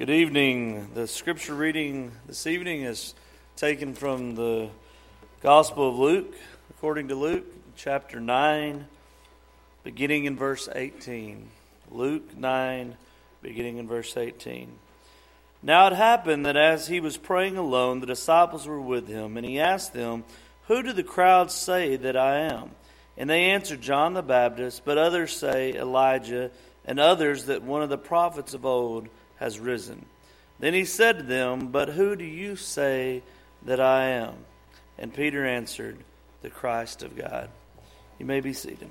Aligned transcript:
Good 0.00 0.08
evening. 0.08 0.88
The 0.94 1.06
scripture 1.06 1.54
reading 1.54 2.12
this 2.26 2.46
evening 2.46 2.84
is 2.84 3.14
taken 3.54 3.92
from 3.92 4.34
the 4.34 4.70
Gospel 5.42 5.90
of 5.90 5.98
Luke, 5.98 6.34
according 6.70 7.08
to 7.08 7.14
Luke, 7.14 7.44
chapter 7.76 8.18
9, 8.18 8.86
beginning 9.84 10.24
in 10.24 10.38
verse 10.38 10.70
18. 10.74 11.50
Luke 11.90 12.34
9, 12.34 12.96
beginning 13.42 13.76
in 13.76 13.86
verse 13.86 14.16
18. 14.16 14.72
Now 15.62 15.88
it 15.88 15.92
happened 15.92 16.46
that 16.46 16.56
as 16.56 16.86
he 16.86 16.98
was 17.00 17.18
praying 17.18 17.58
alone, 17.58 18.00
the 18.00 18.06
disciples 18.06 18.66
were 18.66 18.80
with 18.80 19.06
him, 19.06 19.36
and 19.36 19.44
he 19.44 19.60
asked 19.60 19.92
them, 19.92 20.24
Who 20.68 20.82
do 20.82 20.94
the 20.94 21.02
crowds 21.02 21.52
say 21.52 21.96
that 21.96 22.16
I 22.16 22.38
am? 22.38 22.70
And 23.18 23.28
they 23.28 23.50
answered, 23.50 23.82
John 23.82 24.14
the 24.14 24.22
Baptist, 24.22 24.80
but 24.86 24.96
others 24.96 25.36
say 25.36 25.74
Elijah, 25.74 26.50
and 26.86 26.98
others 26.98 27.44
that 27.44 27.62
one 27.62 27.82
of 27.82 27.90
the 27.90 27.98
prophets 27.98 28.54
of 28.54 28.64
old 28.64 29.10
has 29.40 29.58
risen. 29.58 30.06
Then 30.60 30.74
he 30.74 30.84
said 30.84 31.18
to 31.18 31.22
them, 31.24 31.68
But 31.68 31.88
who 31.88 32.14
do 32.14 32.24
you 32.24 32.54
say 32.54 33.22
that 33.64 33.80
I 33.80 34.10
am? 34.10 34.34
And 34.98 35.12
Peter 35.12 35.44
answered, 35.44 35.96
The 36.42 36.50
Christ 36.50 37.02
of 37.02 37.16
God. 37.16 37.48
You 38.18 38.26
may 38.26 38.40
be 38.40 38.52
seated. 38.52 38.90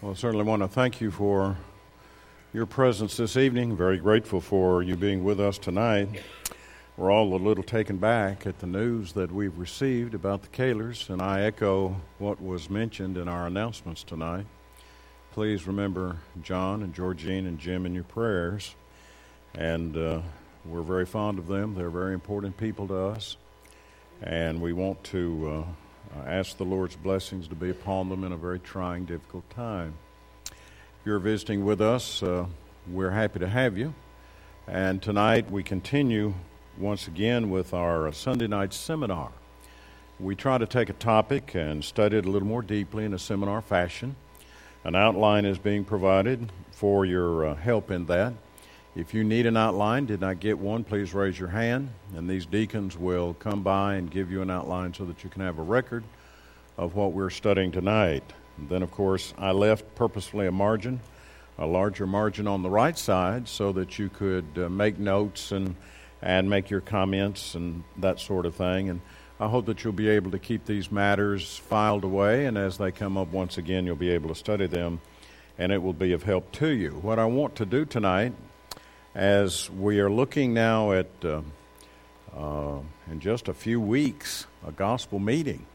Well, 0.00 0.10
I 0.10 0.14
certainly 0.14 0.44
want 0.44 0.62
to 0.62 0.68
thank 0.68 1.00
you 1.00 1.12
for 1.12 1.56
your 2.52 2.66
presence 2.66 3.16
this 3.16 3.36
evening. 3.36 3.76
Very 3.76 3.98
grateful 3.98 4.40
for 4.40 4.82
you 4.82 4.96
being 4.96 5.22
with 5.22 5.38
us 5.38 5.58
tonight. 5.58 6.08
We're 7.02 7.10
all 7.10 7.34
a 7.34 7.36
little 7.36 7.64
taken 7.64 7.96
back 7.96 8.46
at 8.46 8.60
the 8.60 8.66
news 8.68 9.14
that 9.14 9.32
we've 9.32 9.58
received 9.58 10.14
about 10.14 10.42
the 10.42 10.48
Kahlers, 10.50 11.10
and 11.10 11.20
I 11.20 11.40
echo 11.40 11.96
what 12.20 12.40
was 12.40 12.70
mentioned 12.70 13.16
in 13.16 13.26
our 13.26 13.48
announcements 13.48 14.04
tonight. 14.04 14.46
Please 15.32 15.66
remember 15.66 16.18
John 16.44 16.80
and 16.80 16.94
Georgine 16.94 17.48
and 17.48 17.58
Jim 17.58 17.86
in 17.86 17.92
your 17.92 18.04
prayers. 18.04 18.76
And 19.52 19.96
uh, 19.96 20.20
we're 20.64 20.82
very 20.82 21.04
fond 21.04 21.40
of 21.40 21.48
them. 21.48 21.74
They're 21.74 21.90
very 21.90 22.14
important 22.14 22.56
people 22.56 22.86
to 22.86 22.96
us. 22.96 23.36
And 24.22 24.62
we 24.62 24.72
want 24.72 25.02
to 25.06 25.66
uh, 26.14 26.20
ask 26.24 26.56
the 26.56 26.64
Lord's 26.64 26.94
blessings 26.94 27.48
to 27.48 27.56
be 27.56 27.70
upon 27.70 28.10
them 28.10 28.22
in 28.22 28.30
a 28.30 28.36
very 28.36 28.60
trying, 28.60 29.06
difficult 29.06 29.50
time. 29.50 29.94
If 30.46 30.52
you're 31.04 31.18
visiting 31.18 31.64
with 31.64 31.80
us, 31.80 32.22
uh, 32.22 32.46
we're 32.88 33.10
happy 33.10 33.40
to 33.40 33.48
have 33.48 33.76
you. 33.76 33.92
And 34.68 35.02
tonight 35.02 35.50
we 35.50 35.64
continue 35.64 36.34
once 36.78 37.06
again 37.06 37.50
with 37.50 37.74
our 37.74 38.10
Sunday 38.12 38.46
night 38.46 38.72
seminar. 38.72 39.30
We 40.18 40.34
try 40.34 40.56
to 40.58 40.66
take 40.66 40.88
a 40.88 40.94
topic 40.94 41.54
and 41.54 41.84
study 41.84 42.16
it 42.16 42.24
a 42.24 42.30
little 42.30 42.48
more 42.48 42.62
deeply 42.62 43.04
in 43.04 43.12
a 43.12 43.18
seminar 43.18 43.60
fashion. 43.60 44.16
An 44.84 44.94
outline 44.94 45.44
is 45.44 45.58
being 45.58 45.84
provided 45.84 46.50
for 46.70 47.04
your 47.04 47.46
uh, 47.46 47.54
help 47.54 47.90
in 47.90 48.06
that. 48.06 48.32
If 48.96 49.14
you 49.14 49.22
need 49.22 49.46
an 49.46 49.56
outline, 49.56 50.06
did 50.06 50.20
not 50.20 50.40
get 50.40 50.58
one, 50.58 50.84
please 50.84 51.14
raise 51.14 51.38
your 51.38 51.48
hand, 51.48 51.90
and 52.16 52.28
these 52.28 52.46
deacons 52.46 52.96
will 52.96 53.34
come 53.34 53.62
by 53.62 53.94
and 53.94 54.10
give 54.10 54.30
you 54.30 54.42
an 54.42 54.50
outline 54.50 54.92
so 54.94 55.04
that 55.04 55.24
you 55.24 55.30
can 55.30 55.42
have 55.42 55.58
a 55.58 55.62
record 55.62 56.04
of 56.78 56.94
what 56.94 57.12
we're 57.12 57.30
studying 57.30 57.70
tonight. 57.70 58.24
And 58.58 58.68
then, 58.68 58.82
of 58.82 58.90
course, 58.90 59.34
I 59.38 59.52
left 59.52 59.94
purposefully 59.94 60.46
a 60.46 60.52
margin, 60.52 61.00
a 61.58 61.66
larger 61.66 62.06
margin 62.06 62.46
on 62.46 62.62
the 62.62 62.70
right 62.70 62.96
side, 62.98 63.48
so 63.48 63.72
that 63.72 63.98
you 63.98 64.08
could 64.08 64.46
uh, 64.56 64.68
make 64.68 64.98
notes 64.98 65.52
and 65.52 65.74
and 66.22 66.48
make 66.48 66.70
your 66.70 66.80
comments 66.80 67.54
and 67.54 67.82
that 67.96 68.20
sort 68.20 68.46
of 68.46 68.54
thing. 68.54 68.88
And 68.88 69.00
I 69.40 69.48
hope 69.48 69.66
that 69.66 69.82
you'll 69.82 69.92
be 69.92 70.08
able 70.08 70.30
to 70.30 70.38
keep 70.38 70.66
these 70.66 70.92
matters 70.92 71.58
filed 71.58 72.04
away, 72.04 72.46
and 72.46 72.56
as 72.56 72.78
they 72.78 72.92
come 72.92 73.16
up 73.16 73.32
once 73.32 73.58
again, 73.58 73.86
you'll 73.86 73.96
be 73.96 74.10
able 74.10 74.28
to 74.28 74.36
study 74.36 74.68
them, 74.68 75.00
and 75.58 75.72
it 75.72 75.82
will 75.82 75.92
be 75.92 76.12
of 76.12 76.22
help 76.22 76.52
to 76.52 76.68
you. 76.68 76.90
What 76.90 77.18
I 77.18 77.24
want 77.24 77.56
to 77.56 77.66
do 77.66 77.84
tonight, 77.84 78.34
as 79.16 79.68
we 79.68 79.98
are 79.98 80.10
looking 80.10 80.54
now 80.54 80.92
at, 80.92 81.08
uh, 81.24 81.42
uh, 82.36 82.78
in 83.10 83.18
just 83.18 83.48
a 83.48 83.54
few 83.54 83.80
weeks, 83.80 84.46
a 84.64 84.70
gospel 84.70 85.18
meeting, 85.18 85.66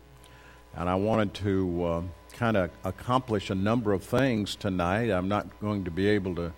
and 0.74 0.88
I 0.88 0.96
wanted 0.96 1.34
to 1.36 1.84
uh, 1.84 2.02
kind 2.34 2.56
of 2.56 2.69
accomplish 2.86 3.50
a 3.50 3.56
number 3.56 3.91
of 3.91 4.03
things 4.03 4.56
tonight. 4.56 5.09
I'm 5.09 5.28
not 5.28 5.59
going 5.59 5.84
to 5.86 5.91
be 5.91 6.07
able 6.07 6.36
to 6.36 6.53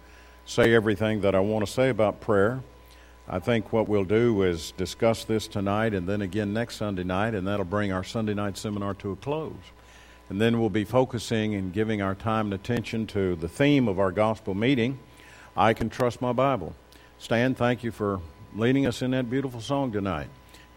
say 0.46 0.76
everything 0.76 1.22
that 1.22 1.34
I 1.34 1.40
want 1.40 1.66
to 1.66 1.72
say 1.72 1.90
about 1.90 2.22
prayer. 2.22 2.62
I 3.32 3.38
think 3.38 3.72
what 3.72 3.88
we'll 3.88 4.06
do 4.06 4.42
is 4.42 4.72
discuss 4.72 5.24
this 5.24 5.48
tonight 5.48 5.94
and 5.94 6.08
then 6.08 6.24
again 6.24 6.52
next 6.52 6.78
Sunday 6.78 7.04
night, 7.04 7.36
and 7.36 7.48
that'll 7.48 7.64
bring 7.64 7.92
our 7.92 8.04
Sunday 8.04 8.34
night 8.34 8.58
seminar 8.58 8.96
to 8.96 9.12
a 9.12 9.16
close. 9.16 9.54
And 10.30 10.42
then 10.42 10.60
we'll 10.60 10.72
be 10.72 10.84
focusing 10.84 11.54
and 11.54 11.72
giving 11.72 12.02
our 12.02 12.16
time 12.16 12.48
and 12.48 12.56
attention 12.56 13.06
to 13.08 13.36
the 13.36 13.48
theme 13.48 13.88
of 13.88 14.00
our 14.00 14.12
gospel 14.12 14.56
meeting 14.56 14.98
I 15.56 15.74
Can 15.76 15.92
Trust 15.92 16.22
My 16.22 16.34
Bible. 16.34 16.74
Stan, 17.20 17.54
thank 17.54 17.84
you 17.84 17.92
for 17.92 18.20
leading 18.56 18.88
us 18.88 19.04
in 19.04 19.12
that 19.12 19.30
beautiful 19.30 19.62
song 19.62 19.92
tonight. 19.92 20.30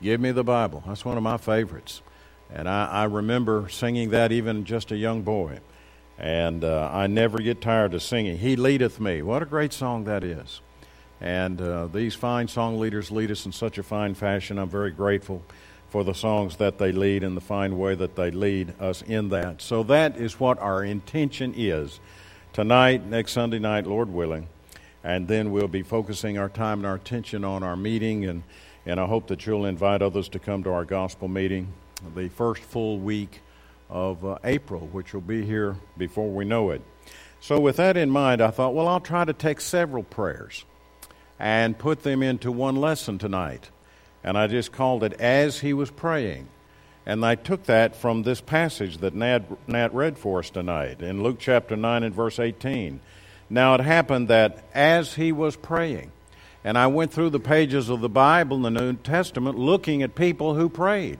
Give 0.03 0.21
me 0.21 0.31
the 0.31 0.45
Bible. 0.45 0.83
That's 0.87 1.07
one 1.07 1.17
of 1.17 1.23
my 1.23 1.39
favorites. 1.39 2.03
And 2.53 2.69
I, 2.69 2.87
I 2.87 3.05
remember 3.05 3.71
singing 3.71 4.11
that 4.11 4.31
even 4.31 4.67
just 4.67 4.91
a 4.91 4.97
young 4.97 5.23
boy. 5.23 5.61
And 6.19 6.65
uh, 6.65 6.91
I 6.93 7.07
never 7.07 7.39
get 7.39 7.63
tired 7.63 7.95
of 7.95 8.03
singing. 8.03 8.37
He 8.37 8.57
leadeth 8.57 9.01
me. 9.01 9.23
What 9.23 9.43
a 9.43 9.47
great 9.47 9.73
song 9.73 10.05
that 10.05 10.23
is. 10.23 10.61
And 11.23 11.61
uh, 11.61 11.87
these 11.87 12.17
fine 12.17 12.49
song 12.49 12.81
leaders 12.81 13.13
lead 13.13 13.31
us 13.31 13.47
in 13.47 13.53
such 13.53 13.79
a 13.79 13.85
fine 13.85 14.15
fashion. 14.15 14.59
I'm 14.59 14.69
very 14.69 14.91
grateful 14.91 15.45
for 15.89 16.03
the 16.03 16.15
songs 16.15 16.57
that 16.57 16.79
they 16.79 16.91
lead 16.91 17.23
and 17.23 17.37
the 17.37 17.41
fine 17.41 17.79
way 17.79 17.95
that 17.95 18.17
they 18.17 18.33
lead 18.33 18.75
us 18.81 19.03
in 19.03 19.29
that. 19.29 19.63
So 19.63 19.85
that 19.85 20.17
is 20.17 20.41
what 20.41 20.59
our 20.59 20.83
intention 20.83 21.55
is 21.57 22.01
tonight, 22.53 23.07
next 23.07 23.33
Sunday 23.33 23.61
night, 23.61 23.87
Lord 23.87 24.09
willing. 24.09 24.49
And 25.05 25.29
then 25.29 25.53
we'll 25.53 25.69
be 25.69 25.85
focusing 25.85 26.39
our 26.39 26.49
time 26.49 26.81
and 26.81 26.87
our 26.87 26.97
attention 26.97 27.45
on 27.45 27.63
our 27.63 27.77
meeting. 27.77 28.25
And, 28.25 28.43
and 28.85 28.99
I 28.99 29.07
hope 29.07 29.29
that 29.29 29.47
you'll 29.47 29.67
invite 29.67 30.03
others 30.03 30.29
to 30.31 30.41
come 30.41 30.65
to 30.65 30.71
our 30.71 30.85
gospel 30.85 31.29
meeting 31.29 31.69
the 32.17 32.31
first 32.31 32.63
full 32.63 32.99
week 32.99 33.43
of 33.89 34.25
uh, 34.25 34.39
April, 34.43 34.89
which 34.89 35.15
will 35.15 35.21
be 35.21 35.45
here 35.45 35.77
before 35.97 36.31
we 36.33 36.45
know 36.45 36.71
it. 36.71 36.83
So, 37.39 37.61
with 37.61 37.77
that 37.77 37.97
in 37.97 38.11
mind, 38.11 38.41
I 38.41 38.51
thought, 38.51 38.75
well, 38.75 38.89
I'll 38.89 39.01
try 39.01 39.25
to 39.25 39.33
take 39.33 39.61
several 39.61 40.03
prayers 40.03 40.65
and 41.39 41.79
put 41.79 42.03
them 42.03 42.23
into 42.23 42.53
one 42.53 42.77
lesson 42.77 43.19
tonight. 43.19 43.71
And 44.25 44.39
I 44.39 44.47
just 44.47 44.73
called 44.73 45.03
it 45.03 45.15
As 45.15 45.61
He 45.61 45.73
Was 45.73 45.91
Praying. 45.91 46.49
And 47.05 47.25
I 47.25 47.35
took 47.35 47.65
that 47.65 47.97
from 47.97 48.23
this 48.23 48.41
passage 48.41 48.99
that 48.99 49.15
Nat, 49.15 49.43
Nat 49.69 49.93
read 49.93 50.19
for 50.19 50.39
us 50.39 50.51
tonight 50.51 51.03
in 51.03 51.23
Luke 51.23 51.39
chapter 51.41 51.77
9 51.77 52.05
and 52.05 52.15
verse 52.15 52.39
18. 52.39 53.01
Now 53.51 53.75
it 53.75 53.81
happened 53.81 54.29
that 54.29 54.65
as 54.73 55.15
he 55.15 55.33
was 55.33 55.57
praying, 55.57 56.13
and 56.65 56.79
I 56.79 56.87
went 56.87 57.13
through 57.13 57.31
the 57.31 57.41
pages 57.41 57.89
of 57.89 58.01
the 58.01 58.09
Bible 58.09 58.57
in 58.57 58.63
the 58.63 58.81
New 58.81 58.95
Testament 58.95 59.59
looking 59.59 60.03
at 60.03 60.15
people 60.15 60.55
who 60.55 60.69
prayed. 60.69 61.19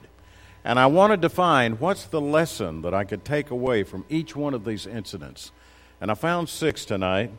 And 0.65 0.79
I 0.79 0.87
wanted 0.87 1.21
to 1.23 1.29
find 1.29 1.81
what's 1.81 2.05
the 2.05 2.21
lesson 2.21 2.83
that 2.83 2.95
I 2.95 3.03
could 3.03 3.25
take 3.25 3.51
away 3.51 3.83
from 3.83 4.05
each 4.09 4.37
one 4.37 4.55
of 4.55 4.65
these 4.65 4.87
incidents. 4.87 5.51
And 6.01 6.11
I 6.11 6.15
found 6.15 6.49
six 6.49 6.85
tonight. 6.85 7.33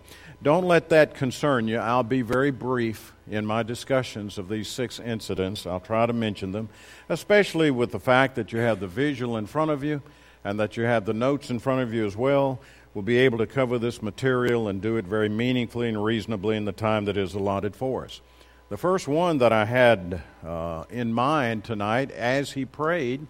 Don't 0.44 0.66
let 0.66 0.90
that 0.90 1.14
concern 1.16 1.70
you. 1.70 1.78
I'll 1.78 2.04
be 2.04 2.22
very 2.22 2.52
brief 2.52 3.14
in 3.31 3.46
my 3.46 3.64
discussions 3.64 4.38
of 4.38 4.50
these 4.50 4.68
six 4.68 5.00
incidents. 5.00 5.66
I'll 5.66 5.80
try 5.80 6.06
to 6.06 6.12
mention 6.12 6.52
them, 6.52 6.68
especially 7.08 7.72
with 7.72 7.94
the 7.94 8.00
fact 8.00 8.36
that 8.36 8.52
you 8.52 8.59
have 8.59 8.81
the 8.81 8.88
visual 8.88 9.38
in 9.38 9.46
front 9.46 9.72
of 9.72 9.86
you 9.86 10.02
and 10.44 10.59
that 10.59 10.76
you 10.76 10.84
have 10.84 11.06
the 11.06 11.14
notes 11.14 11.50
in 11.50 11.59
front 11.59 11.81
of 11.81 11.94
you 11.94 12.06
as 12.06 12.18
well. 12.18 12.59
We'll 12.94 13.04
be 13.04 13.20
able 13.20 13.38
to 13.38 13.48
cover 13.48 13.80
this 13.80 14.02
material 14.02 14.68
and 14.68 14.81
do 14.81 14.98
it 14.98 15.06
very 15.06 15.30
meaningfully 15.30 15.88
and 15.88 16.04
reasonably 16.04 16.58
in 16.58 16.66
the 16.66 16.74
time 16.74 17.06
that 17.06 17.16
is 17.16 17.34
allotted 17.34 17.74
for 17.74 18.04
us. 18.04 18.20
The 18.68 18.75
first 18.75 19.08
one 19.08 19.38
that 19.38 19.54
I 19.54 19.64
had 19.64 20.22
uh, 20.46 20.84
in 20.90 21.14
mind 21.14 21.64
tonight 21.64 22.12
as 22.12 22.52
he 22.52 22.66
prayed 22.66 23.28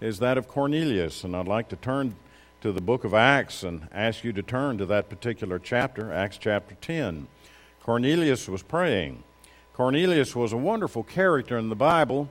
is 0.00 0.18
that 0.18 0.36
of 0.36 0.48
Cornelius, 0.48 1.22
and 1.22 1.36
I'd 1.36 1.46
like 1.46 1.68
to 1.68 1.76
turn 1.76 2.16
to 2.60 2.72
the 2.72 2.80
book 2.80 3.04
of 3.04 3.14
Acts 3.14 3.62
and 3.62 3.86
ask 3.92 4.24
you 4.24 4.32
to 4.32 4.42
turn 4.42 4.78
to 4.78 4.86
that 4.86 5.08
particular 5.08 5.58
chapter, 5.60 6.12
Acts 6.12 6.38
chapter 6.38 6.74
10. 6.80 7.28
Cornelius 7.80 8.48
was 8.48 8.62
praying. 8.62 9.22
Cornelius 9.72 10.34
was 10.34 10.52
a 10.52 10.56
wonderful 10.56 11.04
character 11.04 11.56
in 11.56 11.68
the 11.68 11.76
Bible, 11.76 12.28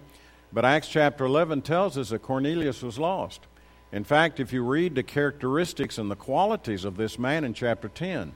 but 0.51 0.65
Acts 0.65 0.89
chapter 0.89 1.24
11 1.24 1.62
tells 1.62 1.97
us 1.97 2.09
that 2.09 2.21
Cornelius 2.21 2.81
was 2.81 3.00
lost. 3.00 3.47
In 3.94 4.03
fact, 4.03 4.41
if 4.41 4.51
you 4.51 4.63
read 4.63 4.95
the 4.95 5.03
characteristics 5.03 5.97
and 5.97 6.12
the 6.12 6.15
qualities 6.15 6.83
of 6.83 6.97
this 6.97 7.18
man 7.18 7.45
in 7.45 7.53
chapter 7.53 7.88
10, 7.88 8.33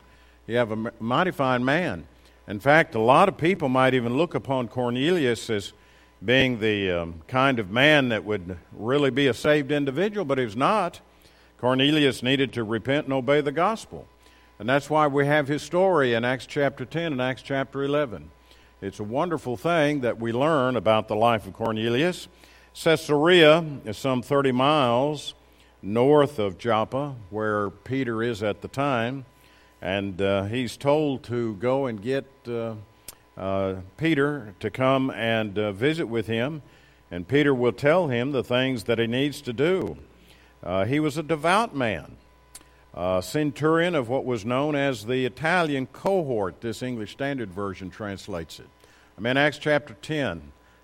you 0.48 0.56
have 0.56 0.72
a 0.72 0.94
mighty 1.02 1.32
fine 1.32 1.66
man. 1.66 2.08
In 2.48 2.62
fact, 2.62 2.96
a 2.96 3.00
lot 3.00 3.28
of 3.28 3.38
people 3.38 3.68
might 3.68 3.94
even 3.94 4.16
look 4.16 4.34
upon 4.34 4.70
Cornelius 4.70 5.50
as 5.50 5.74
being 6.24 6.60
the 6.60 6.90
um, 6.92 7.22
kind 7.28 7.60
of 7.60 7.70
man 7.70 8.10
that 8.10 8.24
would 8.24 8.58
really 8.72 9.10
be 9.10 9.28
a 9.28 9.34
saved 9.34 9.74
individual, 9.74 10.24
but 10.24 10.38
he's 10.38 10.56
not. 10.56 11.02
Cornelius 11.62 12.24
needed 12.24 12.54
to 12.54 12.64
repent 12.64 13.06
and 13.06 13.14
obey 13.14 13.40
the 13.40 13.52
gospel. 13.52 14.08
And 14.58 14.68
that's 14.68 14.90
why 14.90 15.06
we 15.06 15.28
have 15.28 15.48
his 15.48 15.62
story 15.62 16.16
in 16.16 16.26
Acts 16.26 16.48
chapter 16.48 16.86
10 16.86 17.12
and 17.12 17.22
Acts 17.22 17.44
chapter 17.44 17.84
11. 17.84 18.32
It's 18.82 19.00
a 19.00 19.04
wonderful 19.04 19.58
thing 19.58 20.02
that 20.02 20.20
we 20.20 20.32
learn 20.32 20.76
about 20.76 21.08
the 21.08 21.16
life 21.16 21.46
of 21.46 21.54
Cornelius. 21.54 22.28
Caesarea 22.74 23.64
is 23.86 23.96
some 23.96 24.24
30 24.24 24.52
miles 24.52 25.36
north 25.84 26.40
of 26.40 26.58
Joppa, 26.58 27.14
where 27.30 27.70
Peter 27.70 28.24
is 28.24 28.42
at 28.42 28.64
the 28.64 28.68
time, 28.68 29.26
and 29.84 30.20
uh, 30.20 30.46
he's 30.46 30.76
told 30.76 31.22
to 31.26 31.54
go 31.58 31.86
and 31.86 32.02
get 32.02 32.26
uh, 32.48 32.74
uh, 33.38 33.76
Peter 33.98 34.56
to 34.62 34.72
come 34.72 35.12
and 35.12 35.60
uh, 35.60 35.72
visit 35.72 36.08
with 36.08 36.26
him, 36.26 36.64
and 37.12 37.28
Peter 37.28 37.54
will 37.54 37.72
tell 37.72 38.08
him 38.08 38.32
the 38.32 38.44
things 38.44 38.86
that 38.86 38.98
he 38.98 39.06
needs 39.06 39.42
to 39.42 39.54
do. 39.54 39.96
Uh, 40.64 40.86
he 40.86 41.00
was 41.00 41.18
a 41.18 41.24
devout 41.24 41.76
man, 41.76 42.18
a 42.94 43.22
centurion 43.24 43.96
of 43.96 44.10
what 44.10 44.26
was 44.26 44.46
known 44.46 44.76
as 44.76 45.06
the 45.06 45.26
Italian 45.26 45.88
cohort, 45.88 46.62
this 46.62 46.84
English 46.84 47.12
Standard 47.12 47.52
Version 47.52 47.90
translates 47.90 48.60
it. 48.60 48.68
I'm 49.18 49.26
in 49.26 49.38
Acts 49.38 49.58
chapter 49.58 49.96
10, 49.96 50.42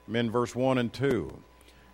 I'm 0.07 0.15
in 0.15 0.31
verse 0.31 0.55
1 0.55 0.77
and 0.77 0.91
2. 0.91 1.33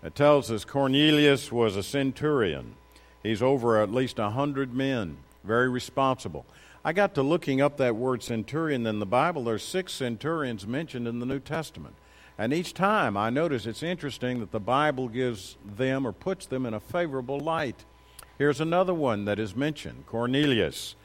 It 0.04 0.16
tells 0.16 0.52
us 0.52 0.66
Cornelius 0.66 1.52
was 1.52 1.76
a 1.76 1.84
centurion. 1.84 2.76
He's 3.22 3.42
over 3.42 3.82
at 3.82 3.92
least 3.92 4.20
a 4.20 4.32
hundred 4.32 4.74
men, 4.74 5.18
very 5.44 5.70
responsible. 5.70 6.46
I 6.84 6.92
got 6.92 7.16
to 7.16 7.24
looking 7.24 7.62
up 7.62 7.78
that 7.78 7.96
word 7.96 8.22
centurion 8.22 8.86
in 8.86 9.00
the 9.00 9.06
Bible. 9.06 9.46
There's 9.46 9.64
six 9.64 9.94
centurions 9.94 10.68
mentioned 10.68 11.08
in 11.08 11.20
the 11.20 11.26
New 11.26 11.40
Testament. 11.40 11.96
And 12.38 12.54
each 12.54 12.74
time 12.74 13.16
I 13.16 13.30
notice 13.30 13.66
it's 13.66 13.84
interesting 13.84 14.40
that 14.40 14.52
the 14.52 14.60
Bible 14.60 15.08
gives 15.08 15.58
them 15.64 16.06
or 16.08 16.12
puts 16.12 16.46
them 16.46 16.66
in 16.66 16.74
a 16.74 16.80
favorable 16.80 17.40
light. 17.40 17.86
Here's 18.38 18.60
another 18.60 18.94
one 18.94 19.26
that 19.26 19.40
is 19.40 19.56
mentioned 19.56 20.06
Cornelius. 20.08 20.96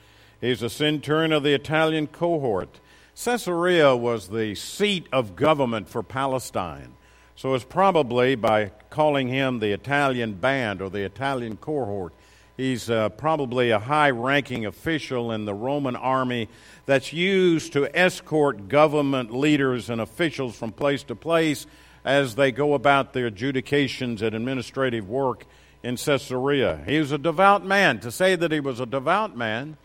He's 0.41 0.63
a 0.63 0.71
centurion 0.71 1.33
of 1.33 1.43
the 1.43 1.53
Italian 1.53 2.07
cohort. 2.07 2.81
Caesarea 3.15 3.97
was 3.97 4.29
the 4.29 4.55
seat 4.55 5.07
of 5.13 5.37
government 5.37 5.89
for 5.89 6.03
Palestine. 6.03 6.95
So 7.35 7.55
it's 7.55 7.65
probably 7.65 8.35
by 8.35 8.73
calling 8.91 9.29
him 9.29 9.59
the 9.59 9.73
Italian 9.73 10.35
band 10.35 10.81
or 10.81 10.89
the 10.89 11.05
Italian 11.05 11.57
cohort, 11.57 12.13
he's 12.59 12.91
uh, 12.91 13.09
probably 13.11 13.71
a 13.71 13.79
high 13.79 14.11
ranking 14.11 14.67
official 14.67 15.33
in 15.33 15.47
the 15.47 15.55
Roman 15.55 15.97
army 15.97 16.49
that's 16.85 17.15
used 17.15 17.73
to 17.73 17.97
escort 17.99 18.69
government 18.69 19.33
leaders 19.33 19.89
and 19.89 20.03
officials 20.03 20.59
from 20.59 20.73
place 20.73 21.05
to 21.05 21.15
place 21.15 21.67
as 22.05 22.35
they 22.35 22.53
go 22.53 22.75
about 22.75 23.15
their 23.15 23.27
adjudications 23.27 24.21
and 24.21 24.35
administrative 24.35 25.09
work 25.09 25.47
in 25.83 25.97
Caesarea. 25.97 26.83
He 26.85 26.99
was 26.99 27.13
a 27.13 27.19
devout 27.19 27.65
man. 27.65 28.01
To 28.01 28.11
say 28.11 28.35
that 28.35 28.51
he 28.51 28.61
was 28.61 28.81
a 28.81 28.87
devout 28.87 29.37
man 29.37 29.77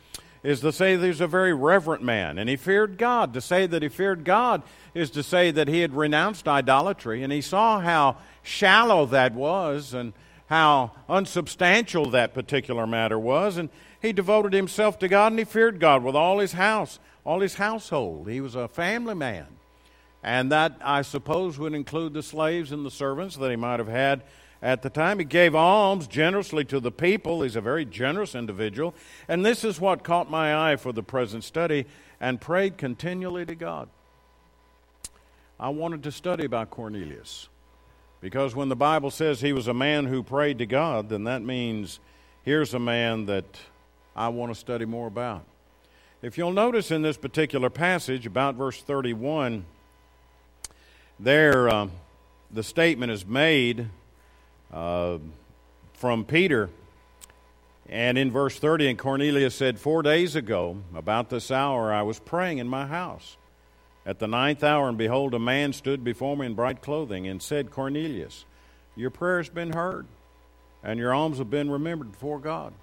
is 0.42 0.60
to 0.62 0.72
say 0.72 0.96
that 0.96 1.04
he 1.04 1.10
was 1.10 1.22
a 1.22 1.28
very 1.28 1.54
reverent 1.54 2.02
man 2.02 2.38
and 2.38 2.50
he 2.50 2.56
feared 2.56 2.98
God. 2.98 3.34
To 3.36 3.42
say 3.42 3.68
that 3.68 3.84
he 3.84 3.90
feared 3.90 4.26
God 4.26 4.64
is 4.96 5.12
to 5.12 5.22
say 5.22 5.52
that 5.52 5.68
he 5.68 5.81
had 5.81 5.94
renounced 5.94 6.48
idolatry 6.48 7.24
and 7.24 7.31
he 7.31 7.42
saw 7.42 7.80
how 7.80 8.18
shallow 8.42 9.06
that 9.08 9.34
was 9.34 9.94
and 9.94 10.14
how 10.54 10.92
unsubstantial 11.10 12.12
that 12.12 12.32
particular 12.32 12.86
matter 12.86 13.18
was. 13.18 13.58
And 13.58 13.70
he 14.00 14.14
devoted 14.14 14.54
himself 14.54 15.00
to 15.00 15.08
God 15.08 15.32
and 15.32 15.40
he 15.40 15.46
feared 15.46 15.80
God 15.80 16.04
with 16.04 16.16
all 16.16 16.38
his 16.38 16.52
house, 16.52 17.00
all 17.26 17.40
his 17.40 17.56
household. 17.56 18.30
He 18.30 18.40
was 18.40 18.54
a 18.54 18.68
family 18.68 19.16
man. 19.16 19.48
And 20.22 20.52
that, 20.52 20.78
I 20.80 21.02
suppose, 21.02 21.58
would 21.58 21.74
include 21.74 22.14
the 22.14 22.22
slaves 22.22 22.72
and 22.72 22.86
the 22.86 22.92
servants 22.92 23.36
that 23.38 23.50
he 23.50 23.56
might 23.56 23.80
have 23.80 23.88
had 23.88 24.22
at 24.62 24.84
the 24.84 24.92
time. 24.92 25.18
He 25.18 25.26
gave 25.26 25.56
alms 25.56 26.06
generously 26.06 26.66
to 26.66 26.80
the 26.80 26.92
people. 26.92 27.42
He's 27.42 27.56
a 27.56 27.62
very 27.62 27.84
generous 27.84 28.36
individual. 28.36 28.94
And 29.28 29.44
this 29.44 29.64
is 29.64 29.82
what 29.82 30.04
caught 30.04 30.30
my 30.30 30.72
eye 30.72 30.76
for 30.76 30.94
the 30.94 31.02
present 31.02 31.44
study 31.44 31.88
and 32.22 32.40
prayed 32.40 32.78
continually 32.78 33.48
to 33.48 33.56
God. 33.56 33.90
I 35.60 35.70
wanted 35.70 36.04
to 36.04 36.12
study 36.12 36.46
about 36.46 36.70
Cornelius. 36.70 37.50
Because 38.24 38.56
when 38.56 38.70
the 38.70 38.75
Bible 38.78 39.12
says 39.12 39.42
he 39.42 39.52
was 39.52 39.68
a 39.68 39.74
man 39.74 40.06
who 40.06 40.24
prayed 40.24 40.60
to 40.60 40.66
God, 40.66 41.10
then 41.10 41.25
that 41.25 41.42
means 41.42 42.00
here's 42.44 42.74
a 42.74 42.80
man 42.80 43.25
that 43.25 43.44
I 44.16 44.30
want 44.30 44.54
to 44.54 44.58
study 44.58 44.86
more 44.86 45.08
about. 45.08 45.44
If 46.22 46.38
you'll 46.38 46.54
notice 46.54 46.90
in 46.90 47.02
this 47.02 47.18
particular 47.18 47.70
passage, 47.70 48.25
about 48.25 48.56
verse 48.56 48.81
31, 48.81 49.66
there 51.20 51.68
uh, 51.68 51.90
the 52.50 52.64
statement 52.64 53.12
is 53.12 53.25
made 53.25 53.90
uh, 54.72 55.18
from 55.92 56.24
Peter. 56.24 56.69
And 57.90 58.18
in 58.18 58.31
verse 58.31 58.58
30, 58.58 58.88
and 58.88 58.98
Cornelius 58.98 59.54
said, 59.54 59.81
Four 59.81 60.02
days 60.02 60.38
ago, 60.38 60.78
about 60.96 61.30
this 61.30 61.52
hour, 61.52 61.92
I 61.92 62.04
was 62.04 62.19
praying 62.19 62.60
in 62.60 62.69
my 62.69 62.88
house. 62.88 63.36
At 64.06 64.20
the 64.20 64.28
ninth 64.28 64.64
hour, 64.64 64.90
and 64.90 64.98
behold, 64.98 65.34
a 65.34 65.40
man 65.40 65.72
stood 65.72 66.04
before 66.04 66.36
me 66.36 66.46
in 66.46 66.56
bright 66.56 66.82
clothing 66.82 67.26
and 67.26 67.42
said, 67.42 67.72
Cornelius, 67.72 68.46
your 68.96 69.10
prayer 69.10 69.38
has 69.38 69.50
been 69.50 69.72
heard, 69.72 70.06
and 70.84 71.00
your 71.00 71.14
alms 71.14 71.38
have 71.38 71.50
been 71.50 71.72
remembered 71.72 72.12
before 72.12 72.40
God. 72.40 72.74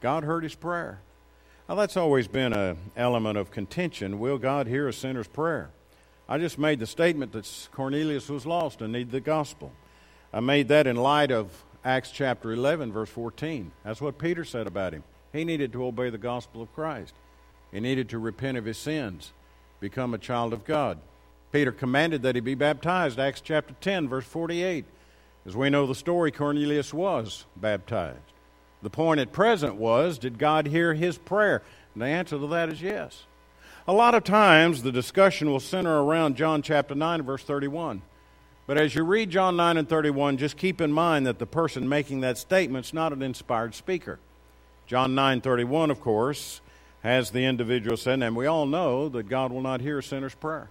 God 0.00 0.24
heard 0.24 0.42
his 0.42 0.56
prayer. 0.56 1.00
Now, 1.68 1.76
that's 1.76 1.96
always 1.96 2.26
been 2.26 2.52
an 2.52 2.76
element 2.96 3.38
of 3.38 3.52
contention. 3.52 4.18
Will 4.18 4.38
God 4.38 4.66
hear 4.66 4.88
a 4.88 4.92
sinner's 4.92 5.28
prayer? 5.28 5.70
I 6.28 6.38
just 6.38 6.58
made 6.58 6.80
the 6.80 6.86
statement 6.86 7.32
that 7.32 7.68
Cornelius 7.72 8.28
was 8.28 8.44
lost 8.44 8.82
and 8.82 8.92
needed 8.92 9.12
the 9.12 9.20
gospel. 9.20 9.72
I 10.32 10.40
made 10.40 10.68
that 10.68 10.86
in 10.86 10.96
light 10.96 11.30
of 11.30 11.64
Acts 11.84 12.10
chapter 12.10 12.52
11, 12.52 12.92
verse 12.92 13.08
14. 13.10 13.70
That's 13.84 14.00
what 14.00 14.18
Peter 14.18 14.44
said 14.44 14.66
about 14.66 14.92
him. 14.92 15.04
He 15.32 15.44
needed 15.44 15.72
to 15.72 15.84
obey 15.84 16.10
the 16.10 16.18
gospel 16.18 16.62
of 16.62 16.74
Christ, 16.74 17.14
he 17.70 17.78
needed 17.78 18.08
to 18.08 18.18
repent 18.18 18.58
of 18.58 18.64
his 18.64 18.78
sins 18.78 19.32
become 19.80 20.14
a 20.14 20.18
child 20.18 20.52
of 20.52 20.64
God. 20.64 20.98
Peter 21.52 21.72
commanded 21.72 22.22
that 22.22 22.34
he 22.34 22.40
be 22.40 22.54
baptized, 22.54 23.18
Acts 23.18 23.40
chapter 23.40 23.74
10, 23.80 24.08
verse 24.08 24.26
48. 24.26 24.84
As 25.46 25.56
we 25.56 25.70
know 25.70 25.86
the 25.86 25.94
story, 25.94 26.30
Cornelius 26.30 26.92
was 26.92 27.46
baptized. 27.56 28.18
The 28.82 28.90
point 28.90 29.20
at 29.20 29.32
present 29.32 29.76
was 29.76 30.18
did 30.18 30.38
God 30.38 30.66
hear 30.66 30.94
his 30.94 31.16
prayer? 31.18 31.62
And 31.94 32.02
the 32.02 32.06
answer 32.06 32.38
to 32.38 32.46
that 32.48 32.68
is 32.68 32.82
yes. 32.82 33.24
A 33.86 33.92
lot 33.92 34.14
of 34.14 34.24
times 34.24 34.82
the 34.82 34.92
discussion 34.92 35.50
will 35.50 35.60
center 35.60 36.02
around 36.02 36.36
John 36.36 36.60
chapter 36.60 36.94
9, 36.94 37.22
verse 37.22 37.42
31. 37.42 38.02
But 38.66 38.76
as 38.76 38.94
you 38.94 39.02
read 39.02 39.30
John 39.30 39.56
9 39.56 39.78
and 39.78 39.88
31, 39.88 40.36
just 40.36 40.58
keep 40.58 40.82
in 40.82 40.92
mind 40.92 41.26
that 41.26 41.38
the 41.38 41.46
person 41.46 41.88
making 41.88 42.20
that 42.20 42.36
statement 42.36 42.84
is 42.84 42.92
not 42.92 43.14
an 43.14 43.22
inspired 43.22 43.74
speaker. 43.74 44.18
John 44.86 45.14
9 45.14 45.40
31, 45.40 45.90
of 45.90 46.00
course, 46.02 46.60
has 47.08 47.30
the 47.30 47.44
individual 47.44 47.96
sin, 47.96 48.22
and 48.22 48.36
we 48.36 48.46
all 48.46 48.66
know 48.66 49.08
that 49.08 49.28
God 49.28 49.50
will 49.52 49.62
not 49.62 49.80
hear 49.80 49.98
a 49.98 50.02
sinner's 50.02 50.34
prayer. 50.34 50.70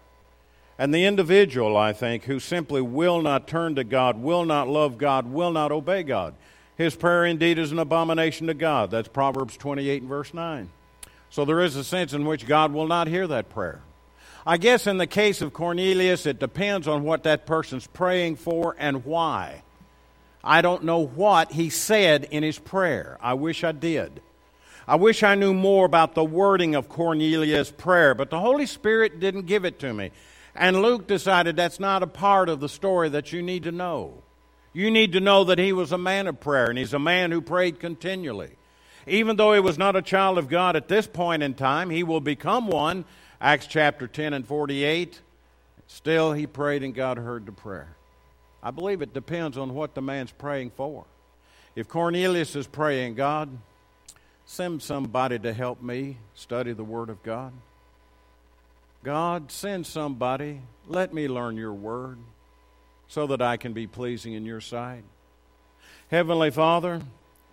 And 0.80 0.94
the 0.94 1.06
individual, 1.06 1.76
I 1.76 1.94
think, 1.94 2.24
who 2.26 2.40
simply 2.40 2.82
will 2.82 3.22
not 3.22 3.48
turn 3.48 3.76
to 3.76 3.84
God, 3.84 4.22
will 4.22 4.46
not 4.46 4.68
love 4.68 4.98
God, 4.98 5.26
will 5.26 5.52
not 5.52 5.72
obey 5.72 6.04
God, 6.04 6.36
his 6.78 6.96
prayer 6.96 7.26
indeed 7.26 7.58
is 7.58 7.72
an 7.72 7.80
abomination 7.80 8.48
to 8.48 8.54
God. 8.54 8.92
That's 8.92 9.08
Proverbs 9.08 9.58
28 9.58 10.04
and 10.04 10.10
verse 10.10 10.34
9. 10.34 10.70
So 11.32 11.44
there 11.44 11.62
is 11.62 11.76
a 11.76 11.84
sense 11.84 12.14
in 12.14 12.26
which 12.26 12.46
God 12.46 12.72
will 12.72 12.88
not 12.88 13.08
hear 13.08 13.28
that 13.28 13.50
prayer. 13.50 13.82
I 14.46 14.58
guess 14.58 14.88
in 14.88 14.98
the 14.98 15.08
case 15.08 15.42
of 15.42 15.54
Cornelius, 15.54 16.26
it 16.26 16.40
depends 16.40 16.88
on 16.88 17.04
what 17.04 17.24
that 17.24 17.46
person's 17.46 17.88
praying 17.88 18.38
for 18.38 18.76
and 18.78 19.04
why. 19.04 19.64
I 20.44 20.62
don't 20.62 20.84
know 20.84 21.00
what 21.00 21.52
he 21.52 21.70
said 21.70 22.28
in 22.32 22.44
his 22.44 22.60
prayer. 22.60 23.18
I 23.22 23.34
wish 23.34 23.64
I 23.64 23.72
did. 23.72 24.22
I 24.88 24.96
wish 24.96 25.22
I 25.22 25.36
knew 25.36 25.54
more 25.54 25.86
about 25.86 26.16
the 26.16 26.24
wording 26.24 26.74
of 26.74 26.88
Cornelius' 26.88 27.72
prayer, 27.72 28.16
but 28.16 28.30
the 28.30 28.40
Holy 28.40 28.66
Spirit 28.66 29.20
didn't 29.20 29.46
give 29.46 29.66
it 29.66 29.80
to 29.80 29.94
me. 29.94 30.12
And 30.56 30.82
Luke 30.82 31.08
decided 31.08 31.56
that's 31.56 31.80
not 31.80 32.04
a 32.04 32.08
part 32.08 32.48
of 32.48 32.62
the 32.62 32.70
story 32.70 33.10
that 33.10 33.34
you 33.34 33.44
need 33.44 33.64
to 33.64 33.72
know. 33.72 34.24
You 34.72 34.90
need 34.90 35.12
to 35.12 35.20
know 35.20 35.44
that 35.44 35.60
he 35.60 35.74
was 35.74 35.92
a 35.92 35.98
man 35.98 36.28
of 36.28 36.40
prayer, 36.40 36.70
and 36.70 36.78
he's 36.78 36.94
a 36.94 37.00
man 37.00 37.32
who 37.32 37.42
prayed 37.42 37.82
continually. 37.82 38.52
Even 39.06 39.36
though 39.36 39.54
he 39.54 39.60
was 39.60 39.78
not 39.78 39.98
a 39.98 40.02
child 40.02 40.38
of 40.38 40.48
God 40.48 40.76
at 40.78 40.88
this 40.88 41.06
point 41.06 41.44
in 41.44 41.54
time, 41.54 41.90
he 41.90 42.04
will 42.04 42.22
become 42.22 42.68
one. 42.68 43.04
Acts 43.42 43.68
chapter 43.68 44.08
10 44.08 44.34
and 44.34 44.48
48. 44.48 45.20
Still, 45.88 46.32
he 46.32 46.48
prayed, 46.48 46.84
and 46.84 46.96
God 46.96 47.18
heard 47.18 47.46
the 47.46 47.52
prayer. 47.52 47.96
I 48.64 48.72
believe 48.72 49.02
it 49.02 49.14
depends 49.14 49.58
on 49.58 49.74
what 49.74 49.96
the 49.96 50.02
man's 50.02 50.32
praying 50.32 50.72
for. 50.72 51.06
If 51.76 51.88
Cornelius 51.88 52.56
is 52.56 52.68
praying, 52.68 53.16
God, 53.16 53.50
Send 54.50 54.82
somebody 54.82 55.38
to 55.40 55.54
help 55.54 55.82
me 55.82 56.18
study 56.34 56.72
the 56.72 56.84
Word 56.84 57.10
of 57.10 57.22
God. 57.22 57.52
God, 59.04 59.52
send 59.52 59.86
somebody. 59.86 60.62
Let 60.88 61.14
me 61.14 61.28
learn 61.28 61.58
your 61.58 61.74
Word 61.74 62.18
so 63.10 63.28
that 63.28 63.42
I 63.42 63.58
can 63.58 63.74
be 63.74 63.88
pleasing 63.88 64.34
in 64.34 64.46
your 64.46 64.62
sight. 64.62 65.04
Heavenly 66.10 66.50
Father, 66.50 67.02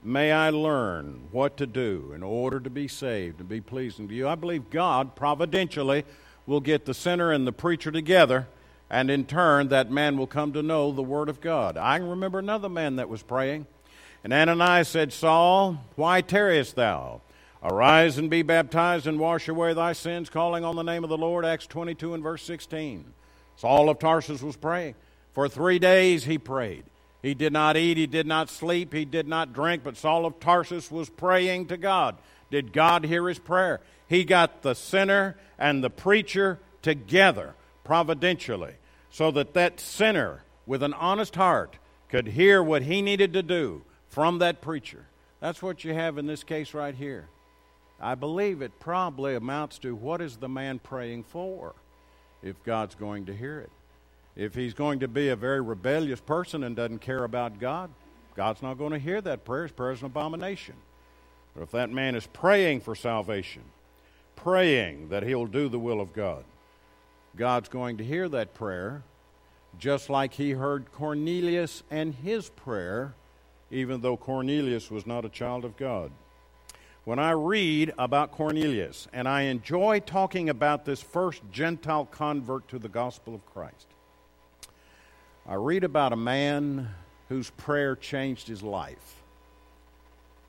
may 0.04 0.30
I 0.30 0.50
learn 0.50 1.28
what 1.32 1.56
to 1.56 1.66
do 1.66 2.12
in 2.14 2.22
order 2.22 2.60
to 2.60 2.70
be 2.70 2.86
saved 2.86 3.40
and 3.40 3.48
be 3.48 3.60
pleasing 3.60 4.06
to 4.06 4.14
you. 4.14 4.28
I 4.28 4.36
believe 4.36 4.70
God 4.70 5.16
providentially 5.16 6.04
will 6.46 6.60
get 6.60 6.84
the 6.84 6.94
sinner 6.94 7.32
and 7.32 7.44
the 7.44 7.52
preacher 7.52 7.90
together, 7.90 8.46
and 8.88 9.10
in 9.10 9.26
turn, 9.26 9.68
that 9.68 9.90
man 9.90 10.16
will 10.16 10.28
come 10.28 10.52
to 10.52 10.62
know 10.62 10.92
the 10.92 11.02
Word 11.02 11.28
of 11.28 11.40
God. 11.40 11.76
I 11.76 11.96
remember 11.96 12.38
another 12.38 12.68
man 12.68 12.96
that 12.96 13.08
was 13.08 13.22
praying. 13.22 13.66
And 14.24 14.32
Ananias 14.32 14.88
said, 14.88 15.12
Saul, 15.12 15.84
why 15.96 16.22
tarriest 16.22 16.76
thou? 16.76 17.20
Arise 17.62 18.16
and 18.16 18.30
be 18.30 18.42
baptized 18.42 19.06
and 19.06 19.18
wash 19.20 19.48
away 19.48 19.74
thy 19.74 19.92
sins, 19.92 20.30
calling 20.30 20.64
on 20.64 20.76
the 20.76 20.82
name 20.82 21.04
of 21.04 21.10
the 21.10 21.18
Lord. 21.18 21.44
Acts 21.44 21.66
22 21.66 22.14
and 22.14 22.22
verse 22.22 22.42
16. 22.42 23.04
Saul 23.56 23.90
of 23.90 23.98
Tarsus 23.98 24.42
was 24.42 24.56
praying. 24.56 24.94
For 25.34 25.48
three 25.48 25.78
days 25.78 26.24
he 26.24 26.38
prayed. 26.38 26.84
He 27.22 27.34
did 27.34 27.52
not 27.52 27.76
eat, 27.76 27.96
he 27.96 28.06
did 28.06 28.26
not 28.26 28.50
sleep, 28.50 28.92
he 28.92 29.04
did 29.04 29.26
not 29.26 29.52
drink, 29.52 29.82
but 29.82 29.96
Saul 29.96 30.26
of 30.26 30.40
Tarsus 30.40 30.90
was 30.90 31.08
praying 31.08 31.66
to 31.66 31.76
God. 31.76 32.16
Did 32.50 32.72
God 32.72 33.04
hear 33.04 33.28
his 33.28 33.38
prayer? 33.38 33.80
He 34.06 34.24
got 34.24 34.62
the 34.62 34.74
sinner 34.74 35.36
and 35.58 35.82
the 35.82 35.90
preacher 35.90 36.60
together 36.82 37.54
providentially 37.82 38.74
so 39.10 39.30
that 39.30 39.54
that 39.54 39.80
sinner 39.80 40.44
with 40.66 40.82
an 40.82 40.92
honest 40.94 41.34
heart 41.34 41.78
could 42.10 42.28
hear 42.28 42.62
what 42.62 42.82
he 42.82 43.00
needed 43.00 43.32
to 43.32 43.42
do 43.42 43.82
from 44.14 44.38
that 44.38 44.60
preacher. 44.60 45.04
That's 45.40 45.60
what 45.60 45.82
you 45.82 45.92
have 45.92 46.18
in 46.18 46.26
this 46.26 46.44
case 46.44 46.72
right 46.72 46.94
here. 46.94 47.26
I 48.00 48.14
believe 48.14 48.62
it 48.62 48.78
probably 48.78 49.34
amounts 49.34 49.78
to 49.80 49.92
what 49.92 50.20
is 50.20 50.36
the 50.36 50.48
man 50.48 50.78
praying 50.78 51.24
for 51.24 51.74
if 52.40 52.62
God's 52.62 52.94
going 52.94 53.26
to 53.26 53.34
hear 53.34 53.58
it. 53.58 53.70
If 54.36 54.54
he's 54.54 54.72
going 54.72 55.00
to 55.00 55.08
be 55.08 55.30
a 55.30 55.36
very 55.36 55.60
rebellious 55.60 56.20
person 56.20 56.62
and 56.62 56.76
doesn't 56.76 57.00
care 57.00 57.24
about 57.24 57.58
God, 57.58 57.90
God's 58.36 58.62
not 58.62 58.78
going 58.78 58.92
to 58.92 59.00
hear 59.00 59.20
that 59.20 59.44
prayer. 59.44 59.64
His 59.64 59.72
prayer 59.72 59.90
is 59.90 60.00
an 60.00 60.06
abomination. 60.06 60.76
But 61.52 61.64
if 61.64 61.72
that 61.72 61.90
man 61.90 62.14
is 62.14 62.28
praying 62.28 62.82
for 62.82 62.94
salvation, 62.94 63.62
praying 64.36 65.08
that 65.08 65.24
he'll 65.24 65.46
do 65.46 65.68
the 65.68 65.78
will 65.80 66.00
of 66.00 66.12
God, 66.12 66.44
God's 67.34 67.68
going 67.68 67.96
to 67.96 68.04
hear 68.04 68.28
that 68.28 68.54
prayer 68.54 69.02
just 69.76 70.08
like 70.08 70.34
he 70.34 70.52
heard 70.52 70.92
Cornelius 70.92 71.82
and 71.90 72.14
his 72.14 72.48
prayer, 72.48 73.14
even 73.70 74.00
though 74.00 74.16
Cornelius 74.16 74.90
was 74.90 75.06
not 75.06 75.24
a 75.24 75.28
child 75.28 75.64
of 75.64 75.76
God. 75.76 76.10
When 77.04 77.18
I 77.18 77.32
read 77.32 77.92
about 77.98 78.32
Cornelius, 78.32 79.08
and 79.12 79.28
I 79.28 79.42
enjoy 79.42 80.00
talking 80.00 80.48
about 80.48 80.84
this 80.84 81.02
first 81.02 81.42
Gentile 81.52 82.06
convert 82.06 82.68
to 82.68 82.78
the 82.78 82.88
gospel 82.88 83.34
of 83.34 83.44
Christ, 83.46 83.86
I 85.46 85.54
read 85.54 85.84
about 85.84 86.14
a 86.14 86.16
man 86.16 86.88
whose 87.28 87.50
prayer 87.50 87.94
changed 87.94 88.48
his 88.48 88.62
life. 88.62 89.22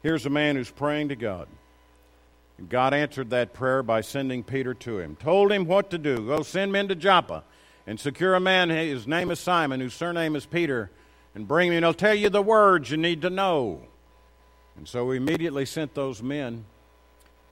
Here's 0.01 0.25
a 0.25 0.29
man 0.29 0.55
who's 0.55 0.71
praying 0.71 1.09
to 1.09 1.15
God. 1.15 1.47
God 2.69 2.93
answered 2.93 3.31
that 3.31 3.53
prayer 3.53 3.83
by 3.83 3.99
sending 3.99 4.43
Peter 4.43 4.73
to 4.75 4.99
him, 4.99 5.17
told 5.17 5.51
him 5.51 5.65
what 5.65 5.89
to 5.89 5.97
do 5.97 6.25
go 6.25 6.41
send 6.41 6.71
men 6.71 6.87
to 6.87 6.95
Joppa 6.95 7.43
and 7.85 7.99
secure 7.99 8.33
a 8.33 8.39
man, 8.39 8.69
his 8.69 9.07
name 9.07 9.29
is 9.29 9.39
Simon, 9.39 9.79
whose 9.79 9.93
surname 9.93 10.35
is 10.35 10.45
Peter, 10.45 10.89
and 11.35 11.47
bring 11.47 11.69
me, 11.69 11.75
and 11.75 11.85
he'll 11.85 11.93
tell 11.93 12.15
you 12.15 12.29
the 12.29 12.41
words 12.41 12.89
you 12.89 12.97
need 12.97 13.21
to 13.21 13.29
know. 13.29 13.81
And 14.77 14.87
so 14.87 15.05
we 15.05 15.17
immediately 15.17 15.65
sent 15.65 15.93
those 15.93 16.23
men. 16.23 16.65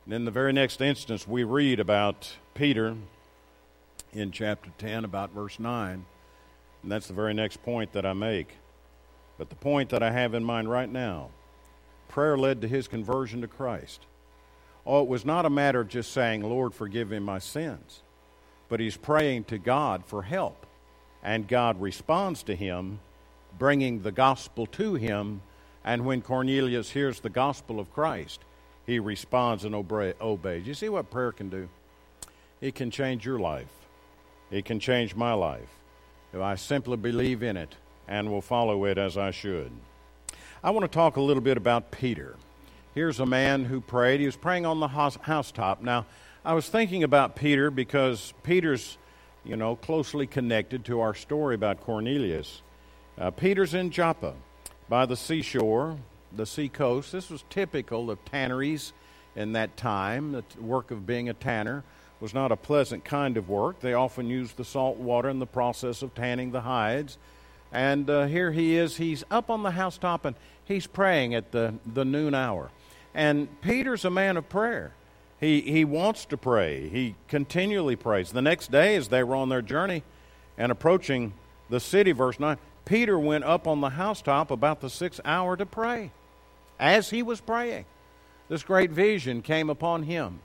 And 0.06 0.14
in 0.14 0.26
the 0.26 0.32
very 0.32 0.54
next 0.54 0.82
instance, 0.82 1.28
we 1.28 1.44
read 1.44 1.80
about 1.80 2.36
Peter 2.54 2.96
in 4.14 4.32
chapter 4.32 4.72
10, 4.78 5.06
about 5.06 5.34
verse 5.34 5.60
9. 5.60 6.06
And 6.82 6.92
that's 6.92 7.08
the 7.08 7.14
very 7.14 7.34
next 7.34 7.62
point 7.64 7.94
that 7.94 8.06
I 8.06 8.14
make. 8.14 8.58
But 9.38 9.50
the 9.50 9.56
point 9.56 9.90
that 9.90 10.04
I 10.04 10.12
have 10.12 10.34
in 10.34 10.44
mind 10.44 10.70
right 10.70 10.92
now 10.92 11.30
prayer 12.08 12.38
led 12.38 12.62
to 12.62 12.68
his 12.68 12.88
conversion 12.88 13.42
to 13.42 13.48
Christ. 13.48 14.06
Oh, 14.86 15.02
it 15.02 15.08
was 15.08 15.26
not 15.26 15.46
a 15.46 15.50
matter 15.50 15.80
of 15.80 15.88
just 15.88 16.12
saying, 16.12 16.42
Lord, 16.42 16.74
forgive 16.74 17.10
me 17.10 17.20
my 17.20 17.40
sins, 17.40 18.04
but 18.70 18.80
he's 18.80 18.98
praying 18.98 19.46
to 19.46 19.58
God 19.58 20.06
for 20.06 20.22
help. 20.22 20.68
And 21.24 21.48
God 21.48 21.82
responds 21.82 22.44
to 22.44 22.56
him, 22.56 23.00
bringing 23.58 24.02
the 24.02 24.12
gospel 24.12 24.66
to 24.68 24.96
him. 24.96 25.42
And 25.84 26.06
when 26.06 26.22
Cornelius 26.22 26.92
hears 26.92 27.20
the 27.20 27.30
gospel 27.30 27.80
of 27.80 27.92
Christ, 27.94 28.42
he 28.86 29.00
responds 29.00 29.66
and 29.66 29.76
obeys. 29.76 30.68
You 30.68 30.74
see 30.74 30.90
what 30.90 31.12
prayer 31.12 31.32
can 31.32 31.50
do? 31.50 31.70
It 32.62 32.76
can 32.76 32.92
change 32.92 33.26
your 33.26 33.40
life, 33.40 33.72
it 34.52 34.66
can 34.66 34.80
change 34.80 35.16
my 35.16 35.34
life 35.34 35.70
if 36.34 36.42
I 36.42 36.56
simply 36.56 36.98
believe 36.98 37.44
in 37.44 37.58
it 37.58 37.76
and 38.08 38.30
will 38.30 38.42
follow 38.42 38.86
it 38.86 38.98
as 38.98 39.18
I 39.18 39.32
should. 39.32 39.72
I 40.64 40.72
want 40.72 40.84
to 40.84 40.94
talk 40.94 41.18
a 41.18 41.22
little 41.22 41.44
bit 41.44 41.58
about 41.58 41.92
Peter. 41.92 42.36
Here's 42.96 43.20
a 43.20 43.26
man 43.26 43.66
who 43.66 43.82
prayed. 43.82 44.20
He 44.20 44.26
was 44.26 44.36
praying 44.36 44.66
on 44.66 44.80
the 44.80 44.88
housetop. 44.88 45.82
Now, 45.82 46.06
I 46.46 46.54
was 46.54 46.70
thinking 46.70 47.04
about 47.04 47.36
Peter 47.36 47.72
because 47.72 48.34
Peter's, 48.44 48.98
you 49.44 49.56
know, 49.56 49.76
closely 49.76 50.28
connected 50.28 50.86
to 50.86 51.02
our 51.02 51.14
story 51.14 51.56
about 51.56 51.82
Cornelius. 51.82 52.62
Uh, 53.18 53.30
Peter's 53.30 53.76
in 53.76 53.92
Joppa 53.92 54.34
by 54.90 55.06
the 55.06 55.16
seashore, 55.16 55.98
the 56.32 56.46
seacoast. 56.46 57.12
This 57.12 57.30
was 57.30 57.44
typical 57.50 58.10
of 58.10 58.24
tanneries 58.26 58.92
in 59.36 59.54
that 59.54 59.78
time. 59.78 60.32
The 60.32 60.44
work 60.60 60.90
of 60.90 61.06
being 61.06 61.30
a 61.30 61.34
tanner 61.34 61.84
was 62.20 62.34
not 62.34 62.52
a 62.52 62.56
pleasant 62.56 63.06
kind 63.06 63.38
of 63.38 63.50
work. 63.50 63.82
They 63.82 63.94
often 63.94 64.30
used 64.30 64.58
the 64.58 64.66
salt 64.66 64.98
water 64.98 65.30
in 65.30 65.38
the 65.38 65.46
process 65.46 66.02
of 66.02 66.16
tanning 66.16 66.52
the 66.52 66.62
hides. 66.62 67.20
And 67.72 68.10
uh, 68.10 68.26
here 68.26 68.52
he 68.52 68.76
is. 68.78 68.98
He's 68.98 69.24
up 69.30 69.50
on 69.50 69.62
the 69.62 69.72
housetop 69.72 70.26
and 70.26 70.36
he's 70.66 70.88
praying 70.88 71.36
at 71.36 71.52
the, 71.52 71.76
the 71.86 72.06
noon 72.06 72.34
hour. 72.34 72.72
And 73.14 73.48
Peter's 73.62 74.06
a 74.06 74.10
man 74.10 74.38
of 74.38 74.50
prayer. 74.50 74.94
He, 75.40 75.62
he 75.62 75.86
wants 75.86 76.26
to 76.26 76.38
pray. 76.38 76.90
He 76.90 77.16
continually 77.28 77.96
prays. 77.96 78.32
The 78.32 78.42
next 78.42 78.72
day, 78.72 78.96
as 78.96 79.10
they 79.10 79.24
were 79.24 79.36
on 79.36 79.50
their 79.50 79.62
journey 79.62 80.02
and 80.58 80.72
approaching 80.72 81.34
the 81.70 81.80
city, 81.80 82.12
verse 82.12 82.40
9, 82.40 82.58
Peter 82.86 83.18
went 83.18 83.44
up 83.44 83.68
on 83.68 83.82
the 83.82 83.90
housetop 83.90 84.52
about 84.52 84.82
the 84.82 84.90
sixth 84.90 85.22
hour 85.24 85.56
to 85.56 85.66
pray. 85.66 86.12
As 86.80 87.10
he 87.10 87.24
was 87.24 87.40
praying, 87.40 87.86
this 88.50 88.64
great 88.64 88.92
vision 88.92 89.42
came 89.42 89.70
upon 89.70 90.04
him. 90.04 90.40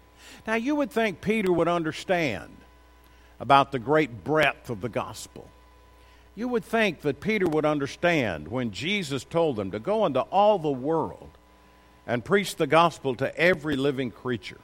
Now, 0.46 0.54
you 0.54 0.76
would 0.76 0.90
think 0.90 1.20
Peter 1.20 1.52
would 1.52 1.68
understand 1.68 2.56
about 3.40 3.72
the 3.72 3.78
great 3.78 4.24
breadth 4.24 4.70
of 4.70 4.80
the 4.80 4.88
gospel. 4.88 5.48
You 6.34 6.48
would 6.48 6.64
think 6.64 7.00
that 7.00 7.20
Peter 7.20 7.46
would 7.48 7.64
understand 7.64 8.48
when 8.48 8.70
Jesus 8.70 9.24
told 9.24 9.56
them 9.56 9.72
to 9.72 9.80
go 9.80 10.06
into 10.06 10.20
all 10.20 10.58
the 10.58 10.70
world 10.70 11.30
and 12.06 12.24
preach 12.24 12.56
the 12.56 12.66
gospel 12.66 13.14
to 13.16 13.36
every 13.36 13.74
living 13.76 14.10
creature. 14.10 14.60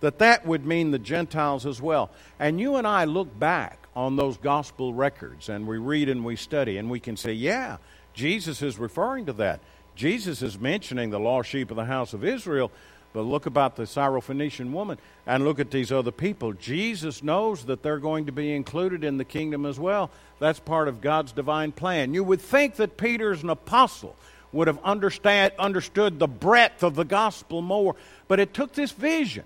That 0.00 0.18
that 0.18 0.46
would 0.46 0.64
mean 0.64 0.90
the 0.90 0.98
Gentiles 0.98 1.66
as 1.66 1.80
well. 1.80 2.10
And 2.38 2.60
you 2.60 2.76
and 2.76 2.86
I 2.86 3.04
look 3.04 3.38
back 3.38 3.85
on 3.96 4.14
those 4.14 4.36
gospel 4.36 4.92
records 4.92 5.48
and 5.48 5.66
we 5.66 5.78
read 5.78 6.10
and 6.10 6.22
we 6.22 6.36
study 6.36 6.76
and 6.76 6.90
we 6.90 7.00
can 7.00 7.16
say, 7.16 7.32
yeah, 7.32 7.78
Jesus 8.12 8.60
is 8.60 8.78
referring 8.78 9.26
to 9.26 9.32
that. 9.32 9.60
Jesus 9.96 10.42
is 10.42 10.60
mentioning 10.60 11.08
the 11.08 11.18
lost 11.18 11.48
sheep 11.48 11.70
of 11.70 11.76
the 11.76 11.86
house 11.86 12.12
of 12.12 12.22
Israel, 12.22 12.70
but 13.14 13.22
look 13.22 13.46
about 13.46 13.76
the 13.76 13.84
Syrophoenician 13.84 14.70
woman 14.70 14.98
and 15.26 15.42
look 15.42 15.58
at 15.58 15.70
these 15.70 15.90
other 15.90 16.10
people. 16.10 16.52
Jesus 16.52 17.22
knows 17.22 17.64
that 17.64 17.82
they're 17.82 17.98
going 17.98 18.26
to 18.26 18.32
be 18.32 18.54
included 18.54 19.02
in 19.02 19.16
the 19.16 19.24
kingdom 19.24 19.64
as 19.64 19.80
well. 19.80 20.10
That's 20.38 20.60
part 20.60 20.88
of 20.88 21.00
God's 21.00 21.32
divine 21.32 21.72
plan. 21.72 22.12
You 22.12 22.22
would 22.22 22.42
think 22.42 22.76
that 22.76 22.98
Peter's 22.98 23.42
an 23.42 23.48
apostle 23.48 24.14
would 24.52 24.68
have 24.68 24.78
understand, 24.84 25.54
understood 25.58 26.18
the 26.18 26.28
breadth 26.28 26.82
of 26.82 26.94
the 26.94 27.04
gospel 27.04 27.62
more. 27.62 27.96
But 28.28 28.40
it 28.40 28.52
took 28.52 28.74
this 28.74 28.92
vision 28.92 29.44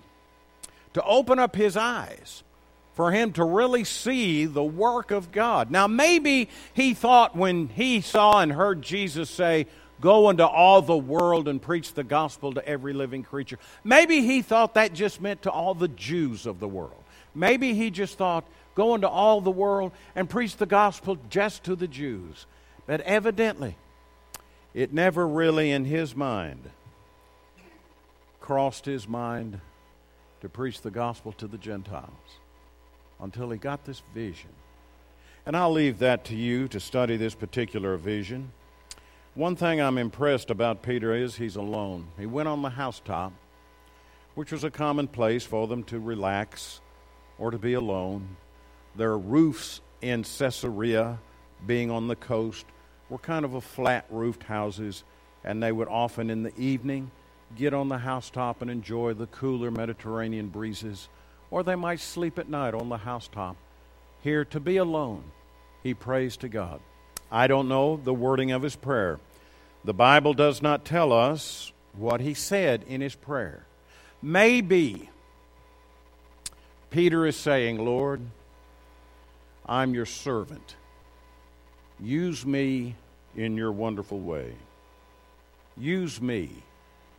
to 0.94 1.02
open 1.04 1.38
up 1.38 1.54
his 1.54 1.76
eyes 1.76 2.42
for 3.00 3.12
him 3.12 3.32
to 3.32 3.42
really 3.42 3.82
see 3.82 4.44
the 4.44 4.62
work 4.62 5.10
of 5.10 5.32
God. 5.32 5.70
Now, 5.70 5.86
maybe 5.86 6.50
he 6.74 6.92
thought 6.92 7.34
when 7.34 7.68
he 7.68 8.02
saw 8.02 8.40
and 8.40 8.52
heard 8.52 8.82
Jesus 8.82 9.30
say, 9.30 9.68
Go 10.02 10.28
into 10.28 10.46
all 10.46 10.82
the 10.82 10.98
world 10.98 11.48
and 11.48 11.62
preach 11.62 11.94
the 11.94 12.04
gospel 12.04 12.52
to 12.52 12.68
every 12.68 12.92
living 12.92 13.22
creature. 13.22 13.58
Maybe 13.84 14.20
he 14.20 14.42
thought 14.42 14.74
that 14.74 14.92
just 14.92 15.18
meant 15.18 15.40
to 15.44 15.50
all 15.50 15.72
the 15.72 15.88
Jews 15.88 16.44
of 16.44 16.60
the 16.60 16.68
world. 16.68 17.02
Maybe 17.34 17.72
he 17.72 17.90
just 17.90 18.18
thought, 18.18 18.44
Go 18.74 18.94
into 18.94 19.08
all 19.08 19.40
the 19.40 19.50
world 19.50 19.92
and 20.14 20.28
preach 20.28 20.58
the 20.58 20.66
gospel 20.66 21.16
just 21.30 21.64
to 21.64 21.76
the 21.76 21.88
Jews. 21.88 22.44
But 22.86 23.00
evidently, 23.00 23.78
it 24.74 24.92
never 24.92 25.26
really 25.26 25.70
in 25.70 25.86
his 25.86 26.14
mind 26.14 26.68
crossed 28.40 28.84
his 28.84 29.08
mind 29.08 29.58
to 30.42 30.50
preach 30.50 30.82
the 30.82 30.90
gospel 30.90 31.32
to 31.32 31.46
the 31.46 31.56
Gentiles 31.56 32.39
until 33.22 33.50
he 33.50 33.58
got 33.58 33.84
this 33.84 34.02
vision. 34.14 34.50
And 35.46 35.56
I'll 35.56 35.72
leave 35.72 35.98
that 36.00 36.24
to 36.26 36.36
you 36.36 36.68
to 36.68 36.80
study 36.80 37.16
this 37.16 37.34
particular 37.34 37.96
vision. 37.96 38.52
One 39.34 39.56
thing 39.56 39.80
I'm 39.80 39.98
impressed 39.98 40.50
about 40.50 40.82
Peter 40.82 41.14
is 41.14 41.36
he's 41.36 41.56
alone. 41.56 42.08
He 42.18 42.26
went 42.26 42.48
on 42.48 42.62
the 42.62 42.70
housetop, 42.70 43.32
which 44.34 44.52
was 44.52 44.64
a 44.64 44.70
common 44.70 45.08
place 45.08 45.44
for 45.44 45.66
them 45.66 45.84
to 45.84 45.98
relax 45.98 46.80
or 47.38 47.50
to 47.50 47.58
be 47.58 47.74
alone. 47.74 48.36
Their 48.96 49.16
roofs 49.16 49.80
in 50.02 50.24
Caesarea, 50.24 51.18
being 51.66 51.90
on 51.90 52.08
the 52.08 52.16
coast, 52.16 52.66
were 53.08 53.18
kind 53.18 53.44
of 53.44 53.54
a 53.54 53.60
flat 53.60 54.06
roofed 54.10 54.42
houses, 54.42 55.04
and 55.44 55.62
they 55.62 55.72
would 55.72 55.88
often 55.88 56.30
in 56.30 56.42
the 56.42 56.56
evening 56.58 57.10
get 57.56 57.74
on 57.74 57.88
the 57.88 57.98
housetop 57.98 58.62
and 58.62 58.70
enjoy 58.70 59.14
the 59.14 59.26
cooler 59.26 59.70
Mediterranean 59.70 60.48
breezes, 60.48 61.08
or 61.50 61.62
they 61.62 61.74
might 61.74 62.00
sleep 62.00 62.38
at 62.38 62.48
night 62.48 62.74
on 62.74 62.88
the 62.88 62.98
housetop. 62.98 63.56
Here, 64.22 64.44
to 64.46 64.60
be 64.60 64.76
alone, 64.76 65.24
he 65.82 65.94
prays 65.94 66.36
to 66.38 66.48
God. 66.48 66.80
I 67.30 67.46
don't 67.46 67.68
know 67.68 67.96
the 67.96 68.14
wording 68.14 68.52
of 68.52 68.62
his 68.62 68.76
prayer. 68.76 69.18
The 69.84 69.94
Bible 69.94 70.34
does 70.34 70.60
not 70.60 70.84
tell 70.84 71.12
us 71.12 71.72
what 71.94 72.20
he 72.20 72.34
said 72.34 72.84
in 72.86 73.00
his 73.00 73.14
prayer. 73.14 73.64
Maybe 74.22 75.08
Peter 76.90 77.26
is 77.26 77.36
saying, 77.36 77.82
Lord, 77.82 78.20
I'm 79.64 79.94
your 79.94 80.06
servant. 80.06 80.76
Use 81.98 82.44
me 82.44 82.96
in 83.36 83.56
your 83.56 83.72
wonderful 83.72 84.18
way. 84.18 84.54
Use 85.76 86.20
me 86.20 86.50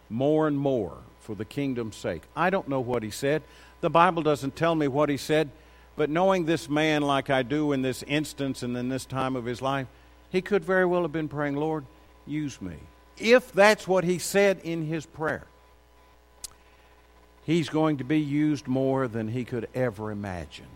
more 0.09 0.47
and 0.47 0.57
more 0.57 0.97
for 1.21 1.35
the 1.35 1.45
kingdom's 1.45 1.95
sake. 1.95 2.23
I 2.35 2.49
don't 2.49 2.67
know 2.67 2.81
what 2.81 3.01
he 3.01 3.09
said. 3.09 3.43
The 3.81 3.89
Bible 3.89 4.21
doesn't 4.21 4.55
tell 4.55 4.75
me 4.75 4.87
what 4.87 5.09
he 5.09 5.17
said, 5.17 5.49
but 5.95 6.09
knowing 6.09 6.45
this 6.45 6.69
man 6.69 7.01
like 7.01 7.29
I 7.29 7.43
do 7.43 7.73
in 7.73 7.81
this 7.81 8.03
instance 8.03 8.63
and 8.63 8.77
in 8.77 8.89
this 8.89 9.05
time 9.05 9.35
of 9.35 9.45
his 9.45 9.61
life, 9.61 9.87
he 10.29 10.41
could 10.41 10.63
very 10.63 10.85
well 10.85 11.01
have 11.01 11.11
been 11.11 11.27
praying, 11.27 11.55
Lord, 11.55 11.85
use 12.25 12.61
me. 12.61 12.75
If 13.17 13.51
that's 13.51 13.87
what 13.87 14.03
he 14.03 14.17
said 14.19 14.61
in 14.63 14.85
his 14.85 15.05
prayer, 15.05 15.45
he's 17.43 17.69
going 17.69 17.97
to 17.97 18.03
be 18.03 18.19
used 18.19 18.67
more 18.67 19.07
than 19.07 19.27
he 19.27 19.43
could 19.43 19.67
ever 19.75 20.11
imagine. 20.11 20.67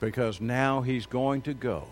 Because 0.00 0.40
now 0.40 0.80
he's 0.80 1.06
going 1.06 1.42
to 1.42 1.54
go 1.54 1.84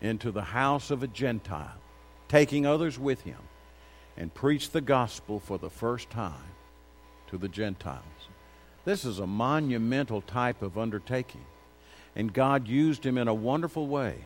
into 0.00 0.32
the 0.32 0.42
house 0.42 0.90
of 0.90 1.02
a 1.02 1.06
Gentile, 1.06 1.80
taking 2.28 2.66
others 2.66 2.98
with 2.98 3.22
him, 3.22 3.38
and 4.16 4.34
preach 4.34 4.70
the 4.70 4.80
gospel 4.80 5.38
for 5.38 5.58
the 5.58 5.70
first 5.70 6.10
time 6.10 6.34
to 7.28 7.38
the 7.38 7.48
Gentiles. 7.48 8.02
This 8.84 9.04
is 9.04 9.20
a 9.20 9.26
monumental 9.26 10.20
type 10.22 10.60
of 10.60 10.76
undertaking, 10.76 11.44
and 12.16 12.32
God 12.32 12.66
used 12.66 13.06
him 13.06 13.16
in 13.16 13.28
a 13.28 13.34
wonderful 13.34 13.86
way. 13.86 14.16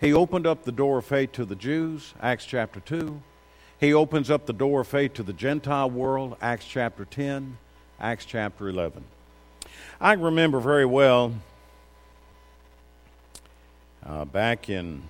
He 0.00 0.12
opened 0.12 0.46
up 0.46 0.62
the 0.62 0.72
door 0.72 0.98
of 0.98 1.04
faith 1.04 1.32
to 1.32 1.44
the 1.44 1.56
Jews, 1.56 2.14
Acts 2.20 2.44
chapter 2.44 2.80
2. 2.80 3.20
He 3.80 3.92
opens 3.92 4.30
up 4.30 4.46
the 4.46 4.52
door 4.52 4.82
of 4.82 4.88
faith 4.88 5.14
to 5.14 5.22
the 5.22 5.32
Gentile 5.32 5.90
world, 5.90 6.36
Acts 6.40 6.66
chapter 6.66 7.04
10, 7.04 7.58
Acts 8.00 8.24
chapter 8.24 8.68
11. 8.68 9.04
I 10.00 10.12
remember 10.12 10.60
very 10.60 10.86
well 10.86 11.34
uh, 14.06 14.24
back 14.24 14.68
in, 14.68 15.02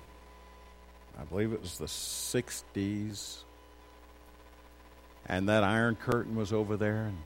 I 1.18 1.24
believe 1.24 1.52
it 1.52 1.60
was 1.60 1.76
the 1.76 1.86
60s, 1.86 3.42
and 5.26 5.48
that 5.48 5.62
Iron 5.62 5.96
Curtain 5.96 6.36
was 6.36 6.52
over 6.54 6.76
there, 6.76 7.04
and 7.04 7.18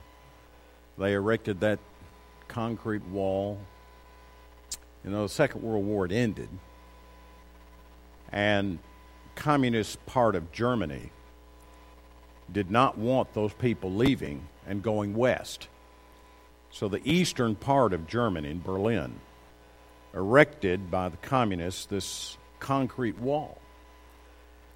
they 0.97 1.13
erected 1.13 1.59
that 1.61 1.79
concrete 2.47 3.03
wall. 3.05 3.59
You 5.03 5.11
know, 5.11 5.23
the 5.23 5.29
Second 5.29 5.63
World 5.63 5.85
War 5.85 6.05
had 6.05 6.13
ended, 6.13 6.49
and 8.31 8.79
communist 9.35 10.05
part 10.05 10.35
of 10.35 10.51
Germany 10.51 11.11
did 12.51 12.69
not 12.69 12.97
want 12.97 13.33
those 13.33 13.53
people 13.53 13.91
leaving 13.91 14.47
and 14.67 14.83
going 14.83 15.15
west. 15.15 15.67
So 16.69 16.87
the 16.87 17.01
eastern 17.09 17.55
part 17.55 17.93
of 17.93 18.07
Germany, 18.07 18.49
in 18.49 18.61
Berlin, 18.61 19.19
erected 20.13 20.89
by 20.89 21.09
the 21.09 21.17
communists 21.17 21.85
this 21.85 22.37
concrete 22.59 23.19
wall. 23.19 23.59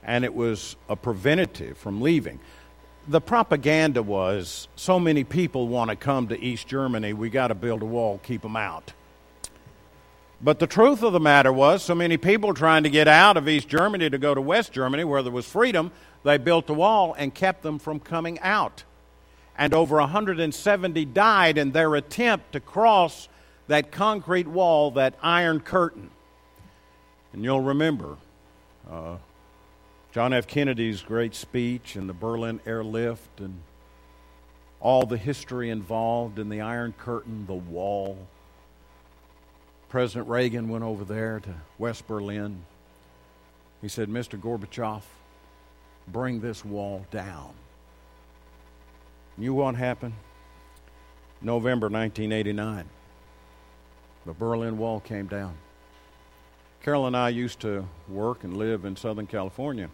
And 0.04 0.24
it 0.24 0.34
was 0.34 0.76
a 0.90 0.96
preventative 0.96 1.78
from 1.78 2.02
leaving. 2.02 2.40
The 3.10 3.22
propaganda 3.22 4.04
was 4.04 4.68
so 4.76 5.00
many 5.00 5.24
people 5.24 5.70
want 5.70 5.90
to 5.90 5.96
come 5.96 6.28
to 6.28 6.38
East 6.38 6.68
Germany, 6.68 7.14
we 7.14 7.30
got 7.30 7.48
to 7.48 7.56
build 7.56 7.82
a 7.82 7.86
wall, 7.86 8.20
keep 8.22 8.42
them 8.42 8.58
out. 8.58 8.92
But 10.42 10.60
the 10.60 10.68
truth 10.68 11.02
of 11.04 11.14
the 11.14 11.20
matter 11.20 11.54
was, 11.54 11.82
so 11.82 11.96
many 11.96 12.18
people 12.18 12.54
trying 12.54 12.84
to 12.84 12.90
get 12.90 13.08
out 13.08 13.38
of 13.38 13.48
East 13.48 13.70
Germany 13.70 14.10
to 14.10 14.18
go 14.18 14.36
to 14.36 14.42
West 14.42 14.74
Germany, 14.74 15.06
where 15.06 15.24
there 15.24 15.32
was 15.32 15.48
freedom, 15.48 15.92
they 16.24 16.38
built 16.38 16.70
a 16.70 16.74
wall 16.74 17.16
and 17.18 17.34
kept 17.34 17.64
them 17.64 17.80
from 17.80 18.02
coming 18.02 18.40
out. 18.42 18.84
And 19.58 19.74
over 19.74 19.96
170 19.96 21.06
died 21.06 21.58
in 21.58 21.72
their 21.72 21.96
attempt 21.96 22.52
to 22.52 22.60
cross 22.60 23.30
that 23.68 23.92
concrete 23.92 24.48
wall, 24.48 24.92
that 24.92 25.16
iron 25.22 25.62
curtain. 25.62 26.12
And 27.32 27.44
you'll 27.44 27.62
remember 27.62 28.18
uh, 28.92 29.16
John 30.18 30.34
F. 30.34 30.48
Kennedy's 30.48 31.04
great 31.04 31.36
speech 31.36 31.96
and 31.96 32.10
the 32.10 32.14
Berlin 32.14 32.60
airlift 32.66 33.40
and 33.40 33.62
all 34.80 35.06
the 35.06 35.16
history 35.16 35.70
involved 35.70 36.40
in 36.40 36.50
the 36.50 36.60
Iron 36.60 36.96
Curtain, 36.98 37.46
the 37.46 37.54
wall. 37.54 38.18
President 39.90 40.28
Reagan 40.28 40.70
went 40.70 40.84
over 40.84 41.04
there 41.04 41.40
to 41.42 41.54
West 41.78 42.08
Berlin. 42.08 42.66
He 43.80 43.88
said, 43.88 44.10
Mr. 44.10 44.42
Gorbachev, 44.42 45.04
bring 46.08 46.40
this 46.40 46.66
wall 46.66 47.06
down. 47.12 47.54
You 49.38 49.52
know 49.52 49.58
what 49.58 49.76
happened? 49.76 50.16
November 51.44 51.90
1989 51.90 52.90
the 54.26 54.34
Berlin 54.34 54.80
Wall 54.80 55.00
came 55.00 55.28
down. 55.28 55.56
Carol 56.82 57.06
and 57.06 57.16
I 57.16 57.30
used 57.30 57.60
to 57.60 57.88
work 58.10 58.44
and 58.44 58.58
live 58.58 58.84
in 58.84 58.96
Southern 58.96 59.28
California. 59.28 59.92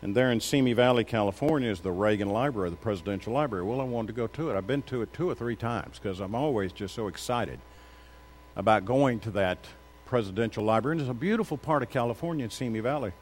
And 0.00 0.14
there 0.14 0.30
in 0.30 0.40
Simi 0.40 0.74
Valley, 0.74 1.02
California, 1.02 1.70
is 1.70 1.80
the 1.80 1.90
Reagan 1.90 2.28
Library, 2.28 2.70
the 2.70 2.76
Presidential 2.76 3.32
Library. 3.32 3.64
Well, 3.64 3.80
I 3.80 3.84
wanted 3.84 4.08
to 4.08 4.12
go 4.12 4.28
to 4.28 4.50
it. 4.50 4.56
I've 4.56 4.66
been 4.66 4.82
to 4.82 5.02
it 5.02 5.12
two 5.12 5.28
or 5.28 5.34
three 5.34 5.56
times 5.56 5.98
because 5.98 6.20
I'm 6.20 6.36
always 6.36 6.72
just 6.72 6.94
so 6.94 7.08
excited 7.08 7.58
about 8.54 8.84
going 8.84 9.18
to 9.20 9.30
that 9.32 9.58
Presidential 10.06 10.62
Library. 10.62 10.94
And 10.94 11.00
it's 11.00 11.10
a 11.10 11.14
beautiful 11.14 11.58
part 11.58 11.82
of 11.82 11.90
California 11.90 12.44
in 12.44 12.50
Simi 12.50 12.78
Valley. 12.78 13.12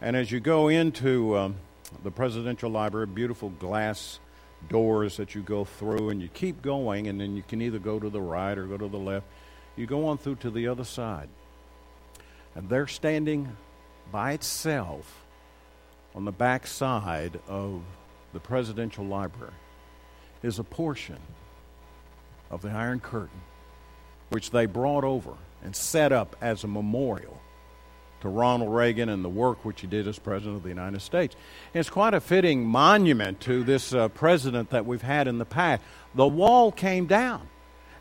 And 0.00 0.16
as 0.16 0.32
you 0.32 0.40
go 0.40 0.68
into 0.68 1.36
um, 1.36 1.56
the 2.02 2.10
Presidential 2.10 2.70
Library, 2.70 3.06
beautiful 3.06 3.50
glass 3.50 4.18
doors 4.68 5.16
that 5.18 5.36
you 5.36 5.42
go 5.42 5.64
through, 5.64 6.10
and 6.10 6.20
you 6.20 6.28
keep 6.28 6.62
going, 6.62 7.06
and 7.06 7.20
then 7.20 7.36
you 7.36 7.44
can 7.46 7.62
either 7.62 7.78
go 7.78 8.00
to 8.00 8.10
the 8.10 8.20
right 8.20 8.58
or 8.58 8.66
go 8.66 8.76
to 8.76 8.88
the 8.88 8.98
left. 8.98 9.26
You 9.76 9.86
go 9.86 10.08
on 10.08 10.18
through 10.18 10.36
to 10.36 10.50
the 10.50 10.66
other 10.66 10.82
side, 10.82 11.28
and 12.56 12.68
they're 12.68 12.88
standing 12.88 13.56
by 14.10 14.32
itself 14.32 15.24
on 16.18 16.24
the 16.24 16.32
back 16.32 16.66
side 16.66 17.38
of 17.46 17.80
the 18.32 18.40
presidential 18.40 19.04
library 19.04 19.52
is 20.42 20.58
a 20.58 20.64
portion 20.64 21.16
of 22.50 22.60
the 22.60 22.68
Iron 22.68 22.98
Curtain, 22.98 23.40
which 24.30 24.50
they 24.50 24.66
brought 24.66 25.04
over 25.04 25.34
and 25.62 25.76
set 25.76 26.10
up 26.10 26.34
as 26.40 26.64
a 26.64 26.66
memorial 26.66 27.40
to 28.20 28.28
Ronald 28.28 28.74
Reagan 28.74 29.08
and 29.08 29.24
the 29.24 29.28
work 29.28 29.64
which 29.64 29.80
he 29.80 29.86
did 29.86 30.08
as 30.08 30.18
President 30.18 30.56
of 30.56 30.64
the 30.64 30.70
United 30.70 31.02
States. 31.02 31.36
And 31.72 31.78
it's 31.78 31.88
quite 31.88 32.14
a 32.14 32.20
fitting 32.20 32.66
monument 32.66 33.38
to 33.42 33.62
this 33.62 33.94
uh, 33.94 34.08
president 34.08 34.70
that 34.70 34.86
we've 34.86 35.00
had 35.00 35.28
in 35.28 35.38
the 35.38 35.44
past. 35.44 35.82
The 36.16 36.26
wall 36.26 36.72
came 36.72 37.06
down. 37.06 37.48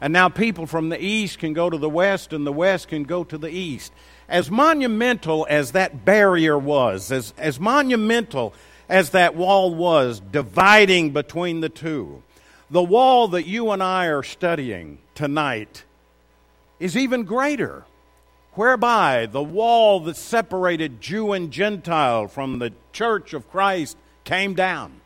And 0.02 0.12
now 0.12 0.30
people 0.30 0.66
from 0.66 0.90
the 0.90 1.04
east 1.04 1.38
can 1.38 1.54
go 1.54 1.70
to 1.70 1.78
the 1.78 1.90
west, 1.90 2.34
and 2.34 2.46
the 2.46 2.54
west 2.54 2.88
can 2.88 3.04
go 3.04 3.24
to 3.26 3.38
the 3.38 3.50
east. 3.50 3.94
As 4.30 4.52
monumental 4.52 5.48
as 5.50 5.72
that 5.72 6.04
barrier 6.04 6.58
was, 6.58 7.12
as, 7.12 7.34
as 7.38 7.60
monumental 7.60 8.54
as 8.90 9.12
that 9.12 9.36
wall 9.36 9.74
was, 9.74 10.20
dividing 10.20 11.12
between 11.12 11.62
the 11.62 11.70
two, 11.70 12.24
the 12.70 12.84
wall 12.84 13.30
that 13.30 13.48
you 13.48 13.72
and 13.72 13.82
I 13.82 14.08
are 14.08 14.24
studying 14.24 14.98
tonight 15.16 15.84
is 16.80 16.98
even 16.98 17.24
greater, 17.24 17.86
whereby 18.54 19.26
the 19.26 19.44
wall 19.44 20.02
that 20.02 20.18
separated 20.18 21.00
Jew 21.00 21.32
and 21.32 21.52
Gentile 21.52 22.28
from 22.28 22.60
the 22.60 22.74
church 22.92 23.34
of 23.34 23.50
Christ 23.50 23.98
came 24.26 24.54
down. 24.54 25.00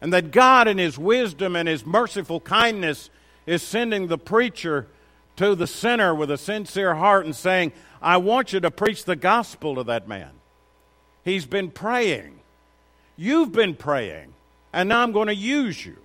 And 0.00 0.12
that 0.12 0.32
God, 0.32 0.68
in 0.68 0.78
His 0.78 0.98
wisdom 0.98 1.54
and 1.54 1.68
His 1.68 1.86
merciful 1.86 2.40
kindness, 2.40 3.08
is 3.46 3.62
sending 3.62 4.08
the 4.08 4.18
preacher 4.18 4.88
to 5.36 5.54
the 5.54 5.66
sinner 5.66 6.14
with 6.14 6.30
a 6.30 6.38
sincere 6.38 6.94
heart 6.94 7.24
and 7.24 7.36
saying, 7.36 7.72
I 8.02 8.16
want 8.16 8.52
you 8.52 8.60
to 8.60 8.70
preach 8.70 9.04
the 9.04 9.16
gospel 9.16 9.76
to 9.76 9.84
that 9.84 10.08
man. 10.08 10.30
He's 11.24 11.46
been 11.46 11.70
praying. 11.70 12.40
You've 13.16 13.52
been 13.52 13.74
praying. 13.74 14.34
And 14.72 14.88
now 14.88 15.02
I'm 15.02 15.12
going 15.12 15.28
to 15.28 15.34
use 15.34 15.84
you. 15.84 15.96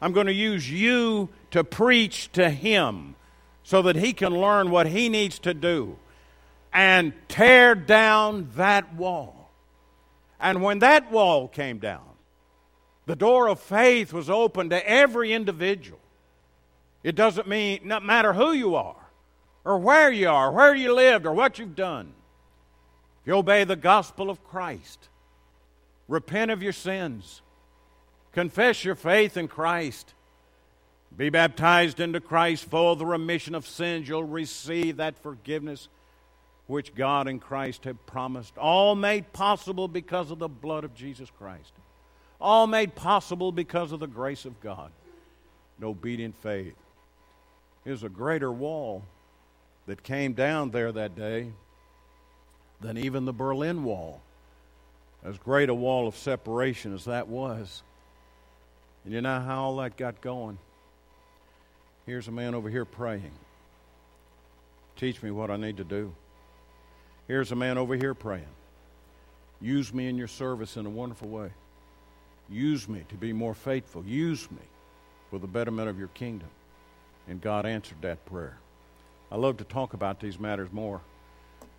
I'm 0.00 0.12
going 0.12 0.26
to 0.26 0.32
use 0.32 0.70
you 0.70 1.28
to 1.50 1.64
preach 1.64 2.32
to 2.32 2.50
him 2.50 3.14
so 3.62 3.82
that 3.82 3.96
he 3.96 4.12
can 4.12 4.32
learn 4.32 4.70
what 4.70 4.86
he 4.86 5.08
needs 5.08 5.38
to 5.40 5.54
do 5.54 5.96
and 6.72 7.12
tear 7.28 7.74
down 7.74 8.50
that 8.56 8.94
wall. 8.94 9.50
And 10.40 10.62
when 10.62 10.78
that 10.80 11.10
wall 11.10 11.48
came 11.48 11.78
down, 11.78 12.02
the 13.06 13.16
door 13.16 13.48
of 13.48 13.60
faith 13.60 14.12
was 14.12 14.30
open 14.30 14.70
to 14.70 14.88
every 14.88 15.32
individual. 15.32 15.99
It 17.02 17.14
doesn't 17.14 17.48
mean, 17.48 17.80
not 17.84 18.04
matter 18.04 18.32
who 18.32 18.52
you 18.52 18.74
are, 18.74 18.96
or 19.64 19.78
where 19.78 20.10
you 20.10 20.28
are, 20.28 20.52
where 20.52 20.74
you 20.74 20.94
lived, 20.94 21.26
or 21.26 21.32
what 21.32 21.58
you've 21.58 21.76
done. 21.76 22.12
If 23.22 23.28
you 23.28 23.34
obey 23.34 23.64
the 23.64 23.76
gospel 23.76 24.30
of 24.30 24.44
Christ, 24.44 25.08
repent 26.08 26.50
of 26.50 26.62
your 26.62 26.72
sins, 26.72 27.40
confess 28.32 28.84
your 28.84 28.94
faith 28.94 29.36
in 29.36 29.48
Christ, 29.48 30.14
be 31.16 31.30
baptized 31.30 32.00
into 32.00 32.20
Christ 32.20 32.66
for 32.66 32.96
the 32.96 33.06
remission 33.06 33.54
of 33.54 33.66
sins, 33.66 34.08
you'll 34.08 34.24
receive 34.24 34.98
that 34.98 35.18
forgiveness 35.22 35.88
which 36.66 36.94
God 36.94 37.26
and 37.26 37.40
Christ 37.40 37.84
have 37.84 38.06
promised. 38.06 38.56
All 38.56 38.94
made 38.94 39.32
possible 39.32 39.88
because 39.88 40.30
of 40.30 40.38
the 40.38 40.48
blood 40.48 40.84
of 40.84 40.94
Jesus 40.94 41.28
Christ. 41.36 41.72
All 42.40 42.66
made 42.66 42.94
possible 42.94 43.50
because 43.52 43.90
of 43.90 44.00
the 44.00 44.06
grace 44.06 44.44
of 44.44 44.60
God 44.60 44.92
and 45.76 45.84
obedient 45.84 46.36
faith 46.40 46.76
is 47.84 48.02
a 48.02 48.08
greater 48.08 48.52
wall 48.52 49.04
that 49.86 50.02
came 50.02 50.32
down 50.34 50.70
there 50.70 50.92
that 50.92 51.16
day 51.16 51.52
than 52.80 52.98
even 52.98 53.24
the 53.24 53.32
Berlin 53.32 53.84
Wall 53.84 54.20
As 55.22 55.36
great 55.38 55.68
a 55.68 55.74
wall 55.74 56.08
of 56.08 56.16
separation 56.16 56.94
as 56.94 57.04
that 57.04 57.28
was. 57.28 57.82
And 59.04 59.12
you 59.12 59.20
know 59.20 59.40
how 59.40 59.64
all 59.64 59.76
that 59.76 59.96
got 59.96 60.20
going? 60.20 60.58
Here's 62.06 62.28
a 62.28 62.32
man 62.32 62.54
over 62.54 62.70
here 62.70 62.84
praying. 62.84 63.32
Teach 64.96 65.22
me 65.22 65.30
what 65.30 65.50
I 65.50 65.56
need 65.56 65.76
to 65.76 65.84
do. 65.84 66.14
Here's 67.28 67.52
a 67.52 67.56
man 67.56 67.78
over 67.78 67.96
here 67.96 68.14
praying. 68.14 68.44
Use 69.60 69.92
me 69.92 70.08
in 70.08 70.16
your 70.16 70.28
service 70.28 70.76
in 70.76 70.86
a 70.86 70.90
wonderful 70.90 71.28
way. 71.28 71.50
Use 72.48 72.88
me 72.88 73.04
to 73.10 73.14
be 73.14 73.32
more 73.32 73.54
faithful. 73.54 74.04
Use 74.04 74.50
me 74.50 74.62
for 75.30 75.38
the 75.38 75.46
betterment 75.46 75.88
of 75.88 75.98
your 75.98 76.08
kingdom. 76.08 76.48
And 77.30 77.40
God 77.40 77.64
answered 77.64 78.02
that 78.02 78.26
prayer. 78.26 78.58
I 79.30 79.36
love 79.36 79.58
to 79.58 79.64
talk 79.64 79.94
about 79.94 80.18
these 80.18 80.40
matters 80.40 80.72
more, 80.72 81.00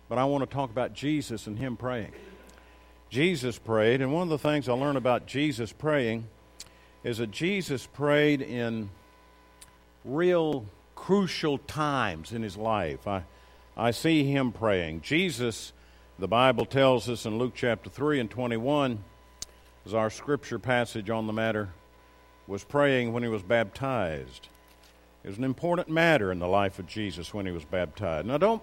but 0.08 0.16
I 0.16 0.24
want 0.24 0.48
to 0.48 0.52
talk 0.52 0.70
about 0.70 0.94
Jesus 0.94 1.46
and 1.46 1.58
Him 1.58 1.76
praying. 1.76 2.12
Jesus 3.10 3.58
prayed, 3.58 4.00
and 4.00 4.14
one 4.14 4.22
of 4.22 4.28
the 4.30 4.38
things 4.38 4.66
I 4.66 4.72
learned 4.72 4.96
about 4.96 5.26
Jesus 5.26 5.70
praying 5.70 6.26
is 7.04 7.18
that 7.18 7.30
Jesus 7.30 7.86
prayed 7.86 8.40
in 8.40 8.88
real 10.06 10.64
crucial 10.94 11.58
times 11.58 12.32
in 12.32 12.42
his 12.42 12.56
life. 12.56 13.06
I, 13.06 13.24
I 13.76 13.90
see 13.90 14.24
him 14.24 14.52
praying. 14.52 15.02
Jesus, 15.02 15.74
the 16.18 16.28
Bible 16.28 16.64
tells 16.64 17.10
us 17.10 17.26
in 17.26 17.36
Luke 17.36 17.52
chapter 17.54 17.90
3 17.90 18.20
and 18.20 18.30
21, 18.30 19.04
as 19.84 19.92
our 19.92 20.08
scripture 20.08 20.58
passage 20.58 21.10
on 21.10 21.26
the 21.26 21.32
matter, 21.34 21.68
was 22.46 22.64
praying 22.64 23.12
when 23.12 23.22
he 23.22 23.28
was 23.28 23.42
baptized. 23.42 24.48
It 25.24 25.28
was 25.28 25.38
an 25.38 25.44
important 25.44 25.88
matter 25.88 26.32
in 26.32 26.38
the 26.38 26.48
life 26.48 26.78
of 26.78 26.86
Jesus 26.86 27.32
when 27.32 27.46
he 27.46 27.52
was 27.52 27.64
baptized. 27.64 28.26
Now, 28.26 28.38
don't 28.38 28.62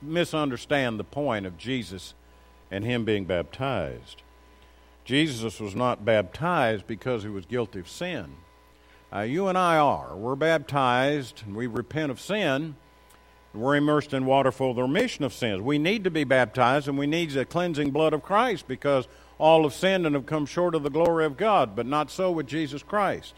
misunderstand 0.00 0.98
the 0.98 1.04
point 1.04 1.44
of 1.44 1.58
Jesus 1.58 2.14
and 2.70 2.84
him 2.84 3.04
being 3.04 3.24
baptized. 3.24 4.22
Jesus 5.04 5.60
was 5.60 5.74
not 5.74 6.04
baptized 6.04 6.86
because 6.86 7.22
he 7.22 7.28
was 7.28 7.46
guilty 7.46 7.80
of 7.80 7.88
sin. 7.88 8.36
Uh, 9.12 9.20
you 9.20 9.48
and 9.48 9.56
I 9.56 9.78
are. 9.78 10.14
We're 10.14 10.36
baptized 10.36 11.42
and 11.46 11.56
we 11.56 11.66
repent 11.66 12.10
of 12.10 12.20
sin. 12.20 12.76
We're 13.54 13.76
immersed 13.76 14.12
in 14.12 14.26
water 14.26 14.52
for 14.52 14.74
the 14.74 14.82
remission 14.82 15.24
of 15.24 15.32
sins. 15.32 15.62
We 15.62 15.78
need 15.78 16.04
to 16.04 16.10
be 16.10 16.24
baptized 16.24 16.88
and 16.88 16.98
we 16.98 17.06
need 17.06 17.30
the 17.30 17.46
cleansing 17.46 17.90
blood 17.90 18.12
of 18.12 18.22
Christ 18.22 18.68
because 18.68 19.08
all 19.38 19.62
have 19.62 19.72
sinned 19.72 20.04
and 20.04 20.14
have 20.14 20.26
come 20.26 20.44
short 20.44 20.74
of 20.74 20.82
the 20.82 20.90
glory 20.90 21.24
of 21.24 21.36
God, 21.36 21.74
but 21.74 21.86
not 21.86 22.10
so 22.10 22.30
with 22.30 22.46
Jesus 22.46 22.82
Christ. 22.82 23.34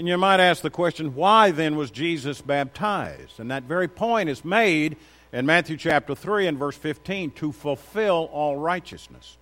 And 0.00 0.08
you 0.08 0.16
might 0.16 0.40
ask 0.40 0.62
the 0.62 0.70
question, 0.70 1.14
why 1.14 1.50
then 1.50 1.76
was 1.76 1.90
Jesus 1.90 2.40
baptized? 2.40 3.38
And 3.38 3.50
that 3.50 3.64
very 3.64 3.86
point 3.86 4.30
is 4.30 4.46
made 4.46 4.96
in 5.30 5.44
Matthew 5.44 5.76
chapter 5.76 6.14
3 6.14 6.46
and 6.46 6.58
verse 6.58 6.74
15 6.74 7.32
to 7.32 7.52
fulfill 7.52 8.30
all 8.32 8.56
righteousness. 8.56 9.36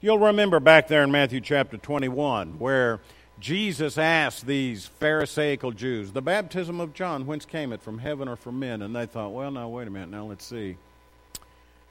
You'll 0.00 0.18
remember 0.18 0.58
back 0.58 0.88
there 0.88 1.04
in 1.04 1.12
Matthew 1.12 1.40
chapter 1.40 1.76
21 1.76 2.58
where 2.58 2.98
Jesus 3.38 3.96
asked 3.96 4.44
these 4.44 4.86
Pharisaical 4.86 5.70
Jews, 5.70 6.10
The 6.10 6.20
baptism 6.20 6.80
of 6.80 6.94
John, 6.94 7.24
whence 7.24 7.44
came 7.44 7.72
it, 7.72 7.80
from 7.80 7.98
heaven 7.98 8.26
or 8.26 8.34
from 8.34 8.58
men? 8.58 8.82
And 8.82 8.96
they 8.96 9.06
thought, 9.06 9.32
Well, 9.32 9.52
now, 9.52 9.68
wait 9.68 9.86
a 9.86 9.90
minute, 9.92 10.10
now 10.10 10.24
let's 10.24 10.44
see. 10.44 10.78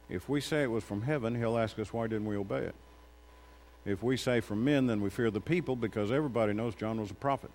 If 0.09 0.27
we 0.27 0.41
say 0.41 0.63
it 0.63 0.69
was 0.69 0.83
from 0.83 1.03
heaven, 1.03 1.33
he'll 1.33 1.57
ask 1.57 1.79
us, 1.79 1.93
Why 1.93 2.07
didn't 2.07 2.27
we 2.27 2.35
obey 2.35 2.63
it? 2.63 2.75
If 3.85 4.03
we 4.03 4.17
say 4.17 4.41
from 4.41 4.65
men, 4.65 4.87
then 4.87 4.99
we 4.99 5.09
fear 5.09 5.31
the 5.31 5.39
people 5.39 5.77
because 5.77 6.11
everybody 6.11 6.51
knows 6.51 6.75
John 6.75 6.99
was 6.99 7.09
a 7.09 7.13
prophet. 7.13 7.51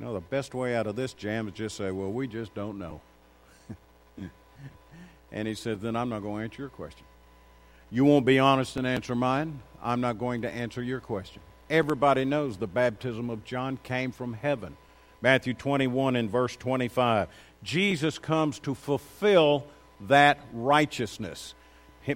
You 0.00 0.06
know, 0.06 0.14
the 0.14 0.20
best 0.20 0.54
way 0.54 0.74
out 0.74 0.86
of 0.86 0.96
this 0.96 1.12
jam 1.12 1.46
is 1.46 1.52
just 1.52 1.76
say, 1.76 1.90
Well, 1.90 2.10
we 2.10 2.26
just 2.26 2.54
don't 2.54 2.78
know. 2.78 3.02
and 5.32 5.46
he 5.46 5.54
said, 5.54 5.82
Then 5.82 5.94
I'm 5.94 6.08
not 6.08 6.20
going 6.20 6.38
to 6.38 6.44
answer 6.44 6.62
your 6.62 6.70
question. 6.70 7.04
You 7.90 8.06
won't 8.06 8.24
be 8.24 8.38
honest 8.38 8.78
and 8.78 8.86
answer 8.86 9.14
mine. 9.14 9.60
I'm 9.82 10.00
not 10.00 10.18
going 10.18 10.40
to 10.42 10.50
answer 10.50 10.82
your 10.82 11.00
question. 11.00 11.42
Everybody 11.68 12.24
knows 12.24 12.56
the 12.56 12.66
baptism 12.66 13.28
of 13.28 13.44
John 13.44 13.78
came 13.82 14.10
from 14.10 14.32
heaven. 14.32 14.74
Matthew 15.20 15.52
21 15.52 16.16
and 16.16 16.30
verse 16.30 16.56
25. 16.56 17.28
Jesus 17.62 18.18
comes 18.18 18.58
to 18.60 18.74
fulfill 18.74 19.66
that 20.08 20.38
righteousness. 20.54 21.54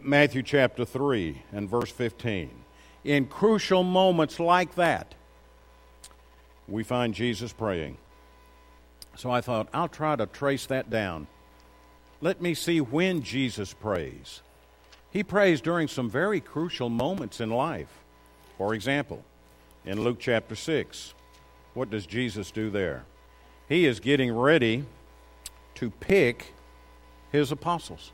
Matthew 0.02 0.42
chapter 0.42 0.86
3 0.86 1.42
and 1.52 1.68
verse 1.68 1.90
15. 1.90 2.50
In 3.04 3.26
crucial 3.26 3.82
moments 3.82 4.40
like 4.40 4.74
that, 4.76 5.14
we 6.68 6.82
find 6.82 7.14
Jesus 7.14 7.52
praying. 7.52 7.98
So 9.16 9.30
I 9.30 9.40
thought, 9.40 9.68
I'll 9.72 9.88
try 9.88 10.16
to 10.16 10.26
trace 10.26 10.66
that 10.66 10.90
down. 10.90 11.26
Let 12.20 12.40
me 12.40 12.54
see 12.54 12.80
when 12.80 13.22
Jesus 13.22 13.72
prays. 13.72 14.40
He 15.10 15.22
prays 15.22 15.60
during 15.60 15.88
some 15.88 16.10
very 16.10 16.40
crucial 16.40 16.88
moments 16.88 17.40
in 17.40 17.50
life. 17.50 18.00
For 18.58 18.74
example, 18.74 19.24
in 19.84 20.00
Luke 20.02 20.18
chapter 20.18 20.56
6, 20.56 21.14
what 21.74 21.90
does 21.90 22.06
Jesus 22.06 22.50
do 22.50 22.70
there? 22.70 23.04
He 23.68 23.86
is 23.86 24.00
getting 24.00 24.32
ready 24.32 24.84
to 25.76 25.90
pick 25.90 26.54
his 27.30 27.52
apostles. 27.52 28.12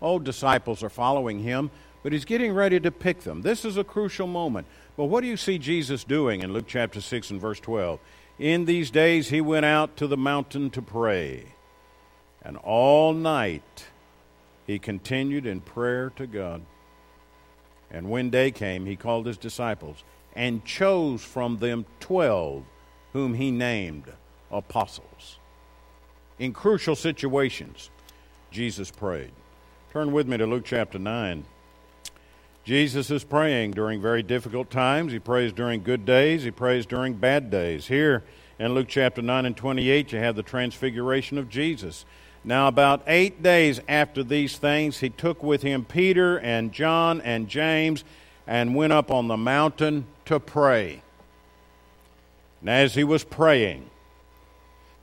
Old 0.00 0.24
disciples 0.24 0.82
are 0.82 0.90
following 0.90 1.40
him, 1.40 1.70
but 2.06 2.12
he's 2.12 2.24
getting 2.24 2.52
ready 2.52 2.78
to 2.78 2.92
pick 2.92 3.22
them. 3.22 3.42
This 3.42 3.64
is 3.64 3.76
a 3.76 3.82
crucial 3.82 4.28
moment. 4.28 4.68
But 4.96 5.06
what 5.06 5.22
do 5.22 5.26
you 5.26 5.36
see 5.36 5.58
Jesus 5.58 6.04
doing 6.04 6.40
in 6.40 6.52
Luke 6.52 6.66
chapter 6.68 7.00
6 7.00 7.30
and 7.32 7.40
verse 7.40 7.58
12? 7.58 7.98
In 8.38 8.64
these 8.64 8.92
days 8.92 9.30
he 9.30 9.40
went 9.40 9.66
out 9.66 9.96
to 9.96 10.06
the 10.06 10.16
mountain 10.16 10.70
to 10.70 10.80
pray, 10.80 11.46
and 12.44 12.58
all 12.58 13.12
night 13.12 13.86
he 14.68 14.78
continued 14.78 15.46
in 15.46 15.60
prayer 15.60 16.10
to 16.10 16.28
God. 16.28 16.62
And 17.90 18.08
when 18.08 18.30
day 18.30 18.52
came, 18.52 18.86
he 18.86 18.94
called 18.94 19.26
his 19.26 19.36
disciples 19.36 20.04
and 20.36 20.64
chose 20.64 21.24
from 21.24 21.58
them 21.58 21.86
twelve, 21.98 22.62
whom 23.14 23.34
he 23.34 23.50
named 23.50 24.12
apostles. 24.52 25.40
In 26.38 26.52
crucial 26.52 26.94
situations, 26.94 27.90
Jesus 28.52 28.92
prayed. 28.92 29.32
Turn 29.92 30.12
with 30.12 30.28
me 30.28 30.36
to 30.36 30.46
Luke 30.46 30.66
chapter 30.66 31.00
9. 31.00 31.44
Jesus 32.66 33.12
is 33.12 33.22
praying 33.22 33.70
during 33.70 34.02
very 34.02 34.24
difficult 34.24 34.72
times. 34.72 35.12
He 35.12 35.20
prays 35.20 35.52
during 35.52 35.84
good 35.84 36.04
days. 36.04 36.42
He 36.42 36.50
prays 36.50 36.84
during 36.84 37.14
bad 37.14 37.48
days. 37.48 37.86
Here 37.86 38.24
in 38.58 38.74
Luke 38.74 38.88
chapter 38.88 39.22
9 39.22 39.46
and 39.46 39.56
28, 39.56 40.10
you 40.10 40.18
have 40.18 40.34
the 40.34 40.42
transfiguration 40.42 41.38
of 41.38 41.48
Jesus. 41.48 42.04
Now, 42.42 42.66
about 42.66 43.04
eight 43.06 43.40
days 43.40 43.80
after 43.86 44.24
these 44.24 44.58
things, 44.58 44.98
he 44.98 45.10
took 45.10 45.44
with 45.44 45.62
him 45.62 45.84
Peter 45.84 46.40
and 46.40 46.72
John 46.72 47.20
and 47.20 47.46
James 47.48 48.02
and 48.48 48.74
went 48.74 48.92
up 48.92 49.12
on 49.12 49.28
the 49.28 49.36
mountain 49.36 50.04
to 50.24 50.40
pray. 50.40 51.02
And 52.60 52.68
as 52.68 52.96
he 52.96 53.04
was 53.04 53.22
praying, 53.22 53.88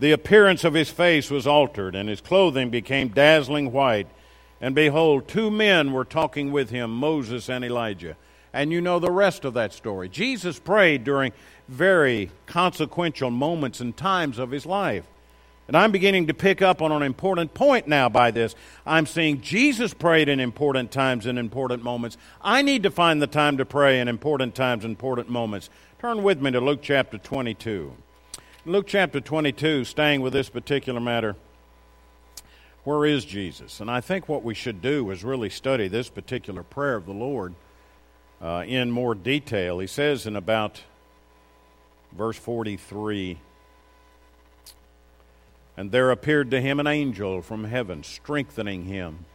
the 0.01 0.11
appearance 0.11 0.65
of 0.65 0.73
his 0.73 0.89
face 0.89 1.31
was 1.31 1.47
altered, 1.47 1.95
and 1.95 2.09
his 2.09 2.19
clothing 2.19 2.69
became 2.69 3.07
dazzling 3.07 3.71
white. 3.71 4.07
And 4.63 4.73
behold, 4.73 5.27
two 5.27 5.51
men 5.51 5.91
were 5.91 6.05
talking 6.05 6.53
with 6.53 6.69
him, 6.69 6.89
Moses 6.89 7.49
and 7.49 7.65
Elijah. 7.65 8.15
And 8.53 8.71
you 8.71 8.79
know 8.79 8.97
the 8.97 9.11
rest 9.11 9.43
of 9.43 9.53
that 9.55 9.73
story. 9.73 10.07
Jesus 10.07 10.57
prayed 10.57 11.03
during 11.03 11.33
very 11.67 12.31
consequential 12.45 13.29
moments 13.29 13.81
and 13.81 13.95
times 13.97 14.39
of 14.39 14.51
his 14.51 14.65
life. 14.65 15.03
And 15.67 15.75
I'm 15.75 15.91
beginning 15.91 16.27
to 16.27 16.33
pick 16.33 16.61
up 16.61 16.81
on 16.81 16.93
an 16.93 17.01
important 17.01 17.53
point 17.53 17.89
now 17.89 18.07
by 18.07 18.31
this. 18.31 18.55
I'm 18.85 19.05
seeing 19.05 19.41
Jesus 19.41 19.93
prayed 19.93 20.29
in 20.29 20.39
important 20.39 20.91
times 20.91 21.25
and 21.25 21.37
important 21.37 21.83
moments. 21.83 22.15
I 22.41 22.61
need 22.61 22.83
to 22.83 22.89
find 22.89 23.21
the 23.21 23.27
time 23.27 23.57
to 23.57 23.65
pray 23.65 23.99
in 23.99 24.07
important 24.07 24.55
times 24.55 24.85
and 24.85 24.91
important 24.91 25.27
moments. 25.27 25.69
Turn 25.99 26.23
with 26.23 26.41
me 26.41 26.51
to 26.51 26.61
Luke 26.61 26.79
chapter 26.81 27.17
22. 27.17 27.93
Luke 28.65 28.87
chapter 28.87 29.19
22, 29.19 29.83
staying 29.83 30.21
with 30.21 30.31
this 30.31 30.47
particular 30.47 31.01
matter. 31.01 31.35
Where 32.83 33.05
is 33.05 33.23
Jesus? 33.23 33.79
And 33.79 33.89
I 33.89 34.01
think 34.01 34.27
what 34.27 34.43
we 34.43 34.53
should 34.53 34.81
do 34.81 35.09
is 35.11 35.23
really 35.23 35.49
study 35.49 35.87
this 35.87 36.09
particular 36.09 36.63
prayer 36.63 36.95
of 36.95 37.05
the 37.05 37.13
Lord 37.13 37.55
uh, 38.41 38.63
in 38.67 38.91
more 38.91 39.15
detail. 39.15 39.79
He 39.79 39.87
says 39.87 40.25
in 40.25 40.35
about 40.35 40.81
verse 42.11 42.37
43 42.37 43.37
and 45.75 45.91
there 45.91 46.11
appeared 46.11 46.51
to 46.51 46.61
him 46.61 46.79
an 46.79 46.87
angel 46.87 47.41
from 47.41 47.63
heaven, 47.63 48.03
strengthening 48.03 48.85
him. 48.85 49.25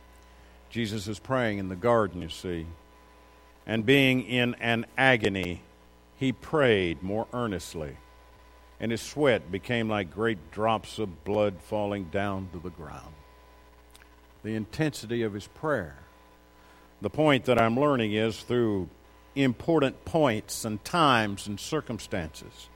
Jesus 0.71 1.09
is 1.09 1.19
praying 1.19 1.59
in 1.59 1.69
the 1.69 1.77
garden, 1.77 2.23
you 2.23 2.29
see. 2.29 2.67
And 3.67 3.85
being 3.85 4.23
in 4.23 4.55
an 4.61 4.87
agony, 4.97 5.63
he 6.17 6.33
prayed 6.33 7.03
more 7.03 7.27
earnestly. 7.33 7.97
And 8.81 8.93
his 8.93 9.03
sweat 9.03 9.51
became 9.51 9.89
like 9.89 10.15
great 10.15 10.53
drops 10.53 10.99
of 10.99 11.25
blood 11.25 11.57
falling 11.61 12.05
down 12.05 12.49
to 12.53 12.61
the 12.61 12.71
ground. 12.71 13.15
The 14.43 14.55
intensity 14.55 15.23
of 15.23 15.33
his 15.33 15.47
prayer. 15.49 15.97
The 17.01 17.11
point 17.11 17.45
that 17.45 17.61
I'm 17.61 17.79
learning 17.79 18.13
is 18.13 18.41
through 18.43 18.89
important 19.35 20.05
points 20.05 20.65
and 20.65 20.85
times 20.85 21.47
and 21.47 21.61
circumstances, 21.61 22.69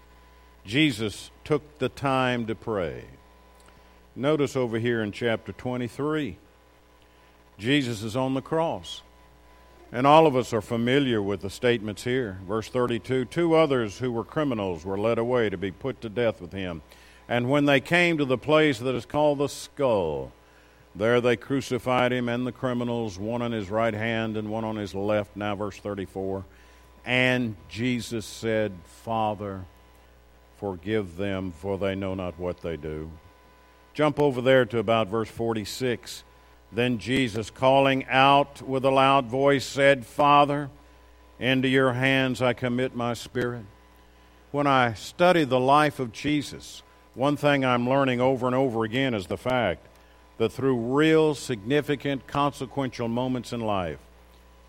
Jesus 0.65 1.31
took 1.45 1.79
the 1.79 1.89
time 1.89 2.47
to 2.47 2.55
pray. 2.55 3.05
Notice 4.15 4.55
over 4.57 4.79
here 4.79 5.03
in 5.03 5.11
chapter 5.11 5.53
23, 5.53 6.37
Jesus 7.59 8.03
is 8.03 8.17
on 8.17 8.35
the 8.35 8.43
cross. 8.43 9.03
And 9.95 10.07
all 10.07 10.27
of 10.27 10.35
us 10.35 10.55
are 10.55 10.63
familiar 10.63 11.21
with 11.21 11.43
the 11.43 11.51
statements 11.51 12.05
here. 12.05 12.39
Verse 12.49 12.69
32 12.69 13.27
Two 13.27 13.55
others 13.55 13.99
who 13.99 14.11
were 14.11 14.25
criminals 14.25 14.87
were 14.87 14.99
led 14.99 15.19
away 15.19 15.51
to 15.51 15.59
be 15.59 15.71
put 15.71 16.01
to 16.01 16.09
death 16.09 16.41
with 16.41 16.53
him. 16.53 16.81
And 17.29 17.51
when 17.51 17.67
they 17.67 17.81
came 17.81 18.17
to 18.19 18.25
the 18.25 18.39
place 18.39 18.79
that 18.79 18.95
is 18.95 19.05
called 19.05 19.39
the 19.39 19.49
skull, 19.49 20.33
there 20.95 21.21
they 21.21 21.37
crucified 21.37 22.13
him 22.13 22.29
and 22.29 22.47
the 22.47 22.53
criminals, 22.53 23.19
one 23.19 23.41
on 23.43 23.53
his 23.53 23.71
right 23.71 23.95
hand 23.95 24.37
and 24.37 24.51
one 24.51 24.65
on 24.65 24.77
his 24.77 24.95
left. 24.95 25.37
Now, 25.37 25.55
verse 25.55 25.77
34. 25.79 26.45
And 27.05 27.57
Jesus 27.69 28.27
said, 28.27 28.73
Father, 28.85 29.65
forgive 30.59 31.17
them, 31.17 31.53
for 31.53 31.79
they 31.79 31.95
know 31.95 32.15
not 32.15 32.39
what 32.39 32.61
they 32.61 32.77
do. 32.77 33.11
Jump 33.95 34.21
over 34.21 34.41
there 34.41 34.65
to 34.67 34.79
about 34.79 35.09
verse 35.09 35.29
46. 35.29 36.25
Then 36.71 36.99
Jesus, 36.99 37.51
calling 37.51 38.07
out 38.07 38.63
with 38.63 38.85
a 38.85 38.91
loud 38.91 39.27
voice, 39.27 39.65
said, 39.65 40.07
Father, 40.07 40.71
into 41.39 41.69
your 41.69 41.93
hands 41.95 42.41
I 42.41 42.53
commit 42.53 42.95
my 42.95 43.15
spirit. 43.15 43.65
When 44.51 44.67
I 44.67 44.93
study 44.93 45.45
the 45.45 45.61
life 45.61 45.99
of 45.99 46.13
Jesus, 46.13 46.83
one 47.15 47.37
thing 47.37 47.65
I'm 47.65 47.89
learning 47.89 48.21
over 48.21 48.47
and 48.47 48.55
over 48.55 48.85
again 48.85 49.15
is 49.15 49.27
the 49.27 49.37
fact 49.39 49.87
that 50.43 50.53
through 50.53 50.77
real, 50.77 51.35
significant, 51.35 52.27
consequential 52.27 53.09
moments 53.09 53.53
in 53.53 53.61
life, 53.61 53.99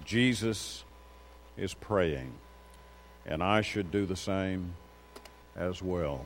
Jesus 0.06 0.84
is 1.58 1.74
praying. 1.74 2.34
And 3.26 3.44
I 3.44 3.62
should 3.62 3.92
do 3.92 4.06
the 4.06 4.16
same 4.16 4.76
as 5.56 5.82
well. 5.82 6.26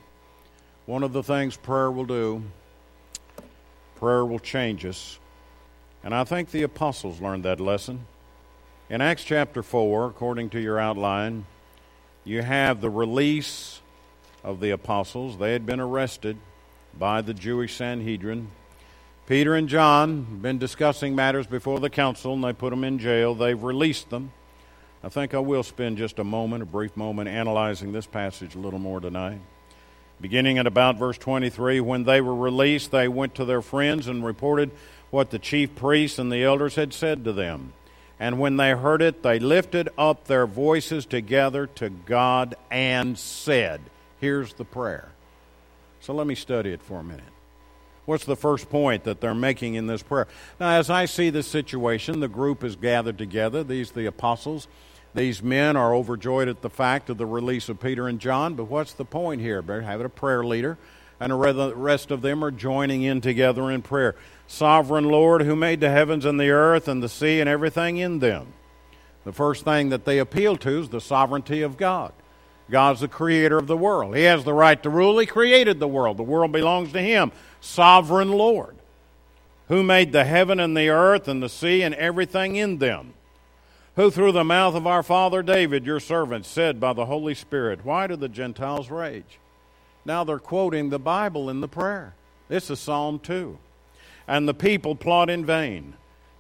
One 0.86 1.04
of 1.04 1.14
the 1.14 1.24
things 1.24 1.58
prayer 1.58 1.92
will 1.92 2.06
do, 2.06 2.44
prayer 3.96 4.26
will 4.26 4.40
change 4.40 4.86
us 4.86 5.20
and 6.04 6.16
I 6.16 6.24
think 6.24 6.52
the 6.52 6.64
apostles 6.64 7.20
learned 7.20 7.44
that 7.44 7.60
lesson. 7.60 8.06
In 8.90 9.02
Acts 9.02 9.26
chapter 9.26 9.62
4, 9.62 10.06
according 10.08 10.52
to 10.52 10.60
your 10.62 10.80
outline, 10.80 11.46
you 12.24 12.42
have 12.42 12.80
the 12.80 12.90
release 12.90 13.82
of 14.44 14.62
the 14.62 14.70
apostles. 14.70 15.38
They 15.38 15.52
had 15.52 15.66
been 15.66 15.82
arrested 15.82 16.38
by 16.98 17.22
the 17.22 17.34
Jewish 17.34 17.76
Sanhedrin. 17.76 18.52
Peter 19.28 19.56
and 19.56 19.68
John 19.68 20.26
have 20.30 20.42
been 20.42 20.58
discussing 20.58 21.14
matters 21.14 21.48
before 21.48 21.82
the 21.82 21.90
council, 21.90 22.34
and 22.34 22.42
they 22.42 22.54
put 22.54 22.70
them 22.70 22.86
in 22.86 22.98
jail. 22.98 23.36
They've 23.36 23.62
released 23.62 24.10
them. 24.10 24.32
I 25.04 25.10
think 25.10 25.34
I 25.34 25.40
will 25.40 25.64
spend 25.64 25.98
just 25.98 26.18
a 26.18 26.24
moment, 26.24 26.64
a 26.64 26.66
brief 26.66 26.96
moment, 26.96 27.28
analyzing 27.28 27.92
this 27.92 28.06
passage 28.06 28.56
a 28.56 28.60
little 28.60 28.80
more 28.80 29.02
tonight. 29.02 29.42
Beginning 30.22 30.58
at 30.60 30.66
about 30.66 30.98
verse 30.98 31.18
23, 31.18 31.82
when 31.82 32.06
they 32.06 32.22
were 32.22 32.34
released, 32.34 32.92
they 32.92 33.10
went 33.10 33.36
to 33.36 33.44
their 33.44 33.62
friends 33.62 34.08
and 34.08 34.24
reported 34.24 34.72
what 35.10 35.30
the 35.30 35.40
chief 35.40 35.76
priests 35.76 36.18
and 36.20 36.32
the 36.32 36.46
elders 36.46 36.76
had 36.76 36.94
said 36.94 37.26
to 37.26 37.34
them. 37.34 37.74
And 38.22 38.40
when 38.40 38.56
they 38.56 38.72
heard 38.72 39.02
it, 39.02 39.24
they 39.24 39.40
lifted 39.40 39.90
up 39.98 40.24
their 40.24 40.48
voices 40.48 41.06
together 41.06 41.68
to 41.68 41.90
God 41.90 42.56
and 42.72 43.20
said, 43.20 43.82
Here's 44.22 44.54
the 44.54 44.66
prayer. 44.66 45.10
So 46.00 46.14
let 46.14 46.28
me 46.28 46.34
study 46.34 46.72
it 46.72 46.82
for 46.82 47.02
a 47.02 47.04
minute. 47.04 47.26
What's 48.08 48.24
the 48.24 48.38
first 48.38 48.70
point 48.70 49.04
that 49.04 49.20
they're 49.20 49.36
making 49.36 49.76
in 49.76 49.88
this 49.88 50.02
prayer? 50.02 50.30
Now, 50.62 50.70
as 50.70 50.90
I 50.90 51.04
see 51.04 51.30
this 51.30 51.46
situation, 51.46 52.22
the 52.22 52.30
group 52.30 52.64
is 52.64 52.78
gathered 52.78 53.18
together. 53.18 53.66
These, 53.66 53.92
the 53.92 54.06
apostles, 54.06 54.70
these 55.14 55.44
men 55.44 55.76
are 55.76 55.94
overjoyed 55.94 56.48
at 56.48 56.62
the 56.62 56.70
fact 56.70 57.10
of 57.10 57.18
the 57.18 57.26
release 57.26 57.68
of 57.68 57.82
Peter 57.82 58.08
and 58.08 58.18
John. 58.18 58.56
But 58.56 58.70
what's 58.70 58.94
the 58.94 59.04
point 59.04 59.42
here? 59.42 59.62
They're 59.62 59.82
having 59.82 60.06
a 60.06 60.10
prayer 60.10 60.46
leader, 60.46 60.78
and 61.20 61.34
the 61.34 61.74
rest 61.76 62.10
of 62.10 62.22
them 62.22 62.46
are 62.46 62.52
joining 62.52 63.04
in 63.04 63.20
together 63.20 63.70
in 63.70 63.82
prayer 63.82 64.16
sovereign 64.48 65.04
Lord 65.04 65.42
who 65.42 65.58
made 65.58 65.82
the 65.82 65.90
heavens 65.90 66.24
and 66.24 66.40
the 66.40 66.50
earth 66.50 66.88
and 66.88 67.04
the 67.04 67.10
sea 67.10 67.42
and 67.42 67.50
everything 67.50 67.98
in 67.98 68.20
them. 68.20 68.54
The 69.26 69.34
first 69.34 69.66
thing 69.66 69.90
that 69.90 70.06
they 70.06 70.20
appeal 70.20 70.56
to 70.56 70.80
is 70.80 70.88
the 70.88 71.02
sovereignty 71.02 71.62
of 71.62 71.76
God. 71.76 72.14
God's 72.70 73.00
the 73.00 73.08
creator 73.08 73.58
of 73.58 73.68
the 73.68 73.78
world. 73.78 74.16
He 74.16 74.24
has 74.24 74.44
the 74.44 74.54
right 74.54 74.82
to 74.84 74.90
rule. 74.90 75.20
He 75.20 75.26
created 75.26 75.80
the 75.80 75.88
world. 75.88 76.18
The 76.18 76.24
world 76.24 76.52
belongs 76.52 76.92
to 76.94 77.02
Him. 77.02 77.32
Sovereign 77.68 78.32
Lord, 78.32 78.76
who 79.68 79.84
made 79.84 80.12
the 80.12 80.26
heaven 80.26 80.60
and 80.60 80.76
the 80.76 80.90
earth 80.90 81.28
and 81.28 81.42
the 81.42 81.50
sea 81.50 81.84
and 81.84 81.94
everything 81.96 82.56
in 82.56 82.78
them. 82.78 83.14
Who 83.96 84.12
through 84.12 84.32
the 84.32 84.44
mouth 84.44 84.76
of 84.76 84.86
our 84.86 85.04
father 85.04 85.42
David, 85.42 85.86
your 85.86 86.00
servant, 86.00 86.46
said 86.46 86.80
by 86.80 86.94
the 86.94 87.06
Holy 87.06 87.34
Spirit, 87.34 87.84
Why 87.84 88.08
do 88.08 88.16
the 88.16 88.30
Gentiles 88.30 88.90
rage? 88.90 89.40
Now 90.06 90.24
they're 90.24 90.40
quoting 90.40 90.90
the 90.90 91.00
Bible 91.00 91.50
in 91.50 91.62
the 91.62 91.68
prayer. 91.68 92.14
This 92.48 92.70
is 92.70 92.80
Psalm 92.80 93.20
2 93.20 93.58
and 94.28 94.48
the 94.48 94.54
people 94.54 94.96
plot 94.96 95.30
in 95.30 95.46
vain. 95.46 95.94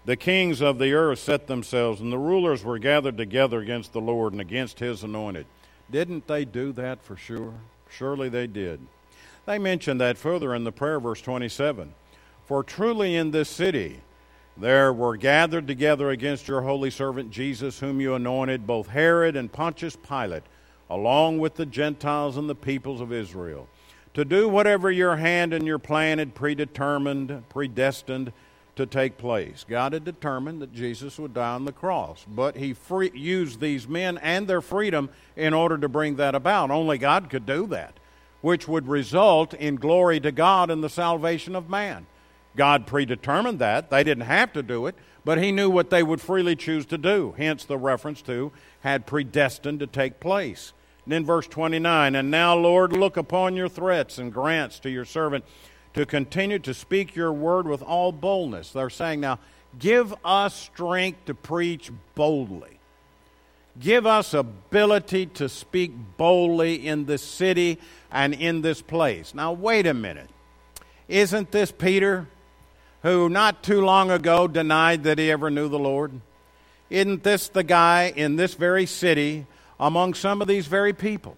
The 0.05 0.17
kings 0.17 0.61
of 0.61 0.77
the 0.77 0.93
earth 0.93 1.19
set 1.19 1.47
themselves, 1.47 2.01
and 2.01 2.11
the 2.11 2.17
rulers 2.17 2.63
were 2.63 2.79
gathered 2.79 3.17
together 3.17 3.59
against 3.59 3.93
the 3.93 4.01
Lord 4.01 4.33
and 4.33 4.41
against 4.41 4.79
his 4.79 5.03
anointed. 5.03 5.45
Didn't 5.89 6.27
they 6.27 6.45
do 6.45 6.71
that 6.73 7.01
for 7.03 7.15
sure? 7.15 7.53
Surely 7.89 8.29
they 8.29 8.47
did. 8.47 8.79
They 9.47 9.57
mention 9.57 9.97
that 9.97 10.19
further 10.19 10.53
in 10.53 10.65
the 10.65 10.71
prayer, 10.71 10.99
verse 10.99 11.21
27. 11.21 11.95
For 12.45 12.63
truly 12.63 13.15
in 13.15 13.31
this 13.31 13.49
city 13.49 14.01
there 14.55 14.93
were 14.93 15.17
gathered 15.17 15.65
together 15.67 16.11
against 16.11 16.47
your 16.47 16.61
holy 16.61 16.91
servant 16.91 17.31
Jesus, 17.31 17.79
whom 17.79 17.99
you 17.99 18.13
anointed, 18.13 18.67
both 18.67 18.89
Herod 18.89 19.35
and 19.35 19.51
Pontius 19.51 19.95
Pilate, 19.95 20.43
along 20.89 21.39
with 21.39 21.55
the 21.55 21.65
Gentiles 21.65 22.37
and 22.37 22.49
the 22.49 22.55
peoples 22.55 23.01
of 23.01 23.11
Israel 23.11 23.67
to 24.17 24.25
do 24.25 24.49
whatever 24.49 24.89
your 24.89 25.15
hand 25.15 25.53
and 25.53 25.67
your 25.67 25.77
plan 25.77 26.17
had 26.17 26.33
predetermined, 26.33 27.47
predestined 27.49 28.33
to 28.75 28.85
take 28.87 29.15
place. 29.17 29.63
God 29.69 29.93
had 29.93 30.03
determined 30.03 30.59
that 30.63 30.73
Jesus 30.73 31.19
would 31.19 31.35
die 31.35 31.53
on 31.53 31.65
the 31.65 31.71
cross, 31.71 32.25
but 32.27 32.57
He 32.57 32.73
free, 32.73 33.11
used 33.13 33.59
these 33.59 33.87
men 33.87 34.17
and 34.17 34.47
their 34.47 34.61
freedom 34.61 35.11
in 35.35 35.53
order 35.53 35.77
to 35.77 35.87
bring 35.87 36.15
that 36.15 36.33
about. 36.33 36.71
Only 36.71 36.97
God 36.97 37.29
could 37.29 37.45
do 37.45 37.67
that, 37.67 37.99
which 38.41 38.67
would 38.67 38.87
result 38.87 39.53
in 39.53 39.75
glory 39.75 40.19
to 40.19 40.31
God 40.31 40.69
and 40.69 40.83
the 40.83 40.89
salvation 40.89 41.55
of 41.55 41.69
man. 41.69 42.05
God 42.55 42.87
predetermined 42.87 43.59
that. 43.59 43.89
They 43.89 44.03
didn't 44.03 44.25
have 44.25 44.53
to 44.53 44.63
do 44.63 44.87
it, 44.87 44.95
but 45.23 45.37
He 45.37 45.51
knew 45.51 45.69
what 45.69 45.89
they 45.89 46.03
would 46.03 46.21
freely 46.21 46.55
choose 46.55 46.85
to 46.87 46.97
do. 46.97 47.35
Hence 47.37 47.65
the 47.65 47.77
reference 47.77 48.21
to 48.23 48.51
had 48.81 49.05
predestined 49.05 49.79
to 49.79 49.87
take 49.87 50.19
place. 50.19 50.73
And 51.05 51.13
in 51.13 51.25
verse 51.25 51.47
29, 51.47 52.15
and 52.15 52.29
now, 52.29 52.55
Lord, 52.55 52.91
look 52.91 53.15
upon 53.15 53.55
your 53.55 53.69
threats 53.69 54.17
and 54.17 54.33
grants 54.33 54.79
to 54.79 54.89
your 54.89 55.05
servant 55.05 55.45
to 55.93 56.05
continue 56.05 56.59
to 56.59 56.73
speak 56.73 57.15
your 57.15 57.31
word 57.31 57.67
with 57.67 57.81
all 57.81 58.11
boldness. 58.11 58.71
They're 58.71 58.89
saying, 58.89 59.21
now, 59.21 59.39
give 59.79 60.13
us 60.25 60.53
strength 60.53 61.25
to 61.25 61.33
preach 61.33 61.91
boldly. 62.15 62.76
Give 63.79 64.05
us 64.05 64.33
ability 64.33 65.27
to 65.27 65.49
speak 65.49 65.91
boldly 66.17 66.87
in 66.87 67.05
this 67.05 67.21
city 67.21 67.79
and 68.11 68.33
in 68.33 68.61
this 68.61 68.81
place. 68.81 69.33
Now, 69.33 69.51
wait 69.53 69.85
a 69.85 69.93
minute. 69.93 70.29
Isn't 71.07 71.51
this 71.51 71.71
Peter, 71.71 72.27
who 73.03 73.29
not 73.29 73.63
too 73.63 73.81
long 73.81 74.09
ago 74.09 74.47
denied 74.47 75.03
that 75.03 75.19
he 75.19 75.31
ever 75.31 75.49
knew 75.49 75.69
the 75.69 75.79
Lord? 75.79 76.19
Isn't 76.89 77.23
this 77.23 77.49
the 77.49 77.63
guy 77.63 78.13
in 78.15 78.35
this 78.35 78.55
very 78.55 78.85
city 78.85 79.45
among 79.79 80.15
some 80.15 80.41
of 80.41 80.47
these 80.47 80.67
very 80.67 80.93
people 80.93 81.37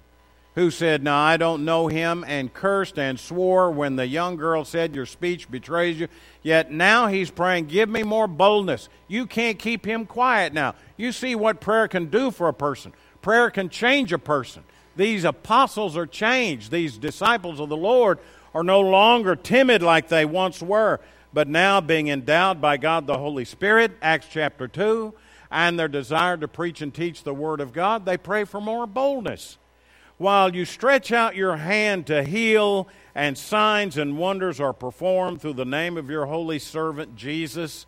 who 0.60 0.70
said, 0.70 1.02
Now 1.02 1.18
I 1.18 1.38
don't 1.38 1.64
know 1.64 1.88
him, 1.88 2.26
and 2.28 2.54
cursed 2.54 3.00
and 3.00 3.18
swore 3.18 3.72
when 3.72 3.96
the 3.96 4.06
young 4.06 4.36
girl 4.36 4.66
said, 4.66 4.94
Your 4.94 5.06
speech 5.06 5.50
betrays 5.50 5.98
you. 5.98 6.10
Yet 6.44 6.70
now 6.70 7.08
he's 7.08 7.32
praying, 7.32 7.68
Give 7.68 7.88
me 7.88 8.04
more 8.04 8.28
boldness. 8.28 8.90
You 9.08 9.26
can't 9.26 9.58
keep 9.58 9.86
him 9.86 10.06
quiet 10.06 10.54
now. 10.54 10.76
You 10.98 11.14
see 11.14 11.34
what 11.34 11.62
prayer 11.62 11.88
can 11.88 12.08
do 12.08 12.30
for 12.30 12.50
a 12.50 12.54
person. 12.54 12.94
Prayer 13.22 13.50
can 13.50 13.70
change 13.70 14.12
a 14.12 14.20
person. 14.20 14.64
These 14.98 15.24
apostles 15.24 15.96
are 15.96 16.06
changed. 16.06 16.72
These 16.72 16.98
disciples 16.98 17.62
of 17.62 17.70
the 17.70 17.78
Lord 17.78 18.20
are 18.54 18.64
no 18.64 18.82
longer 18.82 19.38
timid 19.38 19.82
like 19.82 20.10
they 20.10 20.26
once 20.26 20.62
were, 20.62 21.00
but 21.32 21.48
now 21.48 21.80
being 21.80 22.10
endowed 22.10 22.60
by 22.60 22.76
God 22.76 23.08
the 23.08 23.18
Holy 23.18 23.46
Spirit, 23.46 23.94
Acts 24.02 24.28
chapter 24.30 24.68
2 24.68 25.14
and 25.52 25.80
their 25.80 25.88
desire 25.88 26.38
to 26.38 26.48
preach 26.48 26.82
and 26.82 26.94
teach 26.94 27.24
the 27.24 27.34
Word 27.34 27.60
of 27.60 27.74
God, 27.74 28.06
they 28.06 28.18
pray 28.18 28.44
for 28.44 28.62
more 28.62 28.86
boldness. 28.86 29.58
While 30.20 30.54
you 30.54 30.66
stretch 30.66 31.14
out 31.14 31.38
your 31.38 31.56
hand 31.56 32.08
to 32.08 32.26
heal, 32.26 32.90
and 33.16 33.38
signs 33.38 33.98
and 33.98 34.18
wonders 34.18 34.60
are 34.60 34.74
performed 34.74 35.42
through 35.42 35.54
the 35.54 35.64
name 35.64 35.96
of 35.96 36.10
your 36.10 36.26
holy 36.26 36.60
servant 36.60 37.16
Jesus, 37.16 37.86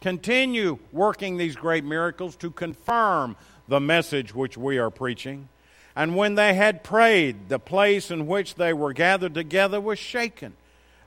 continue 0.00 0.80
working 0.90 1.36
these 1.36 1.54
great 1.54 1.84
miracles 1.84 2.34
to 2.36 2.50
confirm 2.50 3.36
the 3.68 3.78
message 3.78 4.34
which 4.34 4.58
we 4.58 4.78
are 4.78 4.90
preaching. 4.90 5.48
And 5.94 6.16
when 6.16 6.34
they 6.34 6.54
had 6.54 6.82
prayed, 6.82 7.48
the 7.48 7.60
place 7.60 8.10
in 8.10 8.26
which 8.26 8.56
they 8.56 8.72
were 8.72 8.92
gathered 8.92 9.34
together 9.34 9.80
was 9.80 10.00
shaken, 10.00 10.54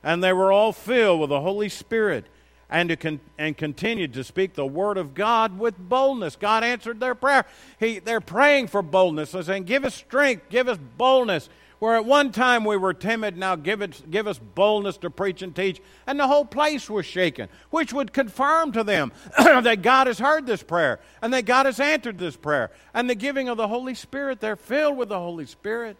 and 0.02 0.24
they 0.24 0.32
were 0.32 0.50
all 0.50 0.72
filled 0.72 1.20
with 1.20 1.28
the 1.28 1.42
Holy 1.42 1.68
Spirit 1.68 2.24
and, 2.70 2.88
to 2.90 2.96
con- 2.96 3.20
and 3.38 3.56
continued 3.56 4.12
to 4.14 4.24
speak 4.24 4.54
the 4.54 4.66
word 4.66 4.98
of 4.98 5.14
God 5.14 5.58
with 5.58 5.78
boldness. 5.78 6.36
God 6.36 6.64
answered 6.64 7.00
their 7.00 7.14
prayer. 7.14 7.44
He, 7.80 7.98
they're 7.98 8.20
praying 8.20 8.68
for 8.68 8.82
boldness. 8.82 9.32
They're 9.32 9.42
saying, 9.42 9.64
Give 9.64 9.84
us 9.84 9.94
strength, 9.94 10.48
give 10.50 10.68
us 10.68 10.78
boldness. 10.96 11.48
Where 11.78 11.94
at 11.94 12.04
one 12.04 12.32
time 12.32 12.64
we 12.64 12.76
were 12.76 12.92
timid, 12.92 13.36
now 13.36 13.54
give, 13.54 13.82
it, 13.82 14.10
give 14.10 14.26
us 14.26 14.40
boldness 14.40 14.96
to 14.98 15.10
preach 15.10 15.42
and 15.42 15.54
teach. 15.54 15.80
And 16.08 16.18
the 16.18 16.26
whole 16.26 16.44
place 16.44 16.90
was 16.90 17.06
shaken, 17.06 17.48
which 17.70 17.92
would 17.92 18.12
confirm 18.12 18.72
to 18.72 18.82
them 18.82 19.12
that 19.38 19.82
God 19.82 20.08
has 20.08 20.18
heard 20.18 20.44
this 20.44 20.62
prayer 20.62 20.98
and 21.22 21.32
that 21.32 21.44
God 21.44 21.66
has 21.66 21.78
answered 21.78 22.18
this 22.18 22.36
prayer. 22.36 22.72
And 22.92 23.08
the 23.08 23.14
giving 23.14 23.48
of 23.48 23.56
the 23.56 23.68
Holy 23.68 23.94
Spirit, 23.94 24.40
they're 24.40 24.56
filled 24.56 24.96
with 24.96 25.08
the 25.08 25.20
Holy 25.20 25.46
Spirit. 25.46 25.96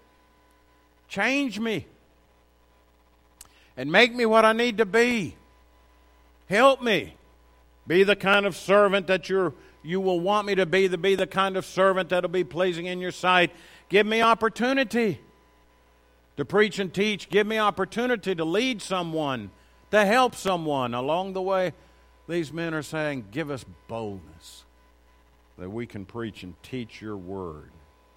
Change 1.06 1.60
me 1.60 1.86
and 3.76 3.92
make 3.92 4.12
me 4.12 4.26
what 4.26 4.44
I 4.44 4.52
need 4.52 4.78
to 4.78 4.86
be. 4.86 5.36
Help 6.48 6.82
me. 6.82 7.14
Be 7.86 8.04
the 8.04 8.16
kind 8.16 8.46
of 8.46 8.56
servant 8.56 9.06
that 9.06 9.28
you're, 9.28 9.54
you 9.82 10.00
will 10.00 10.20
want 10.20 10.46
me 10.46 10.54
to 10.54 10.66
be, 10.66 10.88
to 10.88 10.98
be 10.98 11.14
the 11.14 11.26
kind 11.26 11.56
of 11.56 11.64
servant 11.64 12.10
that'll 12.10 12.30
be 12.30 12.44
pleasing 12.44 12.86
in 12.86 13.00
your 13.00 13.12
sight. 13.12 13.50
Give 13.88 14.06
me 14.06 14.20
opportunity 14.20 15.20
to 16.36 16.44
preach 16.44 16.78
and 16.78 16.92
teach. 16.92 17.28
Give 17.30 17.46
me 17.46 17.58
opportunity 17.58 18.34
to 18.34 18.44
lead 18.44 18.82
someone, 18.82 19.50
to 19.90 20.04
help 20.04 20.34
someone 20.34 20.94
along 20.94 21.32
the 21.32 21.42
way. 21.42 21.72
These 22.28 22.52
men 22.52 22.74
are 22.74 22.82
saying, 22.82 23.26
Give 23.30 23.50
us 23.50 23.64
boldness 23.88 24.64
that 25.58 25.70
we 25.70 25.86
can 25.86 26.04
preach 26.04 26.42
and 26.42 26.54
teach 26.62 27.00
your 27.00 27.16
word. 27.16 27.70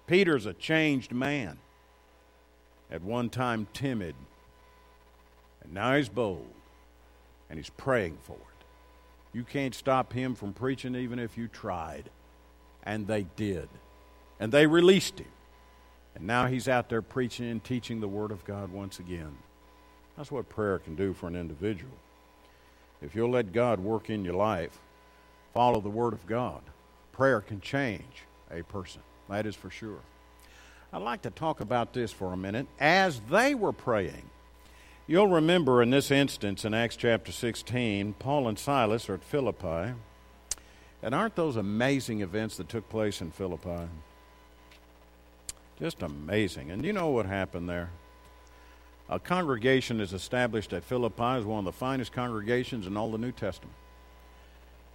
Peter's 0.06 0.46
a 0.46 0.52
changed 0.52 1.12
man. 1.12 1.58
At 2.90 3.02
one 3.02 3.30
time, 3.30 3.66
timid. 3.72 4.14
And 5.62 5.72
now 5.72 5.96
he's 5.96 6.10
bold. 6.10 6.52
And 7.52 7.58
he's 7.58 7.68
praying 7.68 8.16
for 8.22 8.32
it. 8.32 8.64
You 9.34 9.44
can't 9.44 9.74
stop 9.74 10.14
him 10.14 10.34
from 10.34 10.54
preaching 10.54 10.96
even 10.96 11.18
if 11.18 11.36
you 11.36 11.48
tried. 11.48 12.08
And 12.82 13.06
they 13.06 13.26
did. 13.36 13.68
And 14.40 14.50
they 14.50 14.66
released 14.66 15.18
him. 15.18 15.28
And 16.14 16.26
now 16.26 16.46
he's 16.46 16.66
out 16.66 16.88
there 16.88 17.02
preaching 17.02 17.50
and 17.50 17.62
teaching 17.62 18.00
the 18.00 18.08
Word 18.08 18.30
of 18.30 18.42
God 18.46 18.72
once 18.72 18.98
again. 18.98 19.36
That's 20.16 20.32
what 20.32 20.48
prayer 20.48 20.78
can 20.78 20.94
do 20.94 21.12
for 21.12 21.26
an 21.26 21.36
individual. 21.36 21.92
If 23.02 23.14
you'll 23.14 23.28
let 23.28 23.52
God 23.52 23.80
work 23.80 24.08
in 24.08 24.24
your 24.24 24.32
life, 24.32 24.78
follow 25.52 25.82
the 25.82 25.90
Word 25.90 26.14
of 26.14 26.26
God, 26.26 26.62
prayer 27.12 27.42
can 27.42 27.60
change 27.60 28.24
a 28.50 28.62
person. 28.62 29.02
That 29.28 29.44
is 29.44 29.54
for 29.54 29.68
sure. 29.68 30.00
I'd 30.90 31.02
like 31.02 31.20
to 31.22 31.30
talk 31.30 31.60
about 31.60 31.92
this 31.92 32.12
for 32.12 32.32
a 32.32 32.36
minute. 32.38 32.66
As 32.80 33.20
they 33.28 33.54
were 33.54 33.74
praying, 33.74 34.30
you'll 35.12 35.28
remember 35.28 35.82
in 35.82 35.90
this 35.90 36.10
instance 36.10 36.64
in 36.64 36.72
Acts 36.72 36.96
chapter 36.96 37.32
16, 37.32 38.14
Paul 38.14 38.48
and 38.48 38.58
Silas 38.58 39.10
are 39.10 39.14
at 39.14 39.22
Philippi. 39.22 39.92
And 41.02 41.14
aren't 41.14 41.36
those 41.36 41.56
amazing 41.56 42.22
events 42.22 42.56
that 42.56 42.70
took 42.70 42.88
place 42.88 43.20
in 43.20 43.30
Philippi? 43.30 43.90
Just 45.78 46.00
amazing. 46.00 46.70
And 46.70 46.82
you 46.82 46.94
know 46.94 47.08
what 47.08 47.26
happened 47.26 47.68
there? 47.68 47.90
A 49.10 49.18
congregation 49.18 50.00
is 50.00 50.14
established 50.14 50.72
at 50.72 50.82
Philippi 50.82 51.40
is 51.40 51.44
one 51.44 51.58
of 51.58 51.66
the 51.66 51.72
finest 51.72 52.14
congregations 52.14 52.86
in 52.86 52.96
all 52.96 53.12
the 53.12 53.18
New 53.18 53.32
Testament. 53.32 53.74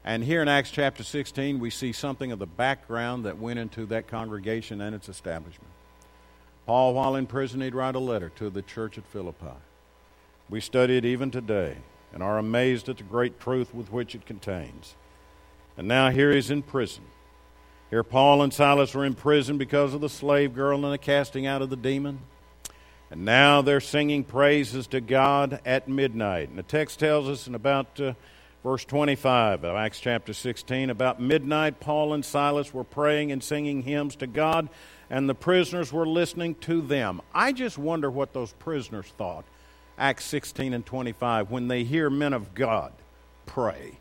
And 0.04 0.24
here 0.24 0.42
in 0.42 0.48
Acts 0.48 0.72
chapter 0.72 1.04
16, 1.04 1.60
we 1.60 1.70
see 1.70 1.92
something 1.92 2.32
of 2.32 2.40
the 2.40 2.48
background 2.48 3.26
that 3.26 3.38
went 3.38 3.60
into 3.60 3.86
that 3.88 4.08
congregation 4.08 4.82
and 4.82 4.96
its 4.96 5.10
establishment. 5.10 5.72
Paul, 6.66 6.96
while 6.96 7.16
in 7.16 7.28
prison, 7.28 7.62
he'd 7.62 7.76
write 7.76 7.94
a 7.94 8.00
letter 8.00 8.30
to 8.38 8.50
the 8.50 8.64
church 8.64 8.98
at 8.98 9.06
Philippi. 9.06 9.54
We 10.50 10.62
study 10.62 10.98
it 10.98 11.06
even 11.06 11.32
today 11.32 11.78
and 12.14 12.24
are 12.24 12.38
amazed 12.38 12.88
at 12.90 12.98
the 12.98 13.04
great 13.04 13.40
truth 13.40 13.74
with 13.74 13.92
which 13.92 14.16
it 14.16 14.26
contains. 14.26 14.96
And 15.78 15.88
now 15.88 16.10
here 16.10 16.32
he's 16.32 16.50
in 16.50 16.64
prison. 16.64 17.04
Here, 17.90 18.04
Paul 18.04 18.42
and 18.42 18.54
Silas 18.54 18.94
were 18.94 19.06
in 19.06 19.14
prison 19.14 19.58
because 19.58 19.94
of 19.94 20.02
the 20.02 20.10
slave 20.10 20.54
girl 20.54 20.84
and 20.84 20.94
the 20.94 20.98
casting 20.98 21.46
out 21.46 21.62
of 21.62 21.70
the 21.70 21.76
demon. 21.78 22.20
And 23.10 23.24
now 23.24 23.62
they're 23.62 23.80
singing 23.80 24.24
praises 24.26 24.88
to 24.88 25.00
God 25.00 25.62
at 25.66 25.88
midnight. 25.88 26.50
And 26.50 26.58
the 26.58 26.64
text 26.64 27.00
tells 27.00 27.30
us 27.30 27.48
in 27.48 27.56
about 27.56 28.00
uh, 28.00 28.14
verse 28.64 28.84
25 28.84 29.64
of 29.64 29.76
Acts 29.76 30.02
chapter 30.02 30.34
16 30.34 30.90
about 30.90 31.22
midnight, 31.22 31.80
Paul 31.80 32.14
and 32.14 32.26
Silas 32.26 32.74
were 32.74 32.84
praying 32.84 33.32
and 33.32 33.42
singing 33.42 33.84
hymns 33.84 34.18
to 34.18 34.28
God, 34.28 34.68
and 35.10 35.30
the 35.30 35.36
prisoners 35.36 35.94
were 35.94 36.06
listening 36.06 36.56
to 36.56 36.82
them. 36.82 37.22
I 37.34 37.54
just 37.54 37.78
wonder 37.78 38.12
what 38.12 38.34
those 38.34 38.52
prisoners 38.54 39.14
thought, 39.18 39.46
Acts 39.98 40.26
16 40.26 40.74
and 40.74 40.86
25, 40.86 41.50
when 41.50 41.68
they 41.68 41.84
hear 41.84 42.10
men 42.10 42.34
of 42.34 42.54
God 42.54 42.94
pray 43.46 43.98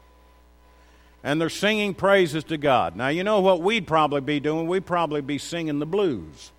and 1.26 1.40
they're 1.40 1.48
singing 1.48 1.92
praises 1.92 2.44
to 2.44 2.56
God. 2.56 2.94
Now, 2.94 3.08
you 3.08 3.24
know 3.24 3.40
what 3.40 3.60
we'd 3.60 3.84
probably 3.84 4.20
be 4.20 4.38
doing? 4.38 4.68
We'd 4.68 4.86
probably 4.86 5.20
be 5.20 5.38
singing 5.38 5.80
the 5.80 5.86
blues. 5.86 6.52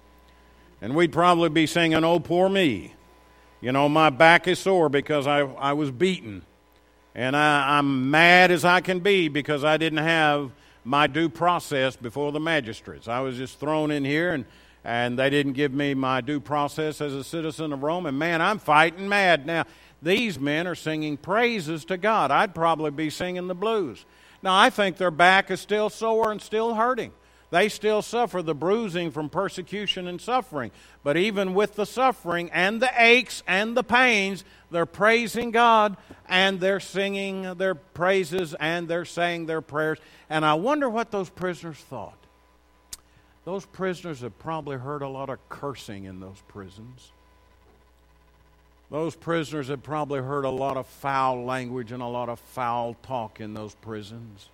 And 0.82 0.93
we'd 0.93 1.13
probably 1.13 1.47
be 1.47 1.65
singing, 1.65 2.04
Oh, 2.04 2.19
poor 2.19 2.50
me. 2.50 2.93
You 3.62 3.71
know, 3.71 3.88
my 3.88 4.10
back 4.10 4.45
is 4.45 4.60
sore 4.60 4.89
because 4.89 5.26
I, 5.26 5.39
I 5.39 5.71
was 5.71 5.89
beaten. 5.89 6.43
And 7.15 7.34
I, 7.34 7.78
I'm 7.78 8.12
mad 8.12 8.52
as 8.52 8.65
I 8.65 8.82
can 8.82 9.00
be 9.00 9.30
because 9.30 9.63
I 9.63 9.78
didn't 9.78 10.00
have 10.00 10.52
my 10.84 11.08
due 11.08 11.30
process 11.30 11.95
before 11.95 12.34
the 12.34 12.41
magistrates. 12.41 13.08
I 13.08 13.21
was 13.21 13.38
just 13.38 13.62
thrown 13.62 13.89
in 13.89 14.04
here 14.04 14.34
and, 14.34 14.43
and 14.88 15.19
they 15.19 15.30
didn't 15.30 15.52
give 15.52 15.73
me 15.73 15.93
my 15.93 16.21
due 16.21 16.39
process 16.39 17.02
as 17.02 17.13
a 17.13 17.21
citizen 17.21 17.73
of 17.73 17.84
Rome. 17.84 18.06
And 18.06 18.17
man, 18.17 18.41
I'm 18.41 18.58
fighting 18.58 19.10
mad. 19.10 19.45
Now, 19.45 19.65
these 20.02 20.39
men 20.39 20.65
are 20.65 20.76
singing 20.76 21.17
praises 21.17 21.84
to 21.86 21.97
God. 21.97 22.32
I'd 22.32 22.56
probably 22.56 22.91
be 22.91 23.10
singing 23.10 23.47
the 23.47 23.54
blues. 23.54 24.06
Now, 24.41 24.58
I 24.58 24.69
think 24.69 24.95
their 24.95 25.12
back 25.12 25.52
is 25.52 25.60
still 25.60 25.89
sore 25.89 26.32
and 26.32 26.41
still 26.41 26.73
hurting. 26.73 27.12
They 27.50 27.67
still 27.67 28.02
suffer 28.02 28.41
the 28.41 28.56
bruising 28.56 29.12
from 29.12 29.30
persecution 29.30 30.08
and 30.08 30.21
suffering. 30.21 30.71
But 31.04 31.17
even 31.17 31.54
with 31.54 31.76
the 31.76 31.86
suffering 31.86 32.50
and 32.52 32.82
the 32.82 32.91
aches 32.97 33.43
and 33.45 33.76
the 33.76 33.84
pains, 33.84 34.45
they're 34.71 34.86
praising 34.86 35.52
God 35.52 35.97
and 36.30 36.62
they're 36.62 36.80
singing 36.80 37.56
their 37.56 37.76
praises 37.76 38.54
and 38.58 38.88
they're 38.88 39.04
saying 39.04 39.47
their 39.47 39.62
prayers. 39.62 40.00
And 40.30 40.45
I 40.45 40.54
wonder 40.54 40.89
what 40.89 41.12
those 41.12 41.30
prisoners 41.30 41.78
thought. 41.78 42.27
Those 43.47 43.65
prisoners 43.65 44.19
have 44.19 44.38
probably 44.39 44.75
heard 44.75 45.01
a 45.01 45.07
lot 45.07 45.29
of 45.29 45.39
cursing 45.47 46.03
in 46.03 46.19
those 46.19 46.43
prisons. 46.49 47.13
Those 48.91 49.15
prisoners 49.15 49.69
have 49.69 49.81
probably 49.83 50.19
heard 50.19 50.43
a 50.43 50.49
lot 50.49 50.75
of 50.75 50.86
foul 50.86 51.45
language 51.45 51.93
and 51.93 52.03
a 52.03 52.07
lot 52.07 52.27
of 52.27 52.41
foul 52.41 52.97
talk 53.03 53.39
in 53.39 53.53
those 53.53 53.73
prisons. 53.75 54.49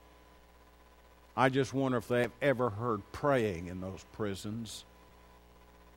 I 1.35 1.49
just 1.49 1.73
wonder 1.73 1.97
if 1.97 2.07
they've 2.07 2.29
ever 2.39 2.69
heard 2.69 3.01
praying 3.11 3.65
in 3.65 3.81
those 3.81 4.05
prisons 4.13 4.85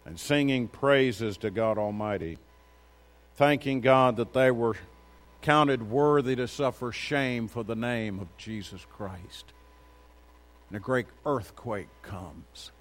and 0.06 0.18
singing 0.18 0.66
praises 0.66 1.36
to 1.36 1.50
God 1.50 1.76
Almighty, 1.76 2.38
thanking 3.34 3.82
God 3.82 4.16
that 4.16 4.32
they 4.32 4.50
were 4.50 4.74
counted 5.42 5.90
worthy 5.90 6.34
to 6.36 6.48
suffer 6.48 6.92
shame 6.92 7.46
for 7.46 7.62
the 7.62 7.76
name 7.76 8.20
of 8.20 8.34
Jesus 8.38 8.86
Christ. 8.90 9.52
And 10.70 10.78
a 10.78 10.80
great 10.80 11.08
earthquake 11.26 11.88
comes. 12.00 12.72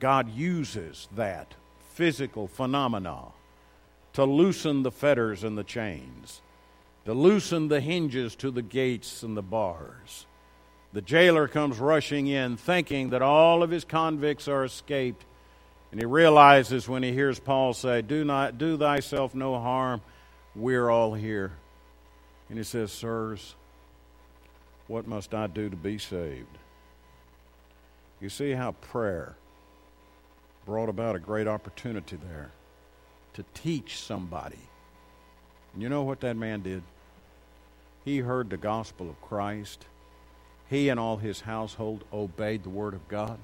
God 0.00 0.30
uses 0.30 1.08
that 1.14 1.54
physical 1.92 2.48
phenomena 2.48 3.26
to 4.14 4.24
loosen 4.24 4.82
the 4.82 4.90
fetters 4.90 5.44
and 5.44 5.56
the 5.56 5.64
chains, 5.64 6.40
to 7.04 7.12
loosen 7.12 7.68
the 7.68 7.80
hinges 7.80 8.34
to 8.36 8.50
the 8.50 8.62
gates 8.62 9.22
and 9.22 9.36
the 9.36 9.42
bars. 9.42 10.26
The 10.92 11.02
jailer 11.02 11.48
comes 11.48 11.78
rushing 11.78 12.28
in, 12.28 12.56
thinking 12.56 13.10
that 13.10 13.22
all 13.22 13.62
of 13.62 13.70
his 13.70 13.84
convicts 13.84 14.46
are 14.46 14.64
escaped. 14.64 15.24
And 15.90 16.00
he 16.00 16.06
realizes 16.06 16.88
when 16.88 17.02
he 17.02 17.12
hears 17.12 17.40
Paul 17.40 17.74
say, 17.74 18.00
Do 18.00 18.24
not 18.24 18.58
do 18.58 18.76
thyself 18.76 19.34
no 19.34 19.58
harm, 19.58 20.00
we're 20.54 20.88
all 20.88 21.14
here. 21.14 21.52
And 22.48 22.58
he 22.58 22.64
says, 22.64 22.92
Sirs, 22.92 23.56
what 24.86 25.08
must 25.08 25.34
I 25.34 25.48
do 25.48 25.68
to 25.68 25.76
be 25.76 25.98
saved? 25.98 26.58
You 28.20 28.28
see 28.28 28.52
how 28.52 28.72
prayer 28.72 29.34
brought 30.64 30.88
about 30.88 31.16
a 31.16 31.20
great 31.20 31.46
opportunity 31.46 32.16
there 32.16 32.50
to 33.34 33.44
teach 33.54 34.00
somebody. 34.00 34.58
And 35.72 35.82
you 35.82 35.88
know 35.88 36.02
what 36.02 36.20
that 36.20 36.36
man 36.36 36.62
did? 36.62 36.82
He 38.04 38.18
heard 38.18 38.50
the 38.50 38.56
gospel 38.56 39.08
of 39.08 39.20
Christ. 39.20 39.86
He 40.68 40.88
and 40.88 40.98
all 40.98 41.16
his 41.16 41.40
household 41.40 42.04
obeyed 42.12 42.62
the 42.62 42.70
word 42.70 42.94
of 42.94 43.08
God 43.08 43.38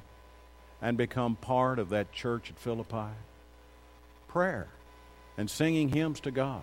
and 0.81 0.97
become 0.97 1.37
part 1.37 1.79
of 1.79 1.91
that 1.91 2.13
church 2.13 2.51
at 2.51 2.59
Philippi. 2.59 3.13
Prayer 4.29 4.69
and 5.37 5.51
singing 5.51 5.89
hymns 5.91 6.21
to 6.21 6.31
God 6.31 6.63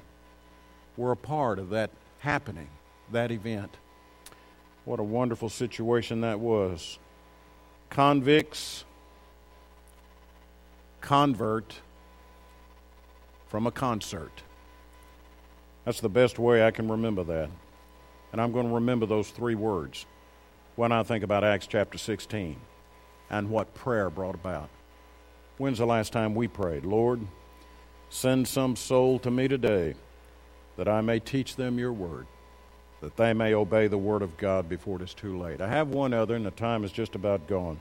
were 0.95 1.11
a 1.11 1.17
part 1.17 1.59
of 1.59 1.69
that 1.69 1.91
happening, 2.19 2.69
that 3.11 3.31
event. 3.31 3.77
What 4.85 4.99
a 4.99 5.03
wonderful 5.03 5.49
situation 5.49 6.21
that 6.21 6.39
was. 6.39 6.97
Convicts, 7.89 8.85
convert, 11.07 11.79
from 13.47 13.65
a 13.65 13.71
concert. 13.71 14.43
That's 15.85 16.01
the 16.01 16.09
best 16.09 16.37
way 16.37 16.67
I 16.67 16.71
can 16.71 16.89
remember 16.89 17.23
that. 17.23 17.49
And 18.31 18.41
I'm 18.41 18.51
going 18.51 18.67
to 18.67 18.73
remember 18.73 19.05
those 19.05 19.29
three 19.29 19.55
words 19.55 20.05
when 20.75 20.91
I 20.91 21.03
think 21.03 21.23
about 21.23 21.45
Acts 21.45 21.65
chapter 21.65 21.97
16 21.97 22.57
and 23.29 23.49
what 23.49 23.73
prayer 23.73 24.09
brought 24.09 24.35
about. 24.35 24.69
When's 25.57 25.77
the 25.77 25.85
last 25.85 26.11
time 26.11 26.35
we 26.35 26.49
prayed? 26.49 26.83
Lord, 26.83 27.21
Send 28.09 28.47
some 28.47 28.75
soul 28.75 29.19
to 29.19 29.31
me 29.31 29.47
today 29.47 29.95
that 30.77 30.87
I 30.87 31.01
may 31.01 31.19
teach 31.19 31.55
them 31.55 31.77
your 31.77 31.91
word, 31.91 32.27
that 33.01 33.17
they 33.17 33.33
may 33.33 33.53
obey 33.53 33.87
the 33.87 33.97
word 33.97 34.21
of 34.21 34.37
God 34.37 34.69
before 34.69 34.97
it 34.97 35.03
is 35.03 35.13
too 35.13 35.37
late. 35.37 35.61
I 35.61 35.67
have 35.67 35.89
one 35.89 36.13
other, 36.13 36.35
and 36.35 36.45
the 36.45 36.51
time 36.51 36.83
is 36.83 36.91
just 36.91 37.15
about 37.15 37.47
gone. 37.47 37.79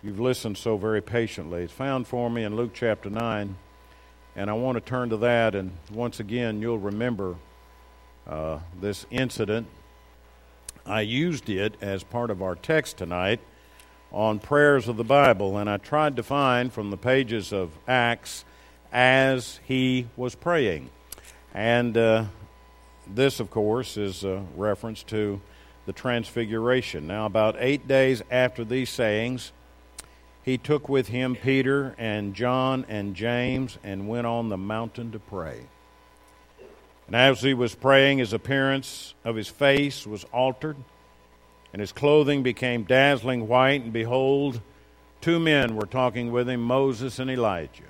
You've 0.00 0.20
listened 0.20 0.56
so 0.56 0.76
very 0.76 1.02
patiently. 1.02 1.64
It's 1.64 1.72
found 1.72 2.06
for 2.06 2.30
me 2.30 2.44
in 2.44 2.54
Luke 2.54 2.70
chapter 2.72 3.10
9, 3.10 3.56
and 4.36 4.48
I 4.48 4.52
want 4.52 4.76
to 4.76 4.80
turn 4.80 5.10
to 5.10 5.16
that, 5.16 5.56
and 5.56 5.72
once 5.90 6.20
again, 6.20 6.62
you'll 6.62 6.78
remember 6.78 7.34
uh, 8.24 8.60
this 8.80 9.06
incident. 9.10 9.66
I 10.86 11.00
used 11.00 11.50
it 11.50 11.74
as 11.80 12.04
part 12.04 12.30
of 12.30 12.42
our 12.42 12.54
text 12.54 12.98
tonight 12.98 13.40
on 14.12 14.38
prayers 14.38 14.86
of 14.86 14.96
the 14.98 15.02
Bible, 15.02 15.58
and 15.58 15.68
I 15.68 15.78
tried 15.78 16.14
to 16.14 16.22
find 16.22 16.72
from 16.72 16.90
the 16.90 16.96
pages 16.96 17.52
of 17.52 17.72
Acts 17.88 18.44
as 18.92 19.58
he 19.66 20.06
was 20.16 20.36
praying. 20.36 20.90
And 21.52 21.96
uh, 21.96 22.26
this, 23.12 23.40
of 23.40 23.50
course, 23.50 23.96
is 23.96 24.22
a 24.22 24.44
reference 24.54 25.02
to 25.04 25.40
the 25.86 25.92
Transfiguration. 25.92 27.08
Now, 27.08 27.26
about 27.26 27.56
eight 27.58 27.88
days 27.88 28.22
after 28.30 28.64
these 28.64 28.90
sayings, 28.90 29.50
he 30.48 30.58
took 30.58 30.88
with 30.88 31.08
him 31.08 31.36
Peter 31.36 31.94
and 31.98 32.34
John 32.34 32.86
and 32.88 33.14
James 33.14 33.78
and 33.84 34.08
went 34.08 34.26
on 34.26 34.48
the 34.48 34.56
mountain 34.56 35.12
to 35.12 35.18
pray. 35.18 35.60
And 37.06 37.16
as 37.16 37.42
he 37.42 37.54
was 37.54 37.74
praying, 37.74 38.18
his 38.18 38.32
appearance 38.32 39.14
of 39.24 39.36
his 39.36 39.48
face 39.48 40.06
was 40.06 40.24
altered, 40.32 40.76
and 41.72 41.80
his 41.80 41.92
clothing 41.92 42.42
became 42.42 42.84
dazzling 42.84 43.46
white, 43.48 43.82
and 43.82 43.92
behold, 43.92 44.60
two 45.20 45.38
men 45.38 45.76
were 45.76 45.86
talking 45.86 46.32
with 46.32 46.48
him, 46.48 46.62
Moses 46.62 47.18
and 47.18 47.30
Elijah 47.30 47.84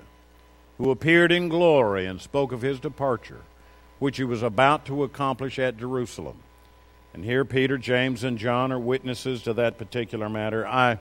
who 0.79 0.91
appeared 0.91 1.31
in 1.31 1.49
glory 1.49 2.05
and 2.05 2.21
spoke 2.21 2.53
of 2.53 2.61
his 2.61 2.79
departure, 2.79 3.41
which 3.99 4.15
he 4.15 4.23
was 4.23 4.41
about 4.41 4.85
to 4.85 5.03
accomplish 5.03 5.59
at 5.59 5.77
Jerusalem. 5.77 6.37
And 7.13 7.25
here 7.25 7.43
Peter, 7.43 7.77
James, 7.77 8.23
and 8.23 8.37
John 8.37 8.71
are 8.71 8.79
witnesses 8.79 9.43
to 9.43 9.53
that 9.55 9.77
particular 9.77 10.29
matter. 10.29 10.65
I, 10.65 10.99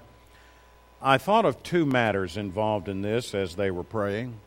I 1.00 1.16
thought 1.16 1.44
of 1.44 1.62
two 1.62 1.86
matters 1.86 2.36
involved 2.36 2.88
in 2.88 3.02
this 3.02 3.32
as 3.32 3.54
they 3.54 3.70
were 3.70 3.84
praying. 3.84 4.40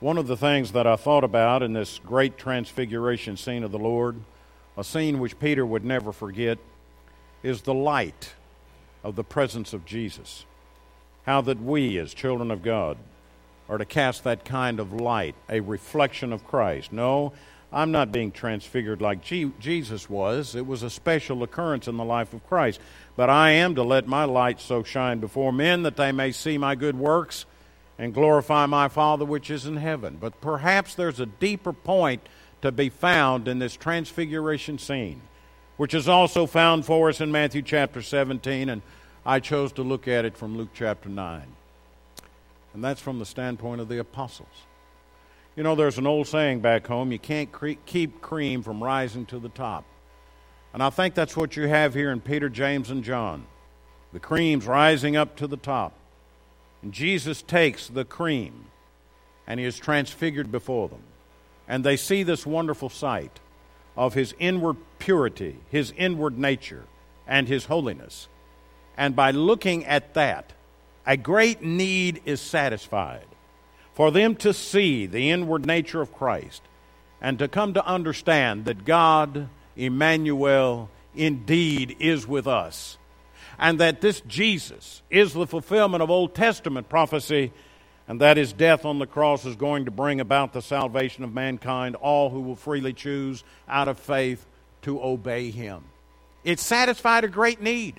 One 0.00 0.16
of 0.16 0.26
the 0.26 0.36
things 0.36 0.72
that 0.72 0.86
I 0.86 0.96
thought 0.96 1.24
about 1.24 1.62
in 1.62 1.74
this 1.74 1.98
great 1.98 2.38
transfiguration 2.38 3.36
scene 3.36 3.62
of 3.62 3.72
the 3.72 3.78
Lord, 3.78 4.16
a 4.76 4.82
scene 4.82 5.18
which 5.18 5.38
Peter 5.38 5.66
would 5.66 5.84
never 5.84 6.12
forget, 6.12 6.58
is 7.42 7.62
the 7.62 7.74
light 7.74 8.32
of 9.04 9.16
the 9.16 9.24
presence 9.24 9.74
of 9.74 9.84
Jesus. 9.84 10.46
How 11.26 11.42
that 11.42 11.60
we, 11.60 11.98
as 11.98 12.14
children 12.14 12.50
of 12.50 12.62
God, 12.62 12.96
are 13.68 13.78
to 13.78 13.84
cast 13.84 14.24
that 14.24 14.46
kind 14.46 14.80
of 14.80 14.94
light, 14.94 15.34
a 15.50 15.60
reflection 15.60 16.32
of 16.32 16.46
Christ. 16.46 16.90
No, 16.90 17.32
I'm 17.76 17.92
not 17.92 18.10
being 18.10 18.32
transfigured 18.32 19.00
like 19.00 19.22
G- 19.22 19.52
Jesus 19.60 20.08
was. 20.08 20.54
It 20.54 20.66
was 20.66 20.82
a 20.82 20.90
special 20.90 21.42
occurrence 21.42 21.86
in 21.86 21.96
the 21.96 22.04
life 22.04 22.32
of 22.32 22.46
Christ. 22.48 22.80
But 23.16 23.30
I 23.30 23.50
am 23.50 23.74
to 23.74 23.82
let 23.82 24.06
my 24.06 24.24
light 24.24 24.60
so 24.60 24.82
shine 24.82 25.20
before 25.20 25.52
men 25.52 25.82
that 25.82 25.96
they 25.96 26.10
may 26.10 26.32
see 26.32 26.58
my 26.58 26.74
good 26.74 26.98
works 26.98 27.44
and 27.98 28.14
glorify 28.14 28.66
my 28.66 28.88
Father 28.88 29.24
which 29.24 29.50
is 29.50 29.66
in 29.66 29.76
heaven. 29.76 30.16
But 30.20 30.40
perhaps 30.40 30.94
there's 30.94 31.20
a 31.20 31.26
deeper 31.26 31.72
point 31.72 32.26
to 32.62 32.72
be 32.72 32.88
found 32.88 33.46
in 33.46 33.58
this 33.58 33.76
transfiguration 33.76 34.78
scene, 34.78 35.20
which 35.76 35.94
is 35.94 36.08
also 36.08 36.46
found 36.46 36.86
for 36.86 37.08
us 37.08 37.20
in 37.20 37.30
Matthew 37.30 37.62
chapter 37.62 38.02
17, 38.02 38.68
and 38.68 38.82
I 39.24 39.40
chose 39.40 39.72
to 39.72 39.82
look 39.82 40.08
at 40.08 40.24
it 40.24 40.36
from 40.36 40.56
Luke 40.56 40.70
chapter 40.74 41.08
9 41.08 41.42
and 42.76 42.84
that's 42.84 43.00
from 43.00 43.18
the 43.18 43.24
standpoint 43.24 43.80
of 43.80 43.88
the 43.88 43.98
apostles. 43.98 44.66
You 45.56 45.62
know, 45.62 45.74
there's 45.74 45.96
an 45.96 46.06
old 46.06 46.28
saying 46.28 46.60
back 46.60 46.86
home 46.86 47.10
you 47.10 47.18
can't 47.18 47.50
cre- 47.50 47.80
keep 47.86 48.20
cream 48.20 48.62
from 48.62 48.84
rising 48.84 49.24
to 49.26 49.38
the 49.38 49.48
top. 49.48 49.84
And 50.74 50.82
I 50.82 50.90
think 50.90 51.14
that's 51.14 51.34
what 51.34 51.56
you 51.56 51.66
have 51.66 51.94
here 51.94 52.12
in 52.12 52.20
Peter, 52.20 52.50
James, 52.50 52.90
and 52.90 53.02
John. 53.02 53.46
The 54.12 54.20
cream's 54.20 54.66
rising 54.66 55.16
up 55.16 55.36
to 55.36 55.46
the 55.46 55.56
top. 55.56 55.94
And 56.82 56.92
Jesus 56.92 57.40
takes 57.40 57.88
the 57.88 58.04
cream 58.04 58.66
and 59.46 59.58
he 59.58 59.64
is 59.64 59.78
transfigured 59.78 60.52
before 60.52 60.90
them. 60.90 61.02
And 61.66 61.82
they 61.82 61.96
see 61.96 62.22
this 62.22 62.44
wonderful 62.44 62.90
sight 62.90 63.40
of 63.96 64.12
his 64.12 64.34
inward 64.38 64.76
purity, 64.98 65.56
his 65.70 65.92
inward 65.96 66.38
nature, 66.38 66.84
and 67.26 67.48
his 67.48 67.64
holiness. 67.64 68.28
And 68.96 69.16
by 69.16 69.30
looking 69.30 69.86
at 69.86 70.12
that, 70.14 70.52
a 71.06 71.16
great 71.16 71.62
need 71.62 72.20
is 72.26 72.42
satisfied 72.42 73.26
for 73.96 74.10
them 74.10 74.36
to 74.36 74.52
see 74.52 75.06
the 75.06 75.30
inward 75.30 75.64
nature 75.64 76.02
of 76.02 76.12
Christ 76.12 76.60
and 77.18 77.38
to 77.38 77.48
come 77.48 77.72
to 77.72 77.86
understand 77.86 78.66
that 78.66 78.84
God, 78.84 79.48
Emmanuel, 79.74 80.90
indeed 81.14 81.96
is 81.98 82.28
with 82.28 82.46
us. 82.46 82.98
And 83.58 83.80
that 83.80 84.02
this 84.02 84.20
Jesus 84.20 85.00
is 85.08 85.32
the 85.32 85.46
fulfillment 85.46 86.02
of 86.02 86.10
Old 86.10 86.34
Testament 86.34 86.90
prophecy, 86.90 87.52
and 88.06 88.20
that 88.20 88.36
his 88.36 88.52
death 88.52 88.84
on 88.84 88.98
the 88.98 89.06
cross 89.06 89.46
is 89.46 89.56
going 89.56 89.86
to 89.86 89.90
bring 89.90 90.20
about 90.20 90.52
the 90.52 90.60
salvation 90.60 91.24
of 91.24 91.32
mankind, 91.32 91.96
all 91.96 92.28
who 92.28 92.42
will 92.42 92.54
freely 92.54 92.92
choose 92.92 93.44
out 93.66 93.88
of 93.88 93.98
faith 93.98 94.44
to 94.82 95.02
obey 95.02 95.50
him. 95.50 95.84
It 96.44 96.60
satisfied 96.60 97.24
a 97.24 97.28
great 97.28 97.62
need 97.62 97.98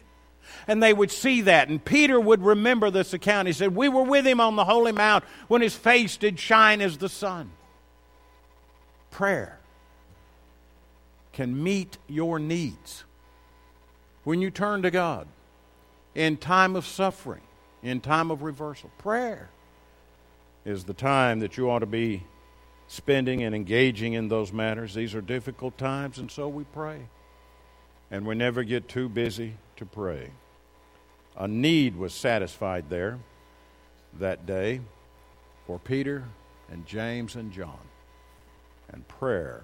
and 0.68 0.82
they 0.82 0.94
would 0.94 1.12
see 1.12 1.42
that. 1.42 1.70
And 1.70 1.84
Peter 1.84 2.20
would 2.20 2.42
remember 2.44 2.92
this 2.92 3.14
account. 3.14 3.48
He 3.48 3.54
said, 3.54 3.76
We 3.76 3.90
were 3.90 4.04
with 4.04 4.26
him 4.26 4.40
on 4.40 4.56
the 4.56 4.66
holy 4.66 4.92
mount 4.92 5.24
when 5.48 5.62
his 5.62 5.76
face 5.76 6.18
did 6.18 6.40
shine 6.40 6.82
as 6.82 6.98
the 6.98 7.10
sun. 7.10 7.52
Prayer 9.12 9.60
can 11.34 11.64
meet 11.64 11.98
your 12.08 12.40
needs 12.40 13.04
when 14.24 14.42
you 14.42 14.50
turn 14.50 14.82
to 14.82 14.92
God 14.92 15.28
in 16.16 16.36
time 16.36 16.76
of 16.76 16.86
suffering, 16.86 17.44
in 17.84 18.02
time 18.02 18.32
of 18.32 18.42
reversal. 18.42 18.90
Prayer 18.98 19.50
is 20.66 20.84
the 20.84 20.94
time 20.94 21.40
that 21.40 21.58
you 21.58 21.70
ought 21.70 21.80
to 21.80 21.86
be 21.86 22.24
spending 22.88 23.44
and 23.44 23.54
engaging 23.54 24.14
in 24.14 24.28
those 24.28 24.52
matters. 24.52 24.94
These 24.94 25.14
are 25.14 25.22
difficult 25.22 25.78
times, 25.78 26.18
and 26.18 26.32
so 26.32 26.48
we 26.48 26.64
pray. 26.64 27.08
And 28.10 28.26
we 28.26 28.36
never 28.36 28.64
get 28.64 28.88
too 28.88 29.10
busy 29.10 29.56
to 29.78 29.86
pray. 29.86 30.32
A 31.36 31.48
need 31.48 31.96
was 31.96 32.14
satisfied 32.14 32.90
there 32.90 33.20
that 34.20 34.46
day 34.46 34.82
for 35.66 35.80
Peter 35.80 36.26
and 36.72 36.86
James 36.86 37.36
and 37.36 37.52
John. 37.52 37.80
And 38.90 39.08
prayer 39.08 39.64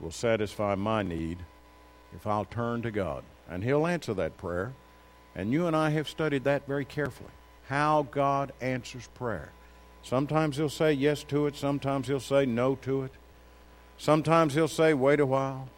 will 0.00 0.10
satisfy 0.10 0.74
my 0.74 1.02
need 1.02 1.38
if 2.14 2.26
I'll 2.26 2.44
turn 2.44 2.82
to 2.82 2.90
God. 2.90 3.24
And 3.48 3.62
He'll 3.62 3.86
answer 3.86 4.14
that 4.14 4.36
prayer. 4.36 4.72
And 5.34 5.52
you 5.52 5.66
and 5.66 5.76
I 5.76 5.90
have 5.90 6.08
studied 6.08 6.44
that 6.44 6.66
very 6.66 6.84
carefully 6.84 7.30
how 7.68 8.06
God 8.10 8.52
answers 8.60 9.08
prayer. 9.14 9.50
Sometimes 10.02 10.56
He'll 10.56 10.68
say 10.68 10.92
yes 10.92 11.24
to 11.24 11.46
it, 11.46 11.56
sometimes 11.56 12.06
He'll 12.06 12.20
say 12.20 12.46
no 12.46 12.76
to 12.76 13.02
it. 13.02 13.12
Sometimes 13.98 14.54
He'll 14.54 14.68
say, 14.68 14.94
wait 14.94 15.20
a 15.20 15.26
while. 15.26 15.68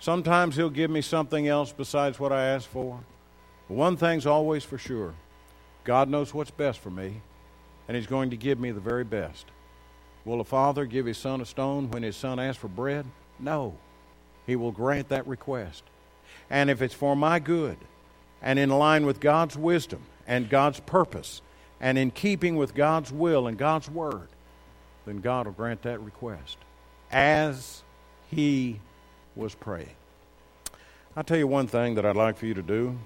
Sometimes 0.00 0.56
He'll 0.56 0.70
give 0.70 0.90
me 0.90 1.00
something 1.00 1.48
else 1.48 1.72
besides 1.72 2.18
what 2.18 2.32
I 2.32 2.46
asked 2.46 2.68
for. 2.68 3.00
But 3.68 3.74
one 3.74 3.96
thing's 3.96 4.26
always 4.26 4.64
for 4.64 4.78
sure 4.78 5.14
God 5.84 6.08
knows 6.08 6.34
what's 6.34 6.50
best 6.50 6.80
for 6.80 6.90
me, 6.90 7.20
and 7.86 7.96
He's 7.96 8.06
going 8.06 8.30
to 8.30 8.36
give 8.36 8.58
me 8.58 8.70
the 8.70 8.80
very 8.80 9.04
best. 9.04 9.46
Will 10.28 10.42
a 10.42 10.44
father 10.44 10.84
give 10.84 11.06
his 11.06 11.16
son 11.16 11.40
a 11.40 11.46
stone 11.46 11.90
when 11.90 12.02
his 12.02 12.14
son 12.14 12.38
asks 12.38 12.60
for 12.60 12.68
bread? 12.68 13.06
No. 13.38 13.78
He 14.46 14.56
will 14.56 14.72
grant 14.72 15.08
that 15.08 15.26
request. 15.26 15.84
And 16.50 16.68
if 16.68 16.82
it's 16.82 16.92
for 16.92 17.16
my 17.16 17.38
good, 17.38 17.78
and 18.42 18.58
in 18.58 18.68
line 18.68 19.06
with 19.06 19.20
God's 19.20 19.56
wisdom 19.56 20.02
and 20.26 20.50
God's 20.50 20.80
purpose, 20.80 21.40
and 21.80 21.96
in 21.96 22.10
keeping 22.10 22.56
with 22.56 22.74
God's 22.74 23.10
will 23.10 23.46
and 23.46 23.56
God's 23.56 23.90
word, 23.90 24.28
then 25.06 25.22
God 25.22 25.46
will 25.46 25.54
grant 25.54 25.80
that 25.82 26.00
request 26.00 26.58
as 27.10 27.82
He 28.30 28.80
was 29.38 29.54
praying. 29.54 29.94
I'll 31.16 31.24
tell 31.24 31.38
you 31.38 31.46
one 31.46 31.66
thing 31.66 31.94
that 31.94 32.04
I'd 32.04 32.16
like 32.16 32.36
for 32.36 32.46
you 32.46 32.54
to 32.54 32.62
do. 32.62 32.98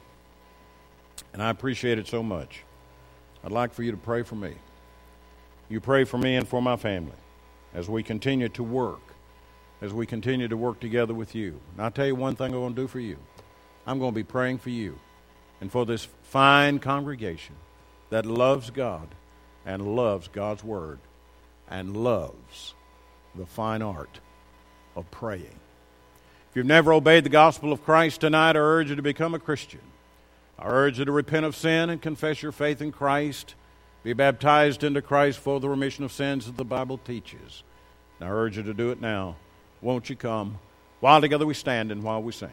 And 1.32 1.42
I 1.42 1.50
appreciate 1.50 1.98
it 1.98 2.08
so 2.08 2.22
much. 2.22 2.64
I'd 3.44 3.52
like 3.52 3.72
for 3.72 3.82
you 3.82 3.90
to 3.90 3.96
pray 3.96 4.22
for 4.22 4.34
me. 4.34 4.54
You 5.68 5.80
pray 5.80 6.04
for 6.04 6.18
me 6.18 6.36
and 6.36 6.46
for 6.46 6.60
my 6.60 6.76
family 6.76 7.12
as 7.74 7.88
we 7.88 8.02
continue 8.02 8.48
to 8.50 8.62
work, 8.62 9.00
as 9.80 9.92
we 9.92 10.06
continue 10.06 10.48
to 10.48 10.56
work 10.56 10.80
together 10.80 11.14
with 11.14 11.34
you. 11.34 11.60
And 11.72 11.82
I'll 11.82 11.90
tell 11.90 12.06
you 12.06 12.14
one 12.14 12.36
thing 12.36 12.46
I'm 12.46 12.60
going 12.60 12.74
to 12.74 12.82
do 12.82 12.88
for 12.88 13.00
you. 13.00 13.16
I'm 13.86 13.98
going 13.98 14.12
to 14.12 14.14
be 14.14 14.24
praying 14.24 14.58
for 14.58 14.70
you 14.70 14.98
and 15.60 15.70
for 15.70 15.86
this 15.86 16.08
fine 16.22 16.78
congregation 16.78 17.54
that 18.10 18.26
loves 18.26 18.70
God 18.70 19.08
and 19.64 19.96
loves 19.96 20.28
God's 20.28 20.62
Word 20.62 20.98
and 21.68 21.96
loves 21.96 22.74
the 23.34 23.46
fine 23.46 23.80
art 23.80 24.20
of 24.94 25.10
praying. 25.10 25.58
If 26.52 26.56
you've 26.56 26.66
never 26.66 26.92
obeyed 26.92 27.24
the 27.24 27.30
gospel 27.30 27.72
of 27.72 27.82
Christ 27.82 28.20
tonight, 28.20 28.56
I 28.56 28.58
urge 28.58 28.90
you 28.90 28.96
to 28.96 29.00
become 29.00 29.34
a 29.34 29.38
Christian. 29.38 29.80
I 30.58 30.66
urge 30.66 30.98
you 30.98 31.06
to 31.06 31.10
repent 31.10 31.46
of 31.46 31.56
sin 31.56 31.88
and 31.88 32.02
confess 32.02 32.42
your 32.42 32.52
faith 32.52 32.82
in 32.82 32.92
Christ 32.92 33.54
Be 34.02 34.12
baptized 34.12 34.84
into 34.84 35.00
Christ 35.00 35.38
for 35.38 35.60
the 35.60 35.68
remission 35.70 36.04
of 36.04 36.12
sins 36.12 36.44
that 36.44 36.58
the 36.58 36.64
Bible 36.66 36.98
teaches. 36.98 37.62
And 38.20 38.28
I 38.28 38.32
urge 38.32 38.58
you 38.58 38.62
to 38.64 38.74
do 38.74 38.90
it 38.90 39.00
now. 39.00 39.36
Won't 39.80 40.10
you 40.10 40.16
come? 40.16 40.58
While 41.00 41.22
together 41.22 41.46
we 41.46 41.54
stand 41.54 41.90
and 41.90 42.02
while 42.02 42.22
we 42.22 42.32
sing. 42.32 42.50